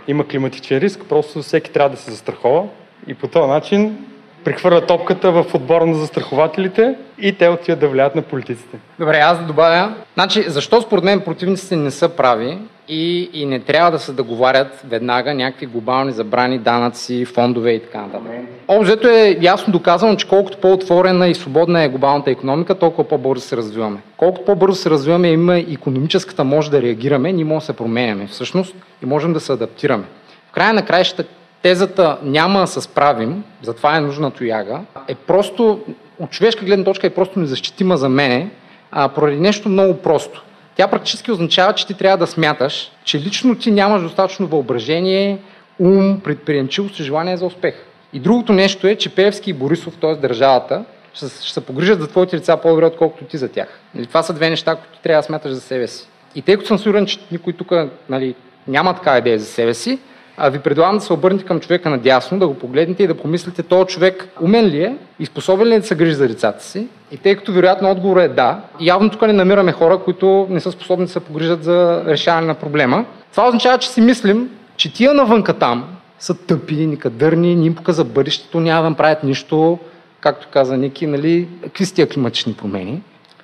има 0.08 0.28
климатичен 0.28 0.78
риск, 0.78 1.02
просто 1.10 1.42
всеки 1.42 1.72
трябва 1.72 1.90
да 1.90 1.98
се 1.98 2.12
застрахова 2.12 2.64
и 3.08 3.14
по 3.14 3.28
този 3.28 3.48
начин 3.48 3.98
прехвърля 4.44 4.86
топката 4.86 5.32
в 5.32 5.46
отбора 5.54 5.86
на 5.86 5.94
застрахователите 5.94 6.96
и 7.20 7.38
те 7.38 7.50
отиват 7.50 7.80
да 7.80 7.88
влияят 7.88 8.16
на 8.16 8.22
политиците. 8.22 8.78
Добре, 9.00 9.18
аз 9.18 9.40
да 9.40 9.46
добавя. 9.46 9.94
Значи, 10.14 10.44
защо 10.48 10.82
според 10.82 11.04
мен 11.04 11.20
противниците 11.20 11.76
не 11.76 11.92
са 11.92 12.10
прави 12.10 12.58
и, 12.88 13.30
и 13.34 13.46
не 13.46 13.60
трябва 13.60 13.92
да 13.92 14.00
се 14.00 14.12
договарят 14.12 14.82
веднага 14.90 15.34
някакви 15.34 15.66
глобални 15.66 16.12
забрани, 16.12 16.60
данъци, 16.60 17.26
фондове 17.26 17.72
и 17.72 17.80
така 17.80 18.02
нататък. 18.02 18.32
Обзето 18.68 19.08
е 19.08 19.38
ясно 19.42 19.74
доказано, 19.74 20.16
че 20.16 20.28
колкото 20.28 20.58
по-отворена 20.58 21.28
и 21.28 21.36
свободна 21.36 21.84
е 21.84 21.90
глобалната 21.90 22.32
економика, 22.32 22.76
толкова 22.76 23.08
по-бързо 23.08 23.46
се 23.46 23.58
развиваме. 23.58 23.98
Колкото 24.18 24.46
по-бързо 24.46 24.76
се 24.76 24.90
развиваме, 24.90 25.28
има 25.28 25.58
економическата 25.58 26.44
може 26.44 26.72
да 26.72 26.82
реагираме, 26.82 27.32
ние 27.32 27.46
можем 27.46 27.60
да 27.60 27.66
се 27.66 27.74
променяме 27.74 28.28
всъщност 28.28 28.76
и 29.04 29.06
можем 29.06 29.34
да 29.34 29.40
се 29.40 29.54
адаптираме. 29.54 30.04
В 30.50 30.52
края 30.52 30.74
на 30.74 30.86
краищата 30.86 31.30
тезата 31.64 32.18
няма 32.24 32.60
да 32.60 32.68
се 32.68 32.82
справим, 32.82 33.44
затова 33.62 33.98
е 33.98 34.02
нужна 34.02 34.32
тояга, 34.32 34.80
е 35.08 35.16
просто, 35.16 35.80
от 36.20 36.30
човешка 36.30 36.66
гледна 36.66 36.86
точка 36.86 37.08
е 37.08 37.14
просто 37.14 37.40
незащитима 37.40 37.98
за 37.98 38.10
мене, 38.10 38.50
а, 38.92 39.10
поради 39.10 39.40
нещо 39.40 39.70
много 39.70 39.98
просто. 39.98 40.44
Тя 40.76 40.88
практически 40.88 41.32
означава, 41.32 41.74
че 41.74 41.88
ти 41.88 41.94
трябва 41.94 42.18
да 42.18 42.28
смяташ, 42.28 42.92
че 43.04 43.20
лично 43.20 43.56
ти 43.56 43.72
нямаш 43.72 44.02
достатъчно 44.02 44.48
въображение, 44.48 45.38
ум, 45.80 46.20
предприемчивост 46.24 47.00
и 47.00 47.04
желание 47.04 47.38
за 47.38 47.46
успех. 47.46 47.76
И 48.14 48.20
другото 48.20 48.54
нещо 48.54 48.88
е, 48.88 48.96
че 48.96 49.16
Певски 49.16 49.50
и 49.50 49.54
Борисов, 49.54 49.98
т.е. 50.02 50.16
държавата, 50.16 50.84
ще, 51.14 51.26
ще 51.26 51.54
се 51.54 51.66
погрижат 51.66 52.02
за 52.02 52.08
твоите 52.08 52.38
лица 52.38 52.58
по-добре, 52.58 52.86
отколкото 52.86 53.26
ти 53.26 53.38
за 53.38 53.50
тях. 53.50 53.80
Нали, 53.96 54.06
това 54.06 54.24
са 54.24 54.34
две 54.34 54.50
неща, 54.50 54.76
които 54.76 55.00
трябва 55.04 55.22
да 55.22 55.26
смяташ 55.26 55.52
за 55.52 55.62
себе 55.62 55.88
си. 55.88 56.08
И 56.36 56.42
тъй 56.42 56.56
като 56.56 56.68
съм 56.68 56.80
сигурен, 56.80 57.06
че 57.06 57.20
никой 57.32 57.54
тук 57.54 57.72
нали, 58.10 58.36
няма 58.68 58.96
така 58.96 59.18
идея 59.18 59.40
за 59.40 59.46
себе 59.46 59.74
си, 59.74 60.00
а 60.38 60.50
ви 60.50 60.60
предлагам 60.60 60.98
да 60.98 61.04
се 61.04 61.14
обърнете 61.14 61.46
към 61.46 61.60
човека 61.60 61.90
надясно, 61.90 62.40
да 62.40 62.48
го 62.48 62.54
погледнете 62.54 63.04
и 63.04 63.08
да 63.08 63.18
помислите, 63.18 63.64
този 63.64 63.88
човек 63.88 64.30
умен 64.42 64.66
ли 64.66 64.84
е 64.84 64.98
и 65.20 65.26
способен 65.26 65.68
ли 65.68 65.74
е 65.74 65.80
да 65.80 65.88
се 65.88 65.96
грижи 65.96 66.14
за 66.14 66.28
децата 66.28 66.64
си. 66.64 66.88
И 67.12 67.18
тъй 67.18 67.36
като 67.36 67.52
вероятно 67.52 67.92
отговор 67.92 68.18
е 68.18 68.28
да, 68.28 68.62
явно 68.80 69.10
тук 69.10 69.22
не 69.22 69.34
намираме 69.34 69.72
хора, 69.72 69.98
които 69.98 70.48
не 70.50 70.60
са 70.60 70.72
способни 70.72 71.06
да 71.06 71.12
се 71.12 71.20
погрижат 71.20 71.64
за 71.64 72.04
решаване 72.06 72.48
на 72.48 72.54
проблема. 72.54 73.06
Това 73.32 73.48
означава, 73.48 73.78
че 73.78 73.90
си 73.90 74.02
мислим, 74.02 74.50
че 74.78 74.94
тия 74.94 75.14
навънка 75.14 75.54
там 75.54 75.86
са 76.20 76.34
тъпи, 76.34 76.76
никадърни, 76.76 77.56
ни 77.56 77.66
им 77.66 77.76
показа 77.76 78.04
бъдещето, 78.04 78.60
няма 78.60 78.90
да 78.90 78.96
правят 78.96 79.24
нищо, 79.24 79.80
както 80.20 80.48
каза 80.52 80.78
Ники, 80.78 81.08
нали, 81.08 81.48
какви 81.64 81.86
са 81.86 81.96
тия 81.96 82.10
климатични 82.10 82.54
промени. 82.54 83.02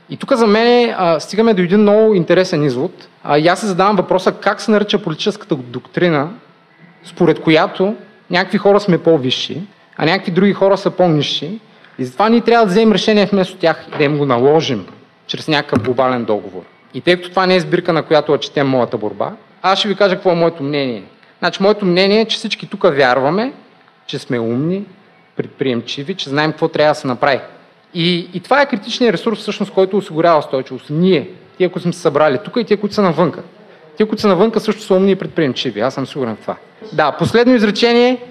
И 0.10 0.18
тук 0.18 0.34
за 0.34 0.48
мен 0.48 0.96
стигаме 1.20 1.54
до 1.54 1.62
един 1.62 1.82
много 1.82 2.14
интересен 2.14 2.64
извод. 2.64 2.92
А, 3.24 3.38
и 3.38 3.48
аз 3.48 3.60
се 3.60 3.66
задавам 3.66 3.96
въпроса 3.96 4.32
как 4.32 4.62
се 4.62 4.72
нарича 4.72 5.04
политическата 5.04 5.56
доктрина, 5.56 6.30
според 7.04 7.42
която 7.42 7.96
някакви 8.30 8.58
хора 8.58 8.80
сме 8.80 8.98
по-висши, 8.98 9.62
а 9.98 10.06
някакви 10.06 10.32
други 10.32 10.54
хора 10.54 10.78
са 10.78 10.92
по-низши. 10.92 11.60
И 12.00 12.06
затова 12.06 12.30
ние 12.30 12.42
трябва 12.42 12.66
да 12.66 12.72
вземем 12.72 12.92
решение 12.92 13.26
вместо 13.26 13.58
тях 13.58 13.86
и 13.88 13.98
да 13.98 14.04
им 14.04 14.18
го 14.18 14.26
наложим 14.26 14.86
чрез 15.28 15.48
някакъв 15.48 15.84
глобален 15.84 16.26
договор. 16.26 16.62
И 16.94 17.02
тъй 17.02 17.16
като 17.16 17.30
това 17.30 17.46
не 17.46 17.56
е 17.56 17.60
сбирка, 17.60 17.94
на 17.94 18.04
която 18.04 18.38
четем 18.38 18.68
моята 18.68 18.98
борба, 18.98 19.32
аз 19.62 19.80
ще 19.80 19.88
ви 19.88 19.96
кажа 19.96 20.16
какво 20.16 20.32
е 20.32 20.36
моето 20.36 20.64
мнение. 20.64 21.04
Значи, 21.40 21.64
моето 21.64 21.86
мнение 21.86 22.22
е, 22.22 22.26
че 22.26 22.38
всички 22.38 22.68
тук 22.68 22.84
вярваме, 22.84 23.54
че 24.08 24.20
сме 24.20 24.40
умни, 24.40 24.86
предприемчиви, 25.36 26.16
че 26.16 26.30
знаем 26.30 26.52
какво 26.52 26.68
трябва 26.68 26.92
да 26.92 27.00
се 27.00 27.08
направи. 27.08 27.40
И, 27.94 28.30
и 28.34 28.40
това 28.40 28.62
е 28.62 28.66
критичният 28.66 29.14
ресурс, 29.14 29.40
всъщност, 29.40 29.72
който 29.72 29.98
осигурява 29.98 30.40
устойчивост. 30.40 30.86
Ние, 30.90 31.30
тия, 31.58 31.70
които 31.70 31.84
сме 31.84 31.94
се 31.94 32.00
събрали 32.00 32.40
тук 32.44 32.58
и 32.58 32.64
тия, 32.64 32.80
които 32.80 32.96
са 32.96 33.02
навънка. 33.02 33.44
Тия, 34.00 34.08
които 34.08 34.22
са 34.22 34.28
навънка, 34.28 34.60
също 34.60 34.82
са 34.82 34.94
умни 34.94 35.12
и 35.12 35.16
предприемчиви. 35.16 35.80
Аз 35.80 35.94
съм 35.94 36.08
сигурен 36.08 36.36
в 36.36 36.40
това. 36.40 36.56
Да, 36.94 37.12
последно 37.12 37.56
изречение. 37.56 38.22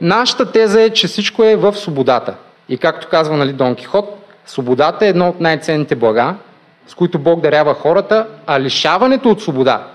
Нашата 0.00 0.52
теза 0.52 0.82
е, 0.82 0.90
че 0.90 1.06
всичко 1.06 1.44
е 1.44 1.56
в 1.56 1.74
свободата. 1.74 2.34
И 2.68 2.78
както 2.78 3.08
казва 3.08 3.36
нали, 3.36 3.52
Дон 3.52 3.74
Кихот, 3.74 4.28
свободата 4.46 5.06
е 5.06 5.08
едно 5.08 5.28
от 5.28 5.40
най-ценните 5.40 5.94
блага, 5.94 6.34
с 6.86 6.94
които 6.94 7.18
Бог 7.18 7.40
дарява 7.40 7.74
хората, 7.74 8.26
а 8.46 8.60
лишаването 8.60 9.30
от 9.30 9.42
свобода, 9.42 9.86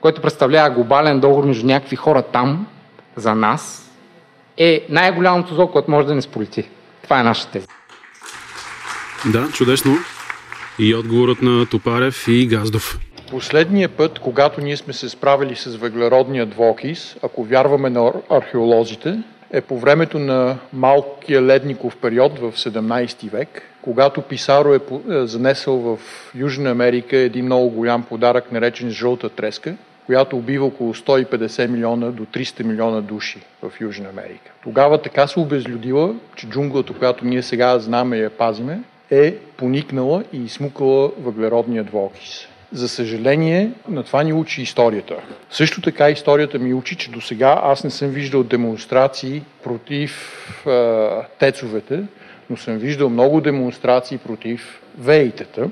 което 0.00 0.20
представлява 0.20 0.70
глобален 0.70 1.20
договор 1.20 1.44
между 1.44 1.66
някакви 1.66 1.96
хора 1.96 2.22
там, 2.22 2.66
за 3.16 3.34
нас, 3.34 3.90
е 4.56 4.86
най-голямото 4.88 5.54
зло, 5.54 5.66
което 5.66 5.90
може 5.90 6.06
да 6.06 6.14
ни 6.14 6.22
сполети. 6.22 6.68
Това 7.02 7.20
е 7.20 7.22
нашата 7.22 7.52
теза. 7.52 7.66
Да, 9.26 9.48
чудесно. 9.52 9.96
И 10.78 10.94
отговорът 10.94 11.42
на 11.42 11.66
Топарев 11.66 12.28
и 12.28 12.46
Газдов. 12.46 12.98
Последния 13.30 13.88
път, 13.88 14.18
когато 14.18 14.60
ние 14.60 14.76
сме 14.76 14.92
се 14.92 15.08
справили 15.08 15.56
с 15.56 15.76
въглеродния 15.76 16.46
двокис, 16.46 17.16
ако 17.22 17.44
вярваме 17.44 17.90
на 17.90 18.12
археолозите, 18.30 19.18
е 19.50 19.60
по 19.60 19.78
времето 19.78 20.18
на 20.18 20.58
малкия 20.72 21.42
ледников 21.42 21.96
период 21.96 22.38
в 22.38 22.52
17 22.52 23.30
век, 23.30 23.62
когато 23.82 24.22
Писаро 24.22 24.74
е, 24.74 24.80
е 25.10 25.26
занесъл 25.26 25.76
в 25.76 25.98
Южна 26.34 26.70
Америка 26.70 27.16
един 27.16 27.44
много 27.44 27.70
голям 27.70 28.02
подарък, 28.02 28.52
наречен 28.52 28.90
жълта 28.90 29.28
треска, 29.28 29.74
която 30.06 30.36
убива 30.36 30.66
около 30.66 30.94
150 30.94 31.66
милиона 31.66 32.10
до 32.10 32.24
300 32.24 32.62
милиона 32.62 33.00
души 33.00 33.38
в 33.62 33.80
Южна 33.80 34.08
Америка. 34.08 34.52
Тогава 34.62 35.02
така 35.02 35.26
се 35.26 35.40
обезлюдила, 35.40 36.14
че 36.36 36.46
джунглата, 36.46 36.92
която 36.92 37.24
ние 37.24 37.42
сега 37.42 37.78
знаме 37.78 38.16
и 38.16 38.22
я 38.22 38.30
пазиме, 38.30 38.80
е 39.10 39.34
поникнала 39.34 40.24
и 40.32 40.44
измукала 40.44 41.10
въглеродния 41.18 41.84
двуокис. 41.84 42.47
За 42.72 42.88
съжаление, 42.88 43.70
на 43.88 44.02
това 44.02 44.22
ни 44.22 44.32
учи 44.32 44.62
историята. 44.62 45.14
Също 45.50 45.80
така 45.80 46.10
историята 46.10 46.58
ми 46.58 46.74
учи, 46.74 46.96
че 46.96 47.10
до 47.10 47.20
сега 47.20 47.60
аз 47.62 47.84
не 47.84 47.90
съм 47.90 48.08
виждал 48.08 48.42
демонстрации 48.42 49.42
против 49.64 50.42
е, 50.66 51.08
тецовете, 51.38 52.02
но 52.50 52.56
съм 52.56 52.78
виждал 52.78 53.10
много 53.10 53.40
демонстрации 53.40 54.18
против 54.18 54.82
вейтата. 54.98 55.70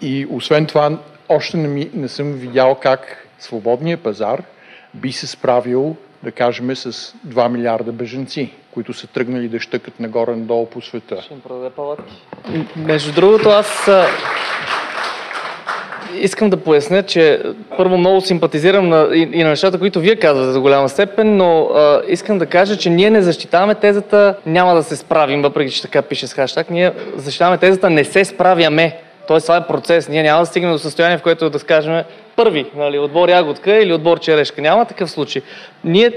И 0.00 0.26
освен 0.30 0.66
това, 0.66 0.98
още 1.28 1.56
не, 1.56 1.68
ми, 1.68 1.90
не 1.94 2.08
съм 2.08 2.32
видял 2.32 2.74
как 2.74 3.26
свободния 3.38 3.96
пазар 3.96 4.42
би 4.94 5.12
се 5.12 5.26
справил, 5.26 5.96
да 6.22 6.32
кажем, 6.32 6.76
с 6.76 6.92
2 7.26 7.48
милиарда 7.48 7.92
беженци, 7.92 8.50
които 8.70 8.94
са 8.94 9.06
тръгнали 9.06 9.48
да 9.48 9.60
щъкат 9.60 10.00
нагоре-надолу 10.00 10.66
по 10.66 10.80
света. 10.80 11.22
Ще 11.22 11.34
им 11.34 11.40
продаде 11.40 11.70
палатки. 11.70 12.22
Между 12.76 13.12
другото, 13.12 13.48
аз 13.48 13.88
искам 16.20 16.50
да 16.50 16.56
поясня, 16.56 17.02
че 17.02 17.42
първо 17.76 17.98
много 17.98 18.20
симпатизирам 18.20 18.88
на, 18.88 19.08
и, 19.14 19.28
и 19.32 19.42
на 19.42 19.50
нещата, 19.50 19.78
които 19.78 20.00
вие 20.00 20.16
казвате 20.16 20.52
за 20.52 20.60
голяма 20.60 20.88
степен, 20.88 21.36
но 21.36 21.62
а, 21.64 22.02
искам 22.08 22.38
да 22.38 22.46
кажа, 22.46 22.76
че 22.76 22.90
ние 22.90 23.10
не 23.10 23.22
защитаваме 23.22 23.74
тезата 23.74 24.34
няма 24.46 24.74
да 24.74 24.82
се 24.82 24.96
справим, 24.96 25.42
въпреки 25.42 25.72
че 25.72 25.82
така 25.82 26.02
пише 26.02 26.26
с 26.26 26.34
хаштаг. 26.34 26.70
Ние 26.70 26.92
защитаваме 27.16 27.58
тезата 27.58 27.90
не 27.90 28.04
се 28.04 28.24
справяме. 28.24 28.96
Тоест 29.28 29.46
това 29.46 29.56
е 29.56 29.66
процес. 29.66 30.08
Ние 30.08 30.22
няма 30.22 30.40
да 30.40 30.46
стигнем 30.46 30.72
до 30.72 30.78
състояние, 30.78 31.18
в 31.18 31.22
което 31.22 31.50
да 31.50 31.58
скажем 31.58 32.02
първи, 32.36 32.66
нали, 32.76 32.98
отбор 32.98 33.28
ягодка 33.28 33.82
или 33.82 33.92
отбор 33.92 34.20
черешка. 34.20 34.62
Няма 34.62 34.84
такъв 34.84 35.10
случай. 35.10 35.42
Ние 35.84 36.10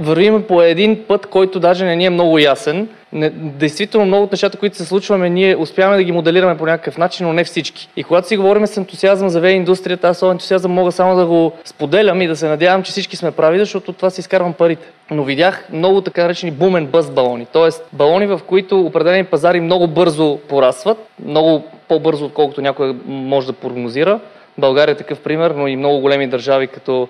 вървим 0.00 0.42
по 0.42 0.62
един 0.62 1.04
път, 1.08 1.26
който 1.26 1.60
даже 1.60 1.84
не 1.84 1.96
ни 1.96 2.04
е 2.04 2.10
много 2.10 2.38
ясен. 2.38 2.88
Не, 3.12 3.30
действително 3.30 4.06
много 4.06 4.24
от 4.24 4.32
нещата, 4.32 4.58
които 4.58 4.76
се 4.76 4.84
случваме, 4.84 5.30
ние 5.30 5.56
успяваме 5.56 5.96
да 5.96 6.04
ги 6.04 6.12
моделираме 6.12 6.58
по 6.58 6.66
някакъв 6.66 6.98
начин, 6.98 7.26
но 7.26 7.32
не 7.32 7.44
всички. 7.44 7.88
И 7.96 8.04
когато 8.04 8.28
си 8.28 8.36
говорим 8.36 8.66
с 8.66 8.76
ентусиазъм 8.76 9.28
за 9.28 9.40
ВЕИ 9.40 9.56
индустрията, 9.56 10.08
аз 10.08 10.20
този 10.20 10.30
ентусиазъм 10.30 10.72
мога 10.72 10.92
само 10.92 11.16
да 11.16 11.26
го 11.26 11.52
споделям 11.64 12.22
и 12.22 12.26
да 12.26 12.36
се 12.36 12.48
надявам, 12.48 12.82
че 12.82 12.92
всички 12.92 13.16
сме 13.16 13.30
прави, 13.30 13.58
защото 13.58 13.92
това 13.92 14.10
си 14.10 14.20
изкарвам 14.20 14.52
парите. 14.52 14.86
Но 15.10 15.24
видях 15.24 15.68
много 15.72 16.00
така 16.00 16.22
наречени 16.22 16.52
бумен 16.52 16.86
бъз 16.86 17.10
балони, 17.10 17.46
т.е. 17.46 17.96
балони, 17.96 18.26
в 18.26 18.40
които 18.46 18.80
определени 18.80 19.24
пазари 19.24 19.60
много 19.60 19.86
бързо 19.86 20.38
порасват, 20.48 20.98
много 21.26 21.64
по-бързо, 21.88 22.24
отколкото 22.24 22.60
някой 22.60 22.96
може 23.06 23.46
да 23.46 23.52
прогнозира. 23.52 24.20
България 24.58 24.92
е 24.92 24.96
такъв 24.96 25.20
пример, 25.20 25.50
но 25.50 25.68
и 25.68 25.76
много 25.76 26.00
големи 26.00 26.26
държави 26.26 26.66
като 26.66 27.08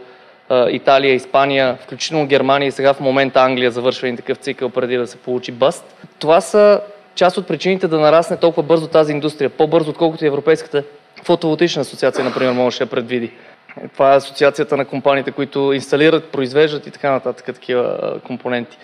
Италия, 0.70 1.14
Испания, 1.14 1.78
включително 1.82 2.26
Германия 2.26 2.68
и 2.68 2.72
сега 2.72 2.95
в 2.95 3.01
момента 3.01 3.40
Англия 3.40 3.70
завършва 3.70 4.09
един 4.09 4.16
такъв 4.16 4.38
цикъл 4.38 4.68
преди 4.68 4.97
да 4.97 5.07
се 5.07 5.16
получи 5.16 5.53
бъст. 5.53 5.84
Това 6.18 6.40
са 6.40 6.80
част 7.14 7.36
от 7.36 7.47
причините 7.47 7.88
да 7.88 8.01
нарасне 8.01 8.36
толкова 8.36 8.62
бързо 8.62 8.86
тази 8.86 9.12
индустрия, 9.12 9.51
по-бързо 9.51 9.90
отколкото 9.90 10.24
и 10.24 10.28
Европейската 10.28 10.82
фотоволтична 11.24 11.82
асоциация, 11.82 12.24
например, 12.24 12.53
може 12.53 12.78
да 12.78 12.86
предвиди. 12.86 13.32
Това 13.93 14.12
е 14.12 14.16
асоциацията 14.16 14.76
на 14.76 14.84
компаниите, 14.84 15.30
които 15.30 15.72
инсталират, 15.72 16.32
произвеждат 16.32 16.86
и 16.86 16.90
така 16.90 17.11
нататък 17.11 17.45
такива 17.45 17.99
компоненти. 18.26 18.78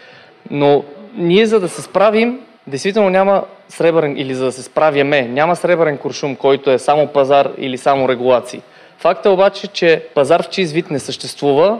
Но 0.51 0.85
ние 1.15 1.47
за 1.47 1.61
да 1.61 1.69
се 1.69 1.83
справим, 1.83 2.41
действително 2.67 3.11
няма 3.11 3.45
сребърен, 3.69 4.19
или 4.19 4.35
за 4.35 4.45
да 4.45 4.53
се 4.53 4.63
справяме, 4.63 5.23
няма 5.23 5.57
сребърен 5.57 5.99
куршум, 5.99 6.37
който 6.37 6.71
е 6.71 6.79
само 6.79 7.07
пазар 7.07 7.51
или 7.59 7.79
само 7.79 8.09
регулации. 8.09 8.63
Факт 8.99 9.27
е 9.27 9.29
обаче, 9.29 9.67
че 9.67 10.03
пазар 10.15 10.43
в 10.43 10.49
чист 10.49 10.73
вид 10.73 10.91
не 10.91 10.99
съществува, 10.99 11.79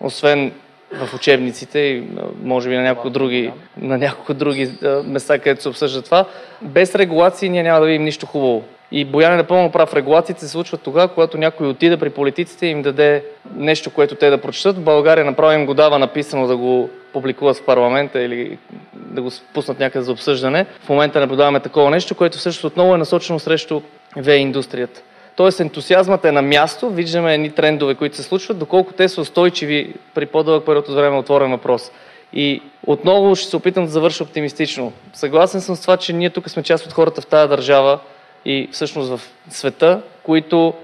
освен 0.00 0.52
в 0.92 1.14
учебниците 1.14 1.78
и 1.78 2.02
може 2.42 2.68
би 2.68 2.76
на 2.76 2.82
няколко 2.82 3.10
други, 3.10 3.52
на 3.76 3.98
няколко 3.98 4.34
други 4.34 4.70
места, 5.04 5.38
където 5.38 5.62
се 5.62 5.68
обсъжда 5.68 6.02
това. 6.02 6.24
Без 6.62 6.94
регулации 6.94 7.48
ние 7.48 7.62
няма 7.62 7.80
да 7.80 7.86
видим 7.86 8.04
нищо 8.04 8.26
хубаво. 8.26 8.64
И 8.92 9.04
Боян 9.04 9.32
е 9.32 9.36
напълно 9.36 9.72
прав. 9.72 9.94
Регулациите 9.94 10.40
се 10.40 10.48
случват 10.48 10.82
тогава, 10.82 11.08
когато 11.08 11.38
някой 11.38 11.68
отиде 11.68 11.96
при 11.96 12.10
политиците 12.10 12.66
и 12.66 12.70
им 12.70 12.82
даде 12.82 13.24
нещо, 13.54 13.90
което 13.90 14.14
те 14.14 14.30
да 14.30 14.38
прочитат. 14.40 14.76
В 14.76 14.84
България 14.84 15.24
направо 15.24 15.52
им 15.52 15.66
го 15.66 15.74
дава 15.74 15.98
написано 15.98 16.46
да 16.46 16.56
го 16.56 16.90
публикуват 17.12 17.56
в 17.56 17.64
парламента 17.64 18.22
или 18.22 18.58
да 18.94 19.22
го 19.22 19.30
пуснат 19.54 19.78
някъде 19.78 20.04
за 20.04 20.12
обсъждане. 20.12 20.66
В 20.80 20.88
момента 20.88 21.20
наблюдаваме 21.20 21.60
такова 21.60 21.90
нещо, 21.90 22.14
което 22.14 22.38
всъщност 22.38 22.64
отново 22.64 22.94
е 22.94 22.98
насочено 22.98 23.38
срещу 23.38 23.80
ВЕ 24.16 24.36
индустрията. 24.36 25.00
Тоест 25.36 25.60
ентусиазмът 25.60 26.24
е 26.24 26.32
на 26.32 26.42
място, 26.42 26.90
виждаме 26.90 27.34
едни 27.34 27.50
трендове, 27.50 27.94
които 27.94 28.16
се 28.16 28.22
случват, 28.22 28.58
доколко 28.58 28.92
те 28.92 29.08
са 29.08 29.20
устойчиви 29.20 29.94
при 30.14 30.26
по-дълъг 30.26 30.66
период 30.66 30.88
от 30.88 30.94
време 30.94 31.16
отворен 31.16 31.50
въпрос. 31.50 31.92
И 32.32 32.62
отново 32.86 33.36
ще 33.36 33.50
се 33.50 33.56
опитам 33.56 33.84
да 33.84 33.90
завърша 33.90 34.24
оптимистично. 34.24 34.92
Съгласен 35.12 35.60
съм 35.60 35.76
с 35.76 35.80
това, 35.80 35.96
че 35.96 36.12
ние 36.12 36.30
тук 36.30 36.50
сме 36.50 36.62
част 36.62 36.86
от 36.86 36.92
хората 36.92 37.20
в 37.20 37.26
тази 37.26 37.48
държава 37.48 37.98
и 38.44 38.68
всъщност 38.72 39.10
в 39.10 39.20
света, 39.50 40.02
които 40.22 40.74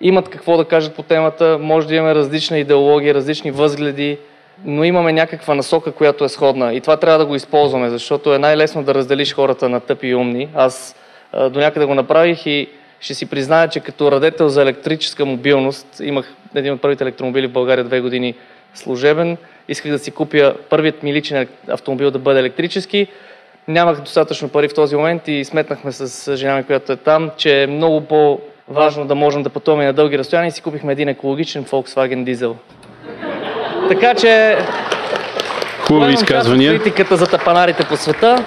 имат 0.00 0.28
какво 0.28 0.56
да 0.56 0.64
кажат 0.64 0.94
по 0.94 1.02
темата, 1.02 1.58
може 1.60 1.86
да 1.86 1.94
имаме 1.94 2.14
различна 2.14 2.58
идеология, 2.58 3.14
различни 3.14 3.50
възгледи, 3.50 4.18
но 4.64 4.84
имаме 4.84 5.12
някаква 5.12 5.54
насока, 5.54 5.92
която 5.92 6.24
е 6.24 6.28
сходна. 6.28 6.74
И 6.74 6.80
това 6.80 6.96
трябва 6.96 7.18
да 7.18 7.26
го 7.26 7.34
използваме, 7.34 7.90
защото 7.90 8.34
е 8.34 8.38
най-лесно 8.38 8.82
да 8.82 8.94
разделиш 8.94 9.34
хората 9.34 9.68
на 9.68 9.80
тъпи 9.80 10.06
и 10.06 10.14
умни. 10.14 10.48
Аз 10.54 10.96
до 11.50 11.58
някъде 11.58 11.86
го 11.86 11.94
направих 11.94 12.46
и 12.46 12.68
ще 13.00 13.14
си 13.14 13.26
призная, 13.26 13.68
че 13.68 13.80
като 13.80 14.12
радетел 14.12 14.48
за 14.48 14.62
електрическа 14.62 15.24
мобилност, 15.24 15.86
имах 16.02 16.34
един 16.54 16.72
от 16.72 16.80
първите 16.80 17.04
електромобили 17.04 17.46
в 17.46 17.52
България 17.52 17.84
две 17.84 18.00
години 18.00 18.34
служебен, 18.74 19.36
исках 19.68 19.92
да 19.92 19.98
си 19.98 20.10
купя 20.10 20.54
първият 20.70 21.02
ми 21.02 21.14
личен 21.14 21.48
автомобил 21.68 22.10
да 22.10 22.18
бъде 22.18 22.40
електрически. 22.40 23.06
Нямах 23.68 24.00
достатъчно 24.00 24.48
пари 24.48 24.68
в 24.68 24.74
този 24.74 24.96
момент 24.96 25.28
и 25.28 25.44
сметнахме 25.44 25.92
с 25.92 26.36
жена 26.36 26.56
ми, 26.56 26.64
която 26.64 26.92
е 26.92 26.96
там, 26.96 27.30
че 27.36 27.62
е 27.62 27.66
много 27.66 28.00
по-важно 28.00 29.06
да 29.06 29.14
можем 29.14 29.42
да 29.42 29.50
пътуваме 29.50 29.86
на 29.86 29.92
дълги 29.92 30.18
разстояния 30.18 30.48
и 30.48 30.52
си 30.52 30.62
купихме 30.62 30.92
един 30.92 31.08
екологичен 31.08 31.64
Volkswagen 31.64 32.24
дизел. 32.24 32.56
Така 33.88 34.14
че... 34.14 34.58
Хубави 35.80 36.14
изказвания. 36.14 36.78
Критиката 36.78 37.16
за 37.16 37.26
тапанарите 37.26 37.84
по 37.88 37.96
света. 37.96 38.44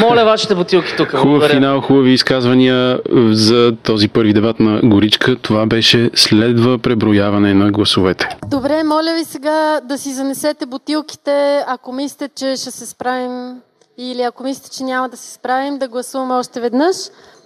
Моля 0.00 0.24
вашите 0.24 0.54
бутилки 0.54 0.96
тук. 0.96 1.10
Хубав 1.10 1.24
Благодаря. 1.24 1.54
финал, 1.54 1.80
хубави 1.80 2.10
изказвания 2.10 3.00
за 3.30 3.72
този 3.82 4.08
първи 4.08 4.32
дебат 4.32 4.60
на 4.60 4.80
Горичка. 4.84 5.36
Това 5.36 5.66
беше 5.66 6.10
следва 6.14 6.78
преброяване 6.78 7.54
на 7.54 7.70
гласовете. 7.70 8.28
Добре, 8.46 8.82
моля 8.84 9.14
ви 9.18 9.24
сега 9.24 9.80
да 9.80 9.98
си 9.98 10.12
занесете 10.12 10.66
бутилките, 10.66 11.64
ако 11.66 11.92
мислите, 11.92 12.28
че 12.36 12.56
ще 12.56 12.70
се 12.70 12.86
справим 12.86 13.54
или 13.98 14.22
ако 14.22 14.42
мислите, 14.42 14.70
че 14.70 14.84
няма 14.84 15.08
да 15.08 15.16
се 15.16 15.32
справим, 15.32 15.78
да 15.78 15.88
гласуваме 15.88 16.34
още 16.34 16.60
веднъж. 16.60 16.96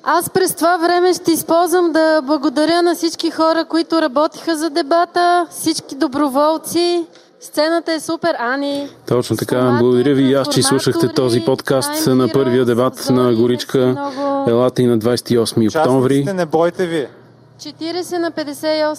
Аз 0.05 0.30
през 0.30 0.55
това 0.55 0.76
време 0.76 1.14
ще 1.14 1.32
използвам 1.32 1.93
да 1.93 2.22
благодаря 2.22 2.82
на 2.82 2.95
всички 2.95 3.30
хора, 3.30 3.64
които 3.64 4.03
работиха 4.03 4.57
за 4.57 4.70
дебата, 4.70 5.47
всички 5.51 5.95
доброволци, 5.95 7.07
Сцената 7.41 7.93
е 7.93 8.01
супер, 8.01 8.34
Ани. 8.39 8.89
Точно 9.09 9.36
така. 9.36 9.76
Благодаря 9.80 10.14
ви 10.14 10.22
и 10.22 10.34
аз, 10.34 10.49
че 10.49 10.62
слушахте 10.62 11.09
този 11.09 11.41
подкаст 11.41 12.07
на 12.07 12.28
първия 12.28 12.64
дебат 12.64 13.07
на 13.11 13.34
Горичка. 13.34 14.11
Елата 14.49 14.82
и 14.82 14.86
на 14.86 14.99
28 14.99 15.78
октомври. 15.78 16.24
не 16.24 16.47
бойте 16.47 16.86
ви. 16.86 17.07
40 17.61 18.18
на 18.18 18.32
58. 18.32 18.99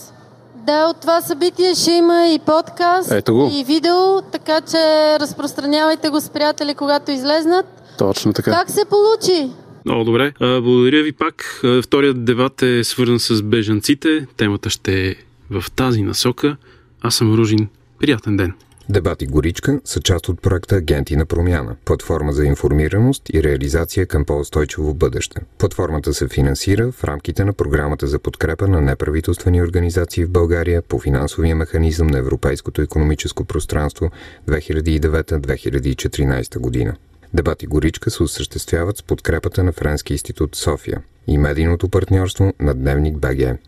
Да, 0.56 0.86
от 0.86 0.98
това 1.02 1.22
събитие 1.22 1.76
ще 1.76 1.92
има 1.92 2.28
и 2.28 2.40
подкаст, 2.40 3.12
Ето 3.12 3.34
го. 3.34 3.52
и 3.54 3.64
видео, 3.64 4.22
така 4.22 4.62
че 4.62 4.78
разпространявайте 5.20 6.10
го 6.10 6.20
с 6.20 6.30
приятели, 6.30 6.74
когато 6.76 7.12
излезнат. 7.12 7.66
Точно 7.98 8.34
така. 8.34 8.52
Как 8.52 8.70
се 8.72 8.86
получи? 8.86 9.50
Много 9.86 10.04
добре. 10.04 10.34
Благодаря 10.40 11.04
ви 11.04 11.12
пак. 11.12 11.62
Вторият 11.84 12.26
дебат 12.26 12.62
е 12.62 12.84
свързан 12.84 13.20
с 13.20 13.42
бежанците. 13.42 14.28
Темата 14.38 14.70
ще 14.70 15.08
е 15.08 15.16
в 15.52 15.72
тази 15.72 16.02
насока. 16.02 16.58
Аз 17.02 17.16
съм 17.16 17.36
Ружин 17.36 17.68
Приятен 18.00 18.38
ден! 18.38 18.54
Дебати 18.90 19.26
Горичка 19.26 19.80
са 19.86 20.02
част 20.02 20.30
от 20.30 20.42
проекта 20.42 20.76
Агенти 20.76 21.16
на 21.16 21.26
промяна, 21.26 21.76
платформа 21.86 22.34
за 22.34 22.46
информираност 22.46 23.30
и 23.34 23.44
реализация 23.44 24.06
към 24.06 24.26
по-устойчиво 24.26 24.94
бъдеще. 24.94 25.42
Платформата 25.58 26.14
се 26.14 26.28
финансира 26.28 26.92
в 26.92 27.04
рамките 27.04 27.46
на 27.46 27.54
програмата 27.54 28.08
за 28.08 28.20
подкрепа 28.20 28.68
на 28.68 28.82
неправителствени 28.82 29.62
организации 29.62 30.26
в 30.26 30.32
България 30.32 30.82
по 30.82 31.00
финансовия 31.00 31.56
механизъм 31.56 32.08
на 32.08 32.18
Европейското 32.18 32.82
економическо 32.82 33.46
пространство 33.46 34.12
2009-2014 34.48 36.60
година. 36.60 36.96
Дебати 37.34 37.68
Горичка 37.68 38.12
се 38.12 38.24
осъществяват 38.24 38.98
с 38.98 39.04
подкрепата 39.04 39.64
на 39.64 39.72
Френски 39.72 40.14
институт 40.14 40.56
София 40.56 41.02
и 41.28 41.38
медийното 41.38 41.90
партньорство 41.90 42.54
на 42.60 42.74
Дневник 42.74 43.18
БГ. 43.18 43.60